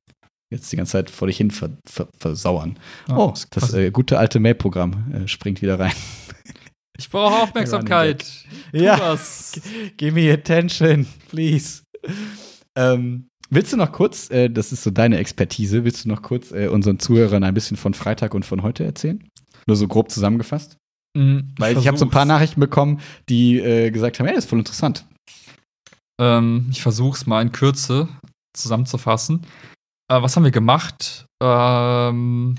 [0.52, 2.78] jetzt die ganze Zeit vor dich hin ver ver versauern.
[3.08, 5.92] Ja, oh, das äh, gute alte Mail-Programm äh, springt wieder rein.
[6.98, 8.24] ich brauche Aufmerksamkeit.
[8.72, 8.98] Ja.
[8.98, 9.60] was.
[9.96, 11.82] Give me attention, please.
[12.76, 16.50] Ähm, willst du noch kurz, äh, das ist so deine Expertise, willst du noch kurz
[16.50, 19.22] äh, unseren Zuhörern ein bisschen von Freitag und von heute erzählen?
[19.68, 20.76] Nur so grob zusammengefasst?
[21.16, 22.34] Mhm, Weil ich, habe so ein paar versuch's.
[22.34, 25.06] Nachrichten bekommen, die äh, gesagt haben, hey, das ist voll interessant.
[26.20, 28.08] Ähm, ich versuche es mal in Kürze
[28.56, 29.42] zusammenzufassen.
[30.10, 31.26] Äh, was haben wir gemacht?
[31.42, 32.56] Ähm,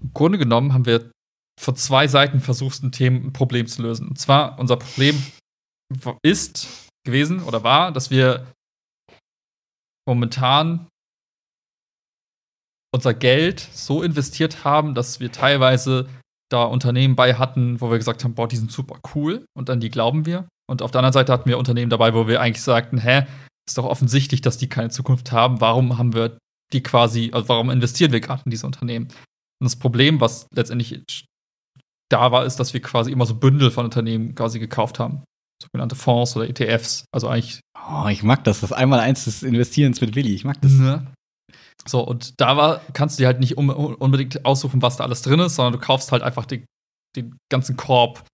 [0.00, 1.10] Im Grunde genommen haben wir
[1.60, 4.08] von zwei Seiten versucht, ein, Thema, ein Problem zu lösen.
[4.08, 5.22] Und zwar, unser Problem
[6.22, 8.52] ist gewesen oder war, dass wir
[10.08, 10.88] momentan
[12.92, 16.08] unser Geld so investiert haben, dass wir teilweise
[16.50, 19.80] da Unternehmen bei hatten, wo wir gesagt haben, boah, die sind super cool und an
[19.80, 20.48] die glauben wir.
[20.70, 23.26] Und auf der anderen Seite hatten wir Unternehmen dabei, wo wir eigentlich sagten, hä,
[23.68, 25.60] ist doch offensichtlich, dass die keine Zukunft haben.
[25.60, 26.38] Warum haben wir
[26.72, 29.06] die quasi, also warum investieren wir gerade in diese Unternehmen?
[29.06, 31.26] Und das Problem, was letztendlich
[32.10, 35.24] da war, ist, dass wir quasi immer so Bündel von Unternehmen quasi gekauft haben.
[35.62, 37.06] Sogenannte Fonds oder ETFs.
[37.12, 40.34] Also eigentlich Oh, ich mag das, das einmal eins des Investierens mit Willi.
[40.34, 40.72] Ich mag das.
[40.72, 41.06] Ne?
[41.86, 45.40] So, und da war, kannst du dir halt nicht unbedingt aussuchen, was da alles drin
[45.40, 46.64] ist, sondern du kaufst halt einfach den,
[47.14, 48.24] den ganzen Korb.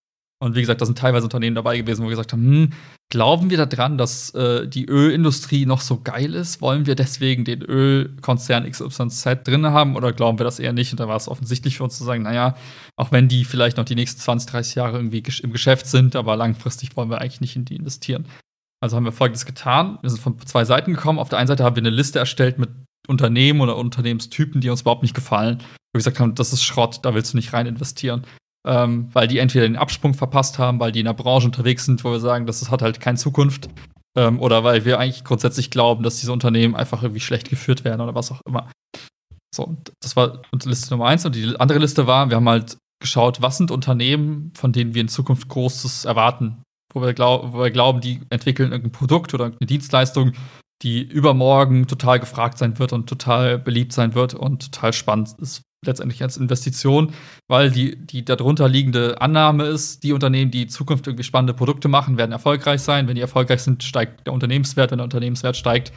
[0.42, 2.72] Und wie gesagt, da sind teilweise Unternehmen dabei gewesen, wo wir gesagt haben, hm,
[3.10, 6.62] glauben wir daran, dass äh, die Ölindustrie noch so geil ist?
[6.62, 10.92] Wollen wir deswegen den Ölkonzern XYZ drin haben oder glauben wir das eher nicht?
[10.92, 12.56] Und da war es offensichtlich für uns zu sagen, naja,
[12.96, 16.36] auch wenn die vielleicht noch die nächsten 20, 30 Jahre irgendwie im Geschäft sind, aber
[16.36, 18.26] langfristig wollen wir eigentlich nicht in die investieren.
[18.82, 19.98] Also haben wir Folgendes getan.
[20.00, 21.18] Wir sind von zwei Seiten gekommen.
[21.18, 22.70] Auf der einen Seite haben wir eine Liste erstellt mit
[23.08, 25.58] Unternehmen oder Unternehmenstypen, die uns überhaupt nicht gefallen.
[25.58, 28.24] Wo wir gesagt haben, das ist Schrott, da willst du nicht rein investieren.
[28.66, 32.04] Ähm, weil die entweder den Absprung verpasst haben, weil die in der Branche unterwegs sind,
[32.04, 33.70] wo wir sagen, das hat halt keine Zukunft.
[34.16, 38.00] Ähm, oder weil wir eigentlich grundsätzlich glauben, dass diese Unternehmen einfach irgendwie schlecht geführt werden
[38.00, 38.70] oder was auch immer.
[39.54, 41.24] So, das war unsere Liste Nummer eins.
[41.24, 45.00] Und die andere Liste war, wir haben halt geschaut, was sind Unternehmen, von denen wir
[45.00, 49.46] in Zukunft Großes erwarten, wo wir, glaub, wo wir glauben, die entwickeln irgendein Produkt oder
[49.46, 50.32] eine Dienstleistung,
[50.82, 55.62] die übermorgen total gefragt sein wird und total beliebt sein wird und total spannend ist
[55.84, 57.14] letztendlich als Investition,
[57.48, 62.18] weil die, die darunter liegende Annahme ist, die Unternehmen, die Zukunft irgendwie spannende Produkte machen,
[62.18, 63.08] werden erfolgreich sein.
[63.08, 64.90] Wenn die erfolgreich sind, steigt der Unternehmenswert.
[64.90, 65.92] Wenn der Unternehmenswert steigt,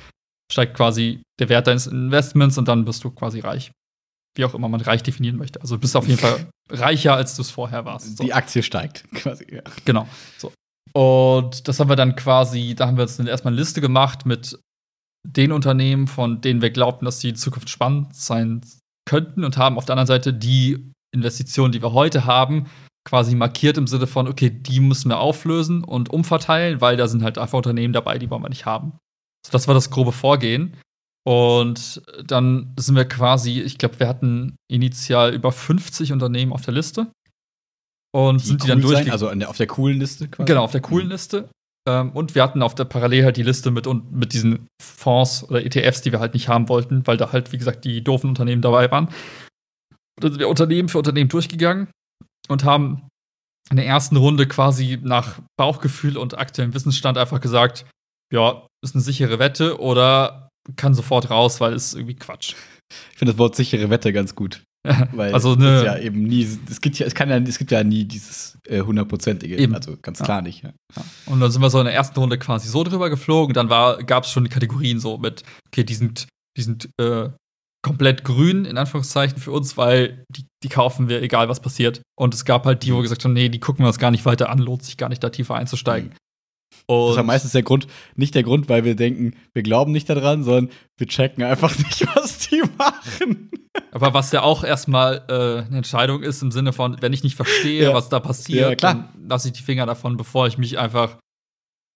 [0.51, 3.71] steigt quasi der Wert deines Investments und dann bist du quasi reich.
[4.35, 5.61] Wie auch immer man reich definieren möchte.
[5.61, 8.17] Also du bist auf jeden Fall reicher, als du es vorher warst.
[8.17, 8.23] So.
[8.23, 9.45] Die Aktie steigt, quasi.
[9.51, 9.61] Ja.
[9.85, 10.07] Genau.
[10.37, 10.51] So.
[10.93, 14.25] Und das haben wir dann quasi, da haben wir uns dann erstmal eine Liste gemacht
[14.25, 14.57] mit
[15.25, 18.61] den Unternehmen, von denen wir glaubten, dass sie in Zukunft spannend sein
[19.05, 22.65] könnten und haben auf der anderen Seite die Investitionen, die wir heute haben,
[23.05, 27.23] quasi markiert im Sinne von, okay, die müssen wir auflösen und umverteilen, weil da sind
[27.23, 28.93] halt einfach Unternehmen dabei, die wollen wir nicht haben.
[29.45, 30.77] So, das war das grobe Vorgehen.
[31.25, 36.73] Und dann sind wir quasi, ich glaube, wir hatten initial über 50 Unternehmen auf der
[36.73, 37.11] Liste.
[38.13, 39.11] Und Die sind die dann cool sein, durch.
[39.11, 40.47] Also der, auf der coolen Liste quasi.
[40.47, 41.49] Genau, auf der coolen Liste.
[41.87, 45.43] Ähm, und wir hatten auf der parallel halt die Liste mit, und, mit diesen Fonds
[45.49, 48.29] oder ETFs, die wir halt nicht haben wollten, weil da halt, wie gesagt, die doofen
[48.29, 49.09] Unternehmen dabei waren.
[50.21, 51.87] Da sind wir Unternehmen für Unternehmen durchgegangen
[52.47, 53.09] und haben
[53.69, 57.85] in der ersten Runde quasi nach Bauchgefühl und aktuellem Wissensstand einfach gesagt,
[58.31, 62.55] ja, ist eine sichere Wette oder kann sofort raus, weil es irgendwie Quatsch.
[63.11, 64.63] Ich finde das Wort sichere Wette ganz gut.
[65.13, 67.57] Weil Also, es ne- ist ja eben nie, es gibt ja, es kann ja, es
[67.57, 69.73] gibt ja nie dieses äh, hundertprozentige, Eben.
[69.75, 70.25] also ganz Ja.
[70.25, 70.63] klar nicht.
[70.63, 70.73] Ja.
[71.25, 73.53] Und dann sind wir so in der ersten Runde quasi so drüber geflogen.
[73.53, 73.67] Dann
[74.05, 76.27] gab es schon die Kategorien so mit, okay, die sind,
[76.57, 77.29] die sind äh,
[77.81, 82.01] komplett grün, in Anführungszeichen, für uns, weil die, die kaufen wir, egal was passiert.
[82.17, 84.11] Und es gab halt die, wo wir gesagt haben, nee, die gucken wir uns gar
[84.11, 86.13] nicht weiter an, lohnt sich gar nicht, da tiefer einzusteigen.
[86.85, 89.91] Und Das ist ja meistens der Grund, nicht der Grund, weil wir denken, wir glauben
[89.91, 93.49] nicht daran, sondern wir checken einfach nicht, was die machen.
[93.91, 97.35] aber was ja auch erstmal äh, eine Entscheidung ist, im Sinne von, wenn ich nicht
[97.35, 97.93] verstehe, Ja.
[97.93, 101.17] was da passiert, Ja, dann lasse ich die Finger davon, bevor ich mich einfach.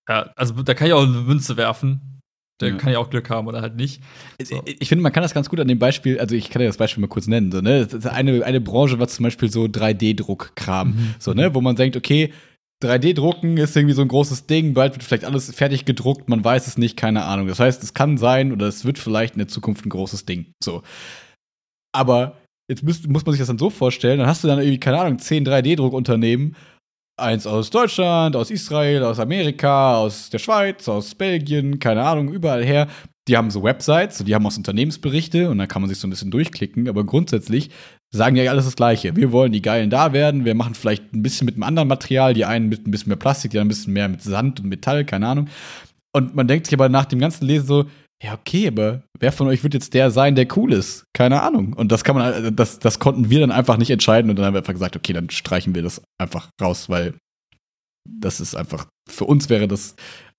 [0.10, 2.22] Ja, also da kann ich auch eine Münze werfen.
[2.60, 2.76] Der Ja.
[2.78, 4.02] kann ja auch Glück haben oder halt nicht.
[4.42, 4.64] So.
[4.66, 6.68] Ich, ich finde, man kann das ganz gut an dem Beispiel, also ich kann ja
[6.68, 7.52] das Beispiel mal kurz nennen.
[7.52, 7.88] So, ne?
[8.06, 10.88] Eine, eine Branche war zum Beispiel so 3D-Druck-Kram.
[10.88, 11.16] Mhm.
[11.20, 11.54] So, ne?
[11.54, 12.34] Wo man denkt, okay,
[12.84, 16.68] 3D-Drucken ist irgendwie so ein großes Ding, bald wird vielleicht alles fertig gedruckt, man weiß
[16.68, 17.48] es nicht, keine Ahnung.
[17.48, 20.54] Das heißt, es kann sein oder es wird vielleicht in der Zukunft ein großes Ding.
[20.64, 20.84] So.
[21.96, 22.38] Aber
[22.70, 25.00] jetzt müsst, muss man sich das dann so vorstellen, dann hast du dann irgendwie, keine
[25.00, 26.56] Ahnung, 10 3D-Druckunternehmen,
[27.20, 32.64] eins aus Deutschland, aus Israel, aus Amerika, aus der Schweiz, aus Belgien, keine Ahnung, überall
[32.64, 32.88] her.
[33.28, 36.08] Die haben so Websites, die haben auch so Unternehmensberichte und dann kann man sich so
[36.08, 37.70] ein bisschen durchklicken, aber grundsätzlich
[38.10, 39.16] sagen ja alles das Gleiche.
[39.16, 42.34] Wir wollen die Geilen da werden, wir machen vielleicht ein bisschen mit einem anderen Material,
[42.34, 44.70] die einen mit ein bisschen mehr Plastik, die anderen ein bisschen mehr mit Sand und
[44.70, 45.50] Metall, keine Ahnung.
[46.14, 47.86] Und man denkt sich aber nach dem ganzen Lesen so,
[48.24, 51.06] ja, okay, aber wer von euch wird jetzt der sein, der cool ist?
[51.14, 51.74] Keine Ahnung.
[51.74, 54.54] Und das kann man, das, das konnten wir dann einfach nicht entscheiden und dann haben
[54.54, 57.14] wir einfach gesagt, okay, dann streichen wir das einfach raus, weil
[58.10, 59.96] das ist einfach, für uns wäre das,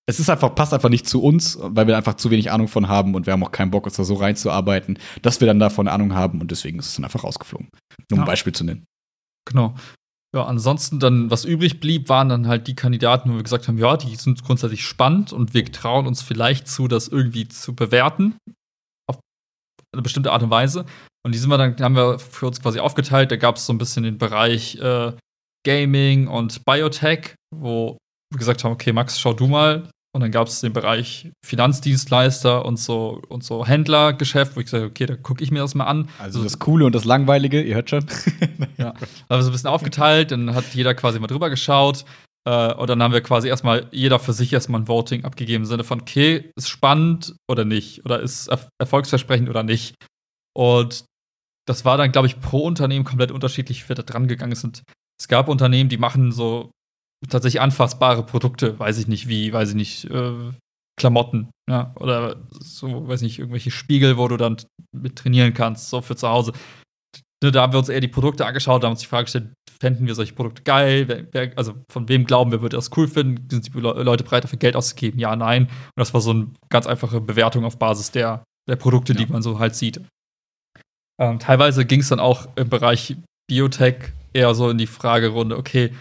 [0.09, 2.87] es ist einfach, passt einfach nicht zu uns, weil wir einfach zu wenig Ahnung von
[2.87, 5.87] haben und wir haben auch keinen Bock, uns da so reinzuarbeiten, dass wir dann davon
[5.87, 7.69] Ahnung haben und deswegen ist es dann einfach rausgeflogen.
[8.09, 8.25] Nur um ein Ja.
[8.25, 8.85] Beispiel zu nennen.
[9.47, 9.75] Genau.
[10.35, 13.77] Ja, ansonsten dann, was übrig blieb, waren dann halt die Kandidaten, wo wir gesagt haben,
[13.77, 18.35] ja, die sind grundsätzlich spannend und wir trauen uns vielleicht zu, das irgendwie zu bewerten.
[19.07, 19.19] Auf
[19.93, 20.85] eine bestimmte Art und Weise.
[21.23, 23.31] Und die sind wir dann, haben wir für uns quasi aufgeteilt.
[23.31, 25.13] Da gab es so ein bisschen den Bereich äh,
[25.65, 27.97] Gaming und Biotech, wo
[28.31, 29.89] wir gesagt haben, okay, Max, schau du mal.
[30.11, 34.83] Und dann gab es den Bereich Finanzdienstleister und so und so Händlergeschäft, wo ich gesagt
[34.83, 36.09] okay, da gucke ich mir das mal an.
[36.17, 38.05] Also das Coole und das Langweilige, ihr hört schon.
[38.77, 38.93] Ja.
[39.27, 42.05] Wir so ein bisschen aufgeteilt, dann hat jeder quasi mal drüber geschaut.
[42.47, 45.65] Äh, und dann haben wir quasi erstmal jeder für sich erstmal ein Voting abgegeben im
[45.65, 48.05] Sinne von, okay, ist spannend oder nicht?
[48.05, 49.95] Oder ist er erfolgsversprechend oder nicht?
[50.55, 51.03] Und
[51.67, 54.83] das war dann, glaube ich, pro Unternehmen komplett unterschiedlich, wie wir da dran gegangen sind.
[55.19, 56.71] Es gab Unternehmen, die machen so
[57.27, 60.51] tatsächlich anfassbare Produkte, weiß ich nicht wie, weiß ich nicht, äh,
[60.99, 64.57] Klamotten, ja, oder so, weiß nicht, irgendwelche Spiegel, wo du dann
[64.95, 66.53] mit trainieren kannst, so für zu Hause.
[67.41, 70.07] Da haben wir uns eher die Produkte angeschaut, da haben uns die Frage gestellt, fänden
[70.07, 71.07] wir solche Produkte geil?
[71.07, 73.49] Wer, wer, also von wem glauben wir, würde das cool finden?
[73.49, 75.19] Sind die Le Leute bereit dafür Geld auszugeben?
[75.19, 75.63] Ja, nein.
[75.63, 79.19] Und das war so eine ganz einfache Bewertung auf Basis der, der Produkte, Ja.
[79.19, 80.01] die man so halt sieht.
[81.21, 83.15] Ähm, teilweise ging es dann auch im Bereich
[83.49, 85.93] Biotech eher so in die Fragerunde, okay,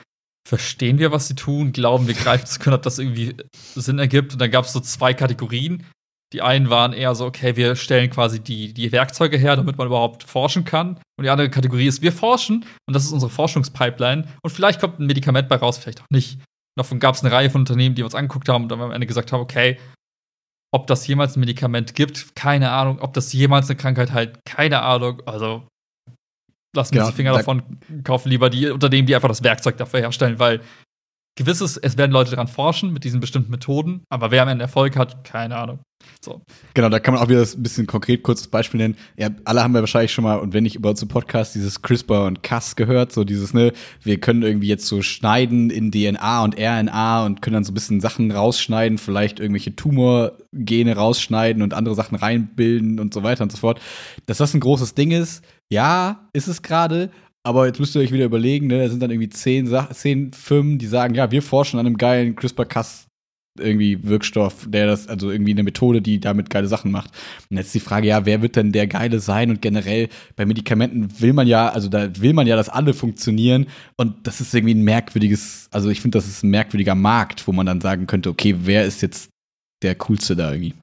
[0.49, 1.72] verstehen wir, was sie tun?
[1.72, 3.36] Glauben wir greifen zu können, ob das irgendwie
[3.74, 4.32] Sinn ergibt?
[4.32, 5.84] Und dann gab es so zwei Kategorien.
[6.32, 9.86] Die einen waren eher so, okay, wir stellen quasi die, die Werkzeuge her, damit man
[9.86, 10.99] überhaupt forschen kann.
[11.18, 14.26] Und die andere Kategorie ist, wir forschen und das ist unsere Forschungspipeline.
[14.42, 16.38] Und vielleicht kommt ein Medikament bei raus, vielleicht auch nicht.
[16.76, 19.07] Davon gab es eine Reihe von Unternehmen, die uns angeguckt haben und dann am Ende
[19.07, 19.78] gesagt haben, okay,
[20.72, 23.01] ob das jemals ein Medikament gibt, keine Ahnung.
[23.01, 25.22] Ob das jemals eine Krankheit heilt, keine Ahnung.
[25.26, 25.66] Also
[26.74, 27.62] lassen wir Ja, die Finger da- davon,
[28.04, 30.60] kaufen lieber die Unternehmen, die einfach das Werkzeug dafür herstellen, weil
[31.39, 34.97] gewisses, es werden Leute daran forschen mit diesen bestimmten Methoden, aber wer am Ende Erfolg
[34.97, 35.78] hat, keine Ahnung.
[36.20, 36.43] So.
[36.74, 38.97] Genau, da kann man auch wieder ein bisschen konkret kurzes Beispiel nennen.
[39.16, 42.26] Ja, alle haben ja wahrscheinlich schon mal, und wenn nicht über unseren Podcast, dieses CRISPR
[42.26, 43.72] und Cas gehört, so dieses, ne,
[44.03, 47.74] wir können irgendwie jetzt so schneiden in DNA und RNA und können dann so ein
[47.74, 53.53] bisschen Sachen rausschneiden, vielleicht irgendwelche Tumorgene rausschneiden und andere Sachen reinbilden und so weiter und
[53.53, 53.80] so fort.
[54.26, 57.11] Dass das ein großes Ding ist, ja, ist es gerade,
[57.49, 60.76] aber jetzt müsst ihr euch wieder überlegen, ne, da sind dann irgendwie zehn, zehn Firmen,
[60.76, 63.07] die sagen, ja, wir forschen an einem geilen CRISPR-Cas
[63.58, 67.11] irgendwie Wirkstoff, der das, also irgendwie eine Methode, die damit geile Sachen macht.
[67.49, 69.49] Und jetzt die Frage, ja, wer wird denn der Geile sein?
[69.49, 73.66] Und generell bei Medikamenten will man ja, also da will man ja, dass alle funktionieren.
[73.96, 77.53] Und das ist irgendwie ein merkwürdiges, also ich finde, das ist ein merkwürdiger Markt, wo
[77.53, 79.30] man dann sagen könnte, okay, wer ist jetzt
[79.83, 80.75] der Coolste da irgendwie?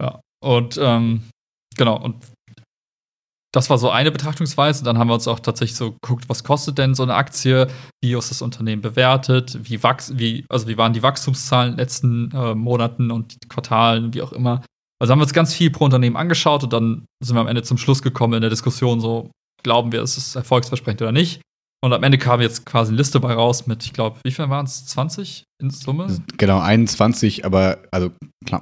[0.00, 0.20] Ja.
[0.40, 1.22] Und ähm,
[1.76, 2.14] genau, und
[3.52, 4.82] das war so eine Betrachtungsweise.
[4.82, 7.68] Dann haben wir uns auch tatsächlich so geguckt, was kostet denn so eine Aktie,
[8.02, 11.78] wie ist das Unternehmen bewertet, wie wachs wie, also wie waren die Wachstumszahlen in den
[11.78, 14.62] letzten äh, Monaten und Quartalen, wie auch immer.
[14.98, 17.62] Also haben wir uns ganz viel pro Unternehmen angeschaut und dann sind wir am Ende
[17.62, 19.30] zum Schluss gekommen in der Diskussion, so
[19.62, 21.42] glauben wir, ist es erfolgsversprechend oder nicht.
[21.84, 24.48] Und am Ende kam jetzt quasi eine Liste bei raus mit, ich glaube, wie viel
[24.48, 24.86] waren es?
[24.86, 26.16] 20 in Summe?
[26.38, 28.12] Genau, 21, aber also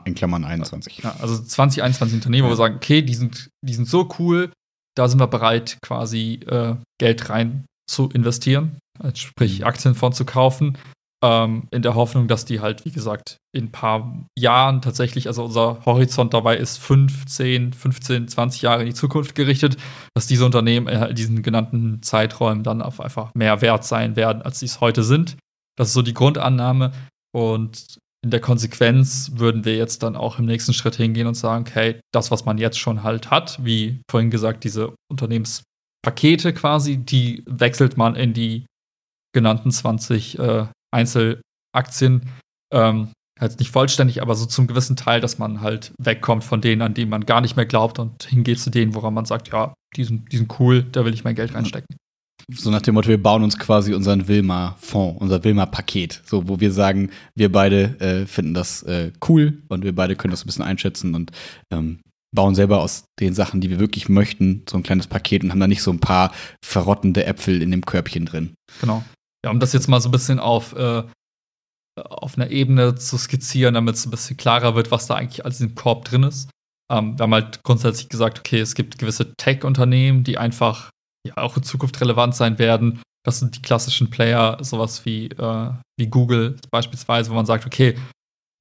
[0.06, 1.02] in Klammern 21.
[1.02, 4.50] Ja, also 20, 21 Unternehmen, wo wir sagen, okay, die sind, die sind so cool,
[4.96, 9.66] da sind wir bereit, quasi äh, Geld rein zu investieren, also sprich Mhm.
[9.66, 10.78] Aktienfonds zu kaufen,
[11.22, 15.44] ähm, in der Hoffnung, dass die halt, wie gesagt, in ein paar Jahren tatsächlich, also
[15.44, 19.76] unser Horizont dabei ist 5, 10, 15, 20 Jahre in die Zukunft gerichtet,
[20.14, 24.60] dass diese Unternehmen in diesen genannten Zeiträumen dann auf einfach mehr wert sein werden, als
[24.60, 25.36] sie es heute sind.
[25.76, 26.92] Das ist so die Grundannahme.
[27.32, 31.64] Und in der Konsequenz würden wir jetzt dann auch im nächsten Schritt hingehen und sagen,
[31.66, 37.42] okay, das, was man jetzt schon halt hat, wie vorhin gesagt, diese Unternehmenspakete quasi, die
[37.46, 38.66] wechselt man in die
[39.34, 42.28] genannten 20 äh, Einzelaktien.
[42.72, 46.82] Ähm, halt nicht vollständig, aber so zum gewissen Teil, dass man halt wegkommt von denen,
[46.82, 49.72] an denen man gar nicht mehr glaubt und hingeht zu denen, woran man sagt, ja,
[49.96, 51.96] die sind, die sind cool, da will ich mein Geld reinstecken.
[52.52, 56.72] So nach dem Motto, wir bauen uns quasi unseren Wilma-Fonds, unser Wilma-Paket, so wo wir
[56.72, 60.64] sagen, wir beide äh, finden das äh, cool und wir beide können das ein bisschen
[60.64, 61.30] einschätzen und
[61.70, 62.00] ähm,
[62.34, 65.60] bauen selber aus den Sachen, die wir wirklich möchten, so ein kleines Paket und haben
[65.60, 66.32] da nicht so ein paar
[66.64, 68.54] verrottende Äpfel in dem Körbchen drin.
[68.80, 69.04] Genau.
[69.44, 71.02] Ja, um das jetzt mal so ein bisschen auf, äh,
[71.98, 75.60] auf einer Ebene zu skizzieren, damit es ein bisschen klarer wird, was da eigentlich alles
[75.60, 76.50] im Korb drin ist.
[76.90, 80.90] Ähm, wir haben halt grundsätzlich gesagt, okay, es gibt gewisse Tech-Unternehmen, die einfach
[81.26, 83.02] ja auch in Zukunft relevant sein werden.
[83.24, 87.96] Das sind die klassischen Player, sowas wie, äh, wie Google beispielsweise, wo man sagt, okay,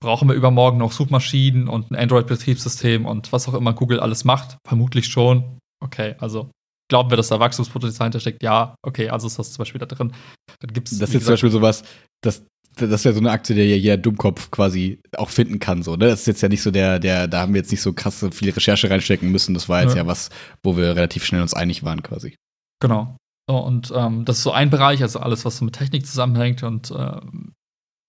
[0.02, 4.58] brauchen wir übermorgen noch Suchmaschinen und ein Android-Betriebssystem und was auch immer Google alles macht?
[4.68, 5.58] Vermutlich schon.
[5.84, 6.52] Okay, also
[6.90, 8.44] glauben wir, dass da Wachstumspotenzial hintersteckt?
[8.44, 10.14] Ja, okay, also ist das zum Beispiel da drin.
[10.60, 11.84] Dann gibt's, das ist jetzt zum Beispiel sowas,
[12.22, 12.44] das,
[12.76, 15.84] das ist ja so eine Aktie, der ja jeder Dummkopf quasi auch finden kann.
[15.84, 16.08] So, ne?
[16.08, 18.32] Das ist jetzt ja nicht so der, der, da haben wir jetzt nicht so krasse
[18.32, 19.54] viele Recherche reinstecken müssen.
[19.54, 20.30] Das war jetzt ja, ja was,
[20.64, 22.36] wo wir relativ schnell uns einig waren, quasi.
[22.80, 23.16] Genau.
[23.50, 26.64] So, und ähm, das ist so ein Bereich, also alles, was so mit Technik zusammenhängt
[26.64, 27.54] und ähm,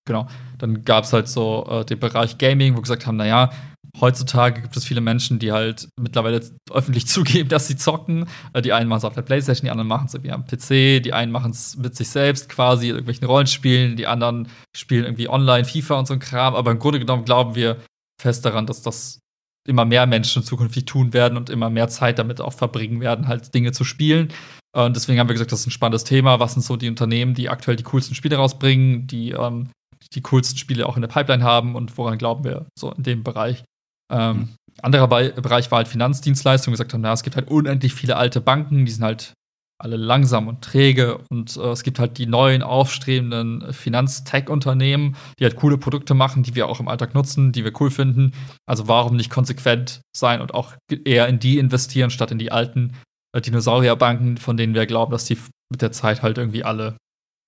[0.07, 0.29] genau.
[0.59, 3.51] Dann gab es halt so äh, den Bereich Gaming, wo wir gesagt haben, naja,
[3.99, 6.41] heutzutage gibt es viele Menschen, die halt mittlerweile
[6.71, 8.27] öffentlich zugeben, dass sie zocken.
[8.53, 11.03] Äh, die einen machen es auf der Playstation, die anderen machen es irgendwie am PC,
[11.03, 15.29] die einen machen es mit sich selbst quasi, in irgendwelchen Rollenspielen, die anderen spielen irgendwie
[15.29, 16.55] online FIFA und so ein Kram.
[16.55, 17.79] Aber im Grunde genommen glauben wir
[18.21, 19.21] fest daran, dass das
[19.67, 23.55] immer mehr Menschen zukünftig tun werden und immer mehr Zeit damit auch verbringen werden, halt
[23.55, 24.33] Dinge zu spielen.
[24.73, 26.39] Und deswegen haben wir gesagt, das ist ein spannendes Thema.
[26.39, 29.71] Was sind so die Unternehmen, die aktuell die coolsten Spiele rausbringen, die ähm,
[30.15, 33.23] die coolsten Spiele auch in der Pipeline haben und woran glauben wir so in dem
[33.23, 33.65] Bereich.
[34.13, 34.49] Ähm, mhm.
[34.83, 38.41] Anderer Be Bereich war halt Finanzdienstleistungen, gesagt haben, na, es gibt halt unendlich viele alte
[38.41, 39.35] Banken, die sind halt
[39.79, 45.57] alle langsam und träge und äh, es gibt halt die neuen aufstrebenden Finanztech-Unternehmen, die halt
[45.57, 48.33] coole Produkte machen, die wir auch im Alltag nutzen, die wir cool finden.
[48.67, 50.75] Also warum nicht konsequent sein und auch
[51.05, 52.95] eher in die investieren, statt in die alten
[53.37, 55.39] Dinosaurierbanken, von denen wir glauben, dass die
[55.71, 56.97] mit der Zeit halt irgendwie alle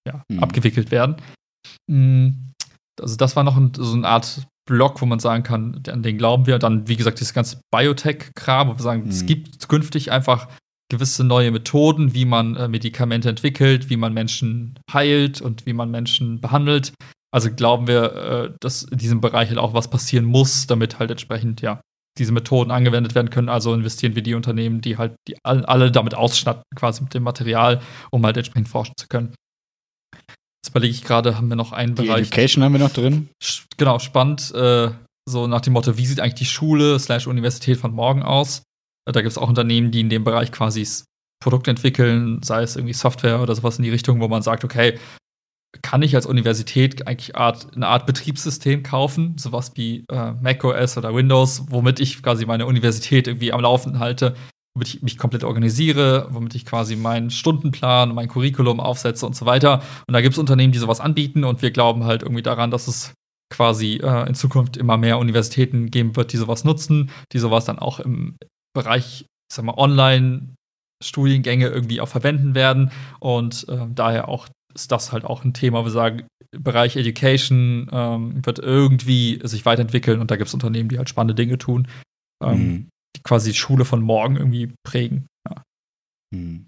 [0.06, 0.40] ja, mhm.
[0.40, 1.16] abgewickelt werden.
[1.90, 2.52] Mhm.
[3.00, 6.18] Also das war noch ein, so eine Art Block, wo man sagen kann, an den
[6.18, 6.58] glauben wir.
[6.58, 9.10] Dann, wie gesagt, dieses ganze Biotech-Kram, wo wir sagen, mhm.
[9.10, 10.48] es gibt künftig einfach
[10.90, 15.90] gewisse neue Methoden, wie man äh, Medikamente entwickelt, wie man Menschen heilt und wie man
[15.90, 16.92] Menschen behandelt.
[17.34, 21.10] Also glauben wir, äh, dass in diesem Bereich halt auch was passieren muss, damit halt
[21.10, 21.80] entsprechend, ja,
[22.18, 23.48] diese Methoden angewendet werden können.
[23.48, 27.80] Also investieren wir die Unternehmen, die halt die alle damit ausstatten, quasi mit dem Material,
[28.10, 29.34] um halt entsprechend forschen zu können.
[30.64, 32.28] Jetzt überlege ich gerade, haben wir noch einen die Bereich.
[32.28, 33.28] Education haben wir noch drin.
[33.78, 34.52] Genau, spannend.
[34.54, 34.90] Äh,
[35.28, 38.62] so nach dem Motto, wie sieht eigentlich die Schule slash Universität von morgen aus?
[39.08, 40.86] Äh, da gibt es auch Unternehmen, die in dem Bereich quasi
[41.42, 44.98] Produkte entwickeln, sei es irgendwie Software oder sowas in die Richtung, wo man sagt, okay,
[45.80, 51.14] kann ich als Universität eigentlich Art, eine Art Betriebssystem kaufen, sowas wie äh, macOS oder
[51.14, 54.34] Windows, womit ich quasi meine Universität irgendwie am Laufen halte,
[54.74, 59.46] womit ich mich komplett organisiere, womit ich quasi meinen Stundenplan, mein Curriculum aufsetze und so
[59.46, 59.82] weiter.
[60.06, 62.86] Und da gibt es Unternehmen, die sowas anbieten und wir glauben halt irgendwie daran, dass
[62.86, 63.14] es
[63.50, 67.78] quasi äh, in Zukunft immer mehr Universitäten geben wird, die sowas nutzen, die sowas dann
[67.78, 68.36] auch im
[68.74, 72.90] Bereich, ich sag mal, Online-Studiengänge irgendwie auch verwenden werden.
[73.20, 76.26] Und äh, daher auch ist das halt auch ein Thema, wo wir sagen,
[76.56, 81.34] Bereich Education ähm, wird irgendwie sich weiterentwickeln und da gibt es Unternehmen, die halt spannende
[81.34, 81.88] Dinge tun.
[82.44, 82.86] Ähm, mhm
[83.16, 85.26] die quasi die Schule von morgen irgendwie prägen.
[85.48, 85.62] Ja.
[86.34, 86.66] Hm.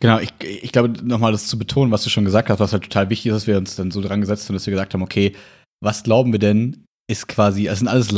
[0.00, 2.84] Genau, ich, ich glaube, nochmal das zu betonen, was du schon gesagt hast, was halt
[2.84, 5.02] total wichtig ist, dass wir uns dann so dran gesetzt haben, dass wir gesagt haben,
[5.02, 5.36] okay,
[5.82, 8.10] was glauben wir denn, ist quasi, es sind alles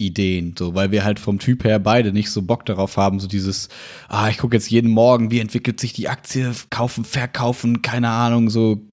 [0.00, 3.28] Langzeitideen, so, weil wir halt vom Typ her beide nicht so Bock darauf haben, so
[3.28, 3.68] dieses,
[4.08, 8.50] ah, ich gucke jetzt jeden Morgen, wie entwickelt sich die Aktie, kaufen, verkaufen, keine Ahnung,
[8.50, 8.88] so,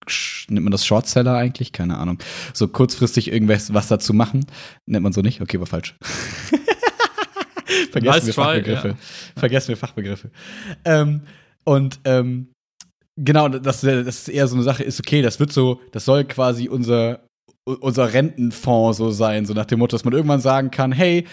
[0.48, 1.72] nennt man das Shortseller eigentlich?
[1.72, 2.20] Keine Ahnung.
[2.54, 4.46] So kurzfristig irgendwas was dazu machen.
[4.86, 5.42] Nennt man so nicht?
[5.42, 5.96] Okay, war falsch.
[7.92, 8.88] Vergessen nice wir try, Fachbegriffe.
[8.90, 8.96] Ja.
[9.38, 10.32] Vergessen wir Fachbegriffe.
[10.86, 11.22] Ähm,
[11.64, 12.52] und ähm,
[13.18, 16.26] genau, das, das ist eher so eine Sache, ist okay, das wird so, das soll
[16.26, 17.22] quasi unser,
[17.66, 21.26] unser Rentenfonds so sein, so nach dem Motto, dass man irgendwann sagen kann, hey,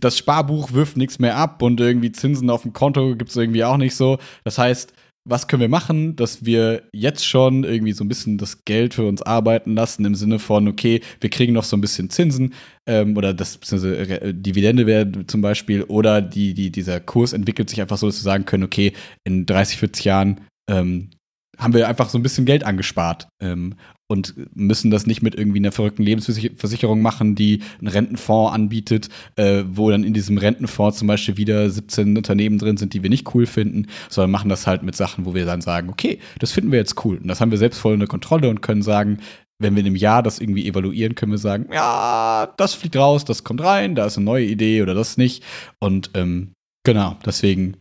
[0.00, 3.64] das Sparbuch wirft nichts mehr ab und irgendwie Zinsen auf dem Konto gibt es irgendwie
[3.64, 4.18] auch nicht so.
[4.44, 4.92] Das heißt,
[5.28, 9.06] was können wir machen, dass wir jetzt schon irgendwie so ein bisschen das Geld für
[9.06, 12.54] uns arbeiten lassen, im Sinne von, okay, wir kriegen noch so ein bisschen Zinsen
[12.86, 17.82] ähm, oder das äh, Dividende wäre zum Beispiel, oder die, die, dieser Kurs entwickelt sich
[17.82, 18.94] einfach so, dass wir sagen können, okay,
[19.24, 20.40] in 30, 40 Jahren
[20.70, 21.10] ähm,
[21.58, 23.74] haben wir einfach so ein bisschen Geld angespart ähm,
[24.10, 29.64] und müssen das nicht mit irgendwie einer verrückten Lebensversicherung machen, die einen Rentenfonds anbietet, äh,
[29.68, 33.34] wo dann in diesem Rentenfonds zum Beispiel wieder 17 Unternehmen drin sind, die wir nicht
[33.34, 36.72] cool finden, sondern machen das halt mit Sachen, wo wir dann sagen, okay, das finden
[36.72, 37.18] wir jetzt cool.
[37.18, 39.18] Und das haben wir selbst voll unter Kontrolle und können sagen,
[39.60, 43.24] wenn wir in einem Jahr das irgendwie evaluieren, können wir sagen, ja, das fliegt raus,
[43.24, 45.44] das kommt rein, da ist eine neue Idee oder das nicht.
[45.80, 46.52] Und ähm,
[46.84, 47.76] genau, deswegen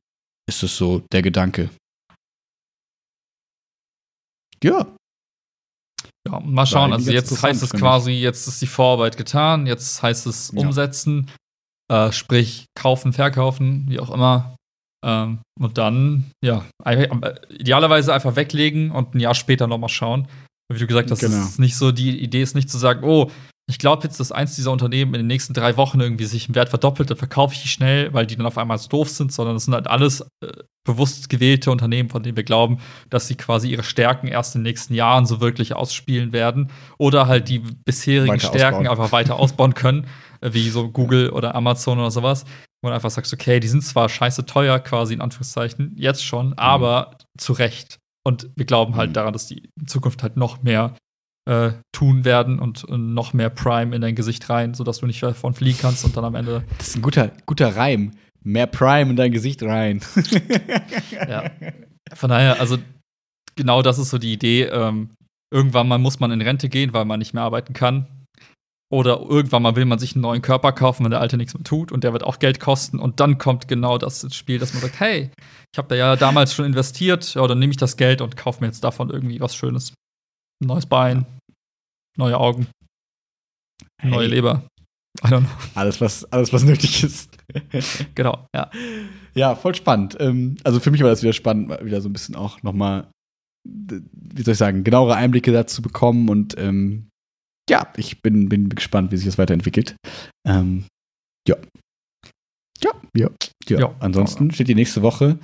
[0.50, 1.70] ist es so der Gedanke.
[4.64, 4.97] Ja.
[6.32, 6.94] Ja, mal schauen.
[6.94, 11.30] Also jetzt heißt es quasi, jetzt ist die Vorarbeit getan, jetzt heißt es umsetzen,
[11.90, 12.08] ja.
[12.08, 14.56] äh, sprich kaufen, verkaufen, wie auch immer.
[15.06, 16.66] Ähm, und dann, ja,
[17.50, 20.28] idealerweise einfach weglegen und ein Jahr später nochmal schauen.
[20.72, 21.38] Wie du gesagt hast, genau.
[21.38, 23.32] ist nicht so, die Idee ist nicht zu sagen, oh,
[23.70, 26.56] ich glaube jetzt, dass eins dieser Unternehmen in den nächsten drei Wochen irgendwie sich im
[26.56, 29.32] Wert verdoppelt, dann verkaufe ich die schnell, weil die dann auf einmal so doof sind,
[29.32, 30.48] sondern das sind halt alles äh,
[30.88, 32.80] bewusst gewählte Unternehmen, von denen wir glauben,
[33.12, 37.28] dass sie quasi ihre Stärken erst in den nächsten Jahren so wirklich ausspielen werden oder
[37.28, 38.88] halt die bisherigen weiter Stärken ausbauen.
[38.88, 40.08] einfach weiter ausbauen können,
[40.42, 42.46] äh, wie so Google oder Amazon oder sowas.
[42.82, 46.48] Wo du einfach sagst, okay, die sind zwar scheiße teuer, quasi in Anführungszeichen, jetzt schon,
[46.48, 46.54] mhm.
[46.58, 48.00] aber zu Recht.
[48.24, 49.14] Und wir glauben halt mhm.
[49.14, 50.96] daran, dass die in Zukunft halt noch mehr
[51.48, 55.24] äh, tun werden und, und, noch mehr Prime in dein Gesicht rein, sodass du nicht
[55.24, 56.64] davon fliegen kannst und dann am Ende.
[56.78, 58.12] Das ist ein guter, guter Reim.
[58.48, 60.00] Mehr Prime in dein Gesicht rein.
[61.12, 61.52] ja.
[62.14, 62.78] Von daher, also
[63.58, 64.64] genau das ist so die Idee.
[64.64, 65.10] Ähm,
[65.54, 68.08] irgendwann mal muss man in Rente gehen, weil man nicht mehr arbeiten kann.
[68.90, 71.64] Oder irgendwann mal will man sich einen neuen Körper kaufen, wenn der alte nichts mehr
[71.66, 73.00] tut und der wird auch Geld kosten.
[73.00, 75.30] Und dann kommt genau das ins Spiel, dass man sagt, hey,
[75.74, 78.62] ich habe da ja damals schon investiert, ja, dann nehme ich das Geld und kaufe
[78.62, 79.90] mir jetzt davon irgendwie was Schönes.
[80.64, 81.26] Ein neues Bein,
[82.18, 82.68] neue Augen,
[84.02, 84.10] hey.
[84.10, 84.64] neue Leber.
[85.24, 85.50] I don't know.
[85.76, 87.30] Alles, was, alles, was nötig ist.
[88.16, 88.70] genau, ja.
[89.34, 90.18] Ja, voll spannend.
[90.20, 93.08] Ähm, also für mich war das wieder spannend, wieder so ein bisschen auch nochmal,
[93.64, 97.10] wie soll ich sagen, genauere Einblicke dazu bekommen und ähm,
[97.70, 99.96] ja, ich bin, bin gespannt, wie sich das weiterentwickelt.
[100.46, 100.86] Ähm.
[101.48, 101.56] Ja,
[103.16, 103.30] ja,
[103.68, 103.80] ja.
[103.80, 103.96] ja.
[104.00, 105.40] Ansonsten steht die nächste Woche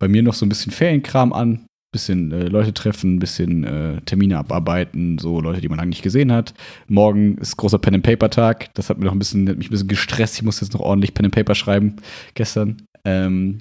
[0.00, 1.66] bei mir noch so ein bisschen Ferienkram an.
[1.94, 6.32] Bisschen äh, Leute treffen, bisschen äh, Termine abarbeiten, so Leute, die man lange nicht gesehen
[6.32, 6.52] hat.
[6.88, 8.74] Morgen ist großer Pen and Paper Tag.
[8.74, 10.34] Das hat mich noch ein bisschen, mich ein bisschen gestresst.
[10.34, 11.94] Ich muss jetzt noch ordentlich Pen and Paper schreiben
[12.34, 12.82] gestern.
[13.04, 13.60] Ähm,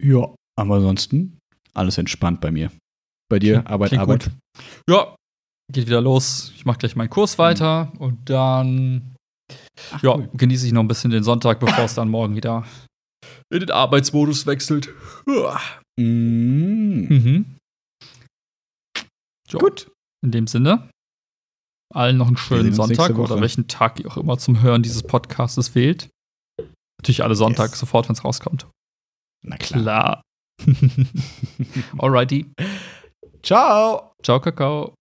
[0.00, 1.38] ja, aber ansonsten
[1.74, 2.70] alles entspannt bei mir.
[3.28, 4.24] Bei dir, Arbeit, Klingt Arbeit.
[4.26, 4.32] Gut.
[4.88, 5.16] Ja,
[5.72, 6.52] geht wieder los.
[6.54, 7.98] Ich mache gleich meinen Kurs weiter mhm.
[7.98, 9.16] und dann
[9.92, 10.28] Ach, ja, cool.
[10.34, 12.64] genieße ich noch ein bisschen den Sonntag, bevor es dann morgen wieder
[13.52, 14.88] in den Arbeitsmodus wechselt.
[15.98, 17.06] Mhm.
[17.08, 17.56] Mhm.
[19.48, 19.58] So.
[19.58, 19.90] Gut.
[20.22, 20.90] In dem Sinne,
[21.92, 25.74] allen noch einen schönen Sonntag oder welchen Tag ihr auch immer zum Hören dieses Podcastes
[25.74, 26.10] wählt.
[26.98, 27.78] Natürlich alle Sonntag, yes.
[27.78, 28.68] sofort, wenn es rauskommt.
[29.42, 29.82] Na klar.
[29.82, 30.22] klar.
[31.98, 32.52] Alrighty.
[33.42, 34.12] Ciao.
[34.22, 34.94] Ciao, Kakao.